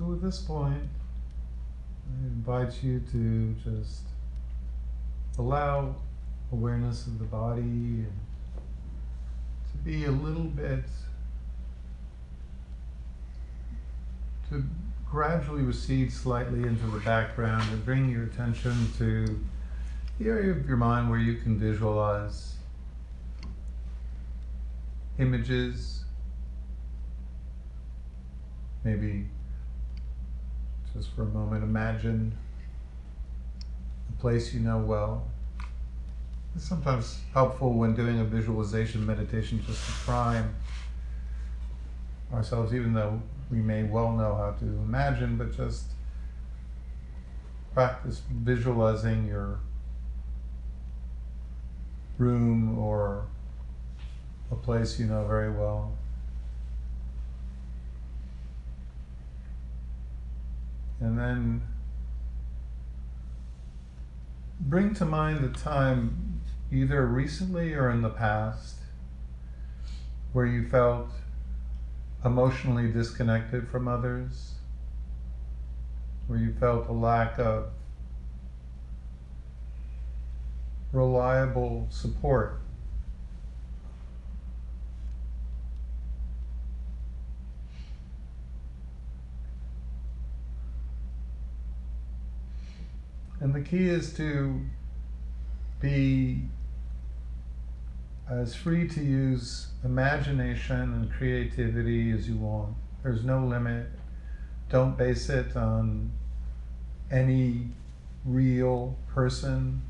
So 0.00 0.14
at 0.14 0.22
this 0.22 0.38
point, 0.38 0.88
I 2.08 2.26
invite 2.26 2.82
you 2.82 3.00
to 3.12 3.54
just 3.62 4.04
allow 5.38 5.94
awareness 6.50 7.06
of 7.06 7.18
the 7.18 7.26
body 7.26 7.60
and 7.60 8.12
to 9.70 9.76
be 9.84 10.06
a 10.06 10.10
little 10.10 10.44
bit 10.44 10.84
to 14.48 14.64
gradually 15.10 15.64
recede 15.64 16.10
slightly 16.10 16.60
into 16.60 16.86
the 16.86 17.00
background 17.00 17.70
and 17.70 17.84
bring 17.84 18.08
your 18.08 18.24
attention 18.24 18.90
to 18.96 19.38
the 20.18 20.30
area 20.30 20.50
of 20.50 20.66
your 20.66 20.78
mind 20.78 21.10
where 21.10 21.18
you 21.18 21.34
can 21.36 21.58
visualize 21.58 22.54
images, 25.18 26.04
maybe 28.82 29.26
just 30.94 31.14
for 31.14 31.22
a 31.22 31.26
moment 31.26 31.62
imagine 31.62 32.36
a 34.08 34.20
place 34.20 34.52
you 34.52 34.60
know 34.60 34.78
well. 34.78 35.26
It's 36.56 36.68
sometimes 36.68 37.20
helpful 37.32 37.74
when 37.74 37.94
doing 37.94 38.18
a 38.18 38.24
visualization 38.24 39.06
meditation 39.06 39.62
just 39.64 39.84
to 39.86 39.92
prime 40.04 40.54
ourselves, 42.32 42.74
even 42.74 42.92
though 42.92 43.20
we 43.50 43.58
may 43.58 43.82
well 43.82 44.12
know 44.12 44.34
how 44.34 44.52
to 44.58 44.64
imagine, 44.64 45.36
but 45.36 45.56
just 45.56 45.84
practice 47.72 48.22
visualizing 48.30 49.26
your 49.26 49.60
room 52.18 52.78
or 52.78 53.26
a 54.50 54.56
place 54.56 54.98
you 54.98 55.06
know 55.06 55.24
very 55.26 55.50
well. 55.50 55.96
And 61.00 61.18
then 61.18 61.62
bring 64.60 64.94
to 64.94 65.04
mind 65.06 65.42
the 65.42 65.58
time, 65.58 66.42
either 66.70 67.06
recently 67.06 67.72
or 67.74 67.90
in 67.90 68.02
the 68.02 68.10
past, 68.10 68.76
where 70.32 70.46
you 70.46 70.68
felt 70.68 71.10
emotionally 72.24 72.92
disconnected 72.92 73.66
from 73.68 73.88
others, 73.88 74.52
where 76.26 76.38
you 76.38 76.52
felt 76.52 76.86
a 76.88 76.92
lack 76.92 77.38
of 77.38 77.70
reliable 80.92 81.86
support. 81.90 82.60
And 93.40 93.54
the 93.54 93.62
key 93.62 93.88
is 93.88 94.12
to 94.14 94.60
be 95.80 96.42
as 98.28 98.54
free 98.54 98.86
to 98.86 99.02
use 99.02 99.68
imagination 99.82 100.80
and 100.80 101.10
creativity 101.10 102.12
as 102.12 102.28
you 102.28 102.36
want. 102.36 102.76
There's 103.02 103.24
no 103.24 103.44
limit. 103.44 103.86
Don't 104.68 104.96
base 104.96 105.28
it 105.30 105.56
on 105.56 106.12
any 107.10 107.68
real 108.24 108.96
person 109.08 109.82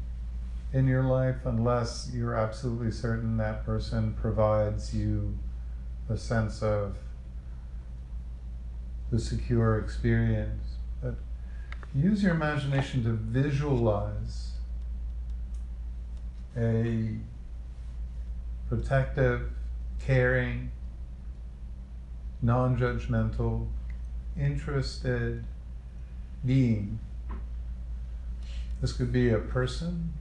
in 0.72 0.86
your 0.86 1.02
life 1.02 1.44
unless 1.44 2.10
you're 2.14 2.36
absolutely 2.36 2.92
certain 2.92 3.36
that 3.36 3.66
person 3.66 4.14
provides 4.14 4.94
you 4.94 5.36
a 6.08 6.16
sense 6.16 6.62
of 6.62 6.96
the 9.10 9.18
secure 9.18 9.78
experience. 9.80 10.76
But 11.02 11.16
use 11.94 12.22
your 12.22 12.34
imagination 12.34 13.02
to 13.04 13.10
visualize 13.10 14.52
a 16.56 17.16
protective, 18.68 19.50
caring, 20.04 20.70
non 22.42 22.76
judgmental, 22.76 23.66
interested 24.38 25.44
being. 26.44 26.98
This 28.80 28.92
could 28.92 29.12
be 29.12 29.30
a 29.30 29.38
person, 29.38 30.14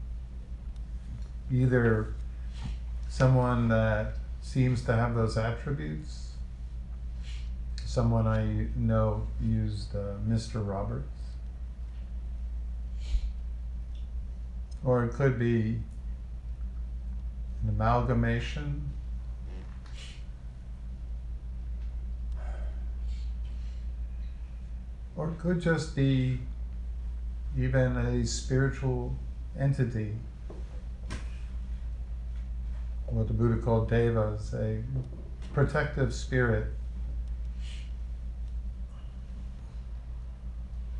either 1.51 2.13
someone 3.07 3.69
that 3.69 4.15
seems 4.41 4.81
to 4.83 4.93
have 4.93 5.15
those 5.15 5.37
attributes. 5.37 6.31
Someone 7.85 8.27
I 8.27 8.67
know 8.75 9.27
used 9.41 9.95
uh, 9.95 10.15
Mr. 10.27 10.65
Rogers. 10.65 11.18
Or 14.83 15.03
it 15.03 15.13
could 15.13 15.37
be 15.37 15.79
an 17.63 17.69
amalgamation. 17.69 18.89
Or 25.15 25.29
it 25.29 25.39
could 25.39 25.61
just 25.61 25.95
be 25.95 26.39
even 27.57 27.97
a 27.97 28.25
spiritual 28.25 29.15
entity. 29.57 30.15
What 33.07 33.27
the 33.27 33.33
Buddha 33.33 33.61
called 33.61 33.89
devas, 33.89 34.53
a 34.53 34.81
protective 35.53 36.13
spirit. 36.13 36.67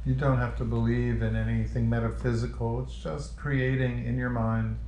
You 0.10 0.16
don't 0.16 0.40
have 0.40 0.58
to 0.58 0.64
believe 0.64 1.22
in 1.22 1.36
anything 1.36 1.88
metaphysical, 1.88 2.82
it's 2.82 2.96
just 2.96 3.38
creating 3.38 4.08
in 4.08 4.18
your 4.18 4.32
mind 4.32 4.80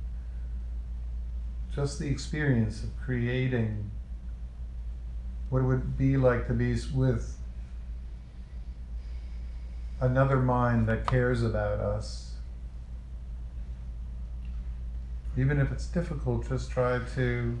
just 1.72 2.00
the 2.00 2.08
experience 2.08 2.82
of 2.82 2.88
creating 3.00 3.92
what 5.48 5.60
it 5.60 5.62
would 5.62 5.96
be 5.96 6.16
like 6.16 6.48
to 6.48 6.54
be 6.54 6.76
with 6.92 7.38
another 10.00 10.38
mind 10.38 10.88
that 10.88 11.06
cares 11.06 11.44
about 11.44 11.78
us. 11.78 12.32
Even 15.36 15.60
if 15.60 15.70
it's 15.70 15.86
difficult, 15.86 16.48
just 16.48 16.68
try 16.68 16.98
to 17.14 17.56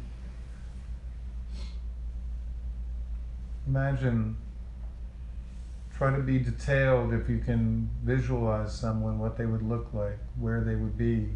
imagine, 3.68 4.36
try 6.02 6.16
to 6.16 6.22
be 6.22 6.40
detailed 6.40 7.14
if 7.14 7.28
you 7.28 7.38
can 7.38 7.88
visualize 8.02 8.76
someone, 8.76 9.20
what 9.20 9.38
they 9.38 9.46
would 9.46 9.62
look 9.62 9.86
like, 9.92 10.18
where 10.36 10.60
they 10.64 10.74
would 10.74 10.98
be. 10.98 11.28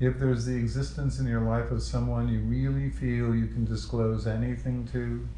if 0.00 0.18
there's 0.18 0.46
the 0.46 0.56
existence 0.56 1.20
in 1.20 1.28
your 1.28 1.42
life 1.42 1.70
of 1.70 1.80
someone 1.80 2.28
you 2.28 2.40
really 2.40 2.90
feel 2.90 3.32
you 3.32 3.46
can 3.46 3.64
disclose 3.64 4.26
anything 4.26 4.84
to, 4.90 5.28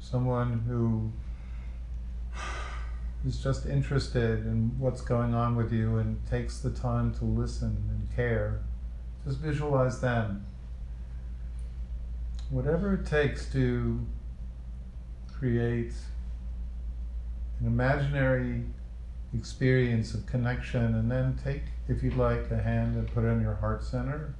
someone 0.00 0.60
who 0.66 1.12
is 3.26 3.42
just 3.42 3.66
interested 3.66 4.46
in 4.46 4.78
what's 4.78 5.00
going 5.00 5.34
on 5.34 5.56
with 5.56 5.72
you 5.72 5.98
and 5.98 6.24
takes 6.28 6.58
the 6.58 6.70
time 6.70 7.12
to 7.14 7.24
listen 7.24 7.76
and 7.90 8.08
care, 8.14 8.60
just 9.24 9.38
visualize 9.38 10.00
them. 10.00 10.46
Whatever 12.50 12.94
it 12.94 13.06
takes 13.06 13.50
to 13.52 14.00
create 15.32 15.92
an 17.60 17.66
imaginary 17.66 18.64
experience 19.34 20.14
of 20.14 20.24
connection, 20.26 20.94
and 20.94 21.10
then 21.10 21.38
take, 21.42 21.62
if 21.88 22.02
you'd 22.02 22.16
like, 22.16 22.50
a 22.50 22.62
hand 22.62 22.96
and 22.96 23.12
put 23.12 23.24
it 23.24 23.28
on 23.28 23.40
your 23.40 23.56
heart 23.56 23.84
center. 23.84 24.34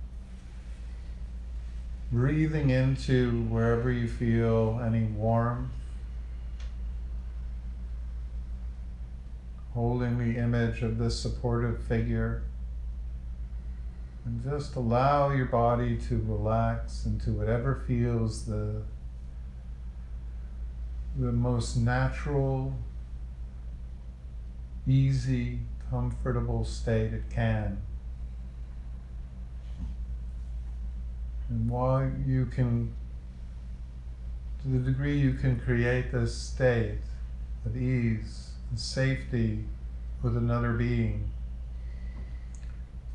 Breathing 2.10 2.70
into 2.70 3.42
wherever 3.44 3.92
you 3.92 4.08
feel 4.08 4.80
any 4.84 5.04
warmth. 5.04 5.70
Holding 9.74 10.18
the 10.18 10.40
image 10.40 10.82
of 10.82 10.98
this 10.98 11.18
supportive 11.18 11.82
figure. 11.82 12.42
And 14.24 14.42
just 14.42 14.76
allow 14.76 15.30
your 15.30 15.46
body 15.46 15.96
to 16.08 16.22
relax 16.26 17.06
into 17.06 17.30
whatever 17.30 17.82
feels 17.86 18.46
the, 18.46 18.82
the 21.16 21.32
most 21.32 21.76
natural 21.76 22.74
easy, 24.88 25.60
comfortable 25.90 26.64
state 26.64 27.12
it 27.12 27.24
can. 27.30 27.78
And 31.48 31.68
while 31.68 32.10
you 32.26 32.46
can, 32.46 32.92
to 34.62 34.68
the 34.68 34.78
degree 34.78 35.18
you 35.18 35.34
can 35.34 35.58
create 35.60 36.12
this 36.12 36.34
state 36.34 36.98
of 37.64 37.76
ease 37.76 38.47
and 38.70 38.78
safety 38.78 39.64
with 40.22 40.36
another 40.36 40.72
being, 40.72 41.30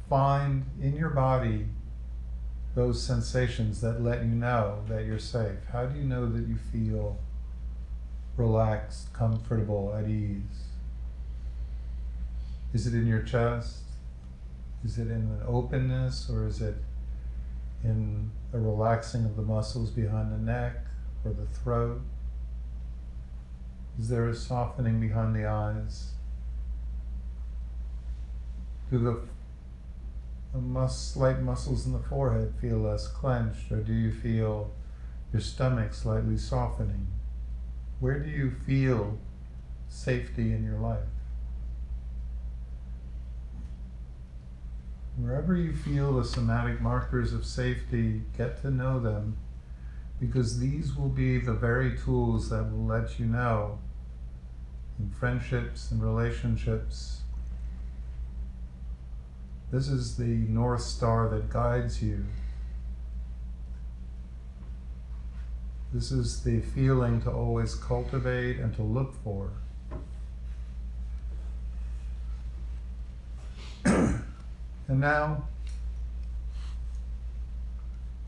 find 0.09 0.65
in 0.81 0.95
your 0.95 1.09
body 1.09 1.67
those 2.75 3.01
sensations 3.01 3.81
that 3.81 4.01
let 4.01 4.19
you 4.19 4.31
know 4.31 4.83
that 4.87 5.05
you're 5.05 5.19
safe? 5.19 5.59
How 5.71 5.85
do 5.85 5.97
you 5.97 6.05
know 6.05 6.29
that 6.29 6.47
you 6.47 6.57
feel 6.71 7.17
relaxed, 8.35 9.13
comfortable, 9.13 9.95
at 9.97 10.09
ease? 10.09 10.67
Is 12.73 12.87
it 12.87 12.93
in 12.93 13.05
your 13.05 13.21
chest? 13.21 13.81
Is 14.83 14.97
it 14.97 15.07
in 15.07 15.11
an 15.11 15.41
openness 15.47 16.29
or 16.29 16.47
is 16.47 16.61
it 16.61 16.75
in 17.83 18.31
a 18.53 18.59
relaxing 18.59 19.25
of 19.25 19.35
the 19.35 19.43
muscles 19.43 19.91
behind 19.91 20.31
the 20.31 20.37
neck 20.37 20.77
or 21.23 21.31
the 21.31 21.45
throat? 21.45 22.01
Is 23.99 24.09
there 24.09 24.27
a 24.27 24.35
softening 24.35 24.99
behind 24.99 25.35
the 25.35 25.45
eyes? 25.45 26.11
Do 28.89 28.97
the, 28.99 29.21
the 30.51 30.59
mus- 30.59 31.13
slight 31.13 31.41
muscles 31.41 31.85
in 31.85 31.93
the 31.93 31.99
forehead 31.99 32.53
feel 32.59 32.77
less 32.77 33.07
clenched, 33.07 33.71
or 33.71 33.77
do 33.77 33.93
you 33.93 34.11
feel 34.11 34.71
your 35.31 35.41
stomach 35.41 35.93
slightly 35.93 36.37
softening? 36.37 37.07
Where 37.99 38.19
do 38.19 38.29
you 38.29 38.51
feel 38.65 39.17
safety 39.89 40.51
in 40.53 40.63
your 40.63 40.79
life? 40.79 40.99
Wherever 45.17 45.55
you 45.55 45.73
feel 45.73 46.13
the 46.13 46.25
somatic 46.25 46.81
markers 46.81 47.33
of 47.33 47.45
safety, 47.45 48.23
get 48.35 48.61
to 48.63 48.71
know 48.71 48.99
them 48.99 49.37
because 50.27 50.57
these 50.59 50.95
will 50.95 51.09
be 51.09 51.37
the 51.37 51.53
very 51.53 51.97
tools 51.97 52.49
that 52.49 52.63
will 52.63 52.85
let 52.85 53.19
you 53.19 53.25
know 53.25 53.77
in 54.97 55.09
friendships 55.09 55.91
and 55.91 56.01
relationships. 56.01 57.21
This 59.71 59.89
is 59.89 60.15
the 60.15 60.23
North 60.23 60.81
Star 60.81 61.27
that 61.29 61.49
guides 61.49 62.01
you. 62.01 62.25
This 65.91 66.11
is 66.11 66.43
the 66.43 66.61
feeling 66.61 67.21
to 67.23 67.31
always 67.31 67.75
cultivate 67.75 68.59
and 68.59 68.73
to 68.75 68.81
look 68.81 69.13
for. 69.23 69.51
and 73.85 74.23
now, 74.87 75.43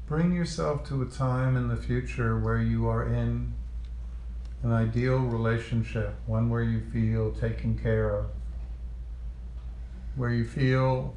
bring 0.08 0.34
yourself 0.34 0.88
to 0.88 1.02
a 1.02 1.06
time 1.06 1.58
in 1.58 1.68
the 1.68 1.76
future 1.76 2.40
where 2.40 2.60
you 2.60 2.88
are 2.88 3.08
in 3.08 3.54
an 4.62 4.72
ideal 4.72 5.18
relationship, 5.18 6.16
one 6.28 6.50
where 6.50 6.62
you 6.62 6.80
feel 6.80 7.32
taken 7.32 7.78
care 7.78 8.16
of, 8.16 8.26
where 10.16 10.30
you 10.30 10.46
feel 10.46 11.16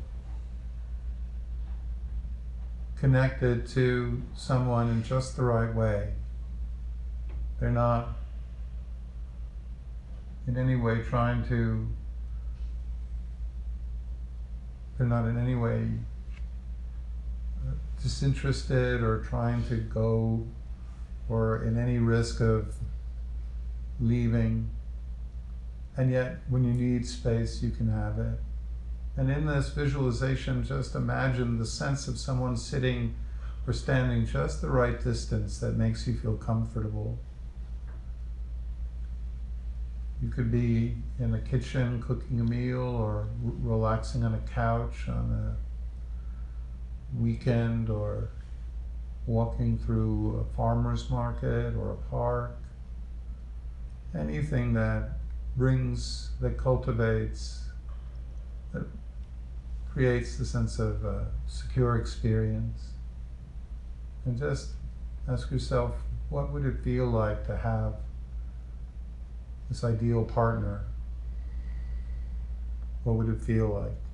connected 2.99 3.66
to 3.66 4.22
someone 4.34 4.89
in 4.89 5.03
just 5.03 5.36
the 5.36 5.43
right 5.43 5.74
way. 5.74 6.12
They're 7.61 7.70
not 7.70 8.09
in 10.47 10.57
any 10.57 10.76
way 10.76 11.03
trying 11.03 11.47
to, 11.49 11.86
they're 14.97 15.07
not 15.07 15.26
in 15.26 15.39
any 15.39 15.55
way 15.55 15.89
disinterested 18.03 19.03
or 19.03 19.22
trying 19.22 19.64
to 19.64 19.76
go 19.76 20.46
or 21.28 21.64
in 21.64 21.78
any 21.78 21.99
risk 21.99 22.40
of 22.40 22.74
leaving. 24.01 24.70
And 25.96 26.11
yet, 26.11 26.38
when 26.49 26.64
you 26.64 26.72
need 26.72 27.07
space, 27.07 27.62
you 27.62 27.70
can 27.70 27.88
have 27.88 28.18
it. 28.18 28.38
And 29.16 29.30
in 29.30 29.46
this 29.46 29.70
visualization, 29.70 30.64
just 30.64 30.94
imagine 30.94 31.59
the 31.59 31.66
sense 31.66 32.07
of 32.07 32.18
someone 32.18 32.57
sitting 32.57 33.16
or 33.66 33.72
standing 33.72 34.24
just 34.24 34.62
the 34.62 34.70
right 34.70 35.03
distance 35.03 35.59
that 35.59 35.76
makes 35.76 36.07
you 36.07 36.16
feel 36.16 36.36
comfortable. 36.36 37.18
You 40.22 40.30
could 40.30 40.51
be 40.51 40.96
in 41.18 41.32
the 41.32 41.40
kitchen 41.40 42.03
cooking 42.03 42.40
a 42.40 42.44
meal 42.44 42.80
or 42.80 43.28
relaxing 43.42 44.24
on 44.24 44.34
a 44.34 44.53
couch 44.53 45.09
on 45.09 45.32
a 45.32 45.68
weekend 47.17 47.91
or 47.91 48.31
walking 49.27 49.79
through 49.79 50.39
a 50.39 50.57
farmer's 50.57 51.11
market 51.11 51.75
or 51.77 51.93
a 51.93 52.11
park 52.11 52.59
anything 54.15 54.73
that 54.75 55.11
brings, 55.57 56.31
that 56.41 56.57
cultivates, 56.57 57.65
that 58.73 58.87
creates 59.93 60.37
the 60.37 60.45
sense 60.45 60.79
of 60.79 61.05
uh, 61.05 61.25
secure 61.47 61.97
experience. 61.97 62.91
And 64.25 64.39
just 64.39 64.71
ask 65.29 65.51
yourself, 65.51 65.95
what 66.31 66.53
would 66.53 66.65
it 66.65 66.79
feel 66.85 67.07
like 67.07 67.47
to 67.47 67.57
have 67.57 67.95
this 69.69 69.85
ideal 69.85 70.25
partner? 70.25 70.85
What 73.05 73.17
would 73.17 73.29
it 73.29 73.41
feel 73.41 73.69
like? 73.69 74.08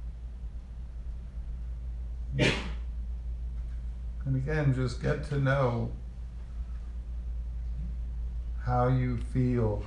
And 4.27 4.37
again, 4.37 4.75
just 4.75 5.03
get 5.03 5.25
to 5.25 5.39
know 5.39 5.93
how 8.65 8.89
you 8.89 9.19
feel 9.19 9.85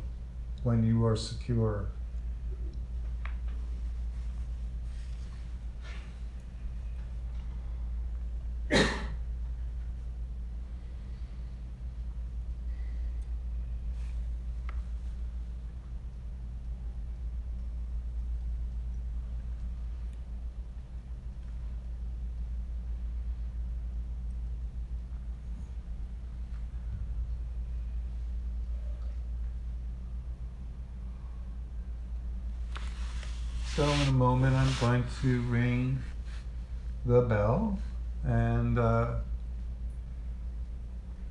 when 0.63 0.83
you 0.83 1.03
are 1.05 1.15
secure. 1.15 1.89
Moment 34.18 34.55
I'm 34.55 34.74
going 34.82 35.03
to 35.22 35.41
ring 35.43 36.01
the 37.05 37.22
bell 37.22 37.78
and 38.26 38.80
uh, 38.80 39.18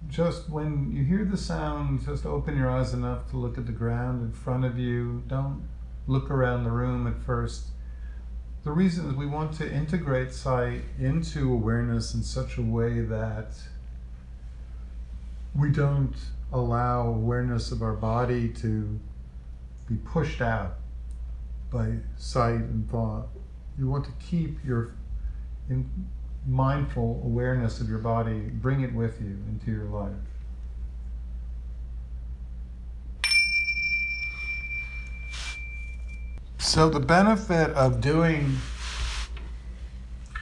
just 0.08 0.48
when 0.48 0.92
you 0.92 1.02
hear 1.02 1.24
the 1.24 1.36
sound, 1.36 2.04
just 2.04 2.24
open 2.24 2.56
your 2.56 2.70
eyes 2.70 2.94
enough 2.94 3.28
to 3.30 3.36
look 3.36 3.58
at 3.58 3.66
the 3.66 3.72
ground 3.72 4.22
in 4.22 4.32
front 4.32 4.64
of 4.64 4.78
you. 4.78 5.24
Don't 5.26 5.68
look 6.06 6.30
around 6.30 6.62
the 6.62 6.70
room 6.70 7.08
at 7.08 7.18
first. 7.18 7.70
The 8.62 8.70
reason 8.70 9.10
is 9.10 9.14
we 9.14 9.26
want 9.26 9.52
to 9.54 9.68
integrate 9.68 10.32
sight 10.32 10.82
into 10.96 11.52
awareness 11.52 12.14
in 12.14 12.22
such 12.22 12.56
a 12.56 12.62
way 12.62 13.00
that 13.00 13.54
we 15.56 15.70
don't 15.70 16.14
allow 16.52 17.08
awareness 17.08 17.72
of 17.72 17.82
our 17.82 17.94
body 17.94 18.48
to 18.48 19.00
be 19.88 19.96
pushed 19.96 20.40
out 20.40 20.76
by 21.70 21.94
sight 22.16 22.54
and 22.54 22.90
thought. 22.90 23.28
You 23.78 23.88
want 23.88 24.04
to 24.04 24.12
keep 24.24 24.64
your 24.64 24.94
in 25.68 25.88
mindful 26.46 27.20
awareness 27.24 27.80
of 27.80 27.88
your 27.88 27.98
body, 27.98 28.38
bring 28.38 28.82
it 28.82 28.94
with 28.94 29.20
you 29.20 29.36
into 29.48 29.70
your 29.70 29.86
life. 29.86 30.12
So, 36.58 36.88
the 36.88 37.00
benefit 37.00 37.70
of 37.70 38.00
doing 38.00 38.56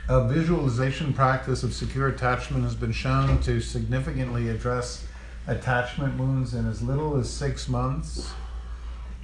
a 0.09 0.27
visualization 0.29 1.15
practice 1.15 1.63
of 1.63 1.73
secure 1.73 2.09
attachment 2.09 2.65
has 2.65 2.75
been 2.75 2.93
shown 2.93 3.41
to 3.43 3.61
significantly 3.61 4.49
address 4.49 5.07
attachment 5.47 6.19
wounds 6.19 6.55
in 6.55 6.67
as 6.69 6.83
little 6.83 7.17
as 7.17 7.31
six 7.31 7.69
months. 7.69 8.33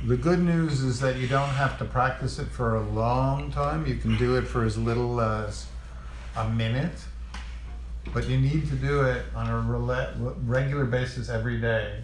The 0.06 0.16
good 0.16 0.38
news 0.38 0.82
is 0.82 0.98
that 1.00 1.16
you 1.16 1.28
don't 1.28 1.50
have 1.50 1.78
to 1.78 1.84
practice 1.84 2.38
it 2.38 2.46
for 2.46 2.76
a 2.76 2.80
long 2.80 3.52
time. 3.52 3.86
You 3.86 3.96
can 3.96 4.16
do 4.16 4.36
it 4.38 4.46
for 4.46 4.64
as 4.64 4.78
little 4.78 5.20
as 5.20 5.66
a 6.34 6.48
minute, 6.48 7.04
but 8.14 8.26
you 8.26 8.40
need 8.40 8.66
to 8.70 8.76
do 8.76 9.02
it 9.02 9.26
on 9.34 9.46
a 9.46 9.60
regular 10.46 10.86
basis 10.86 11.28
every 11.28 11.60
day. 11.60 12.02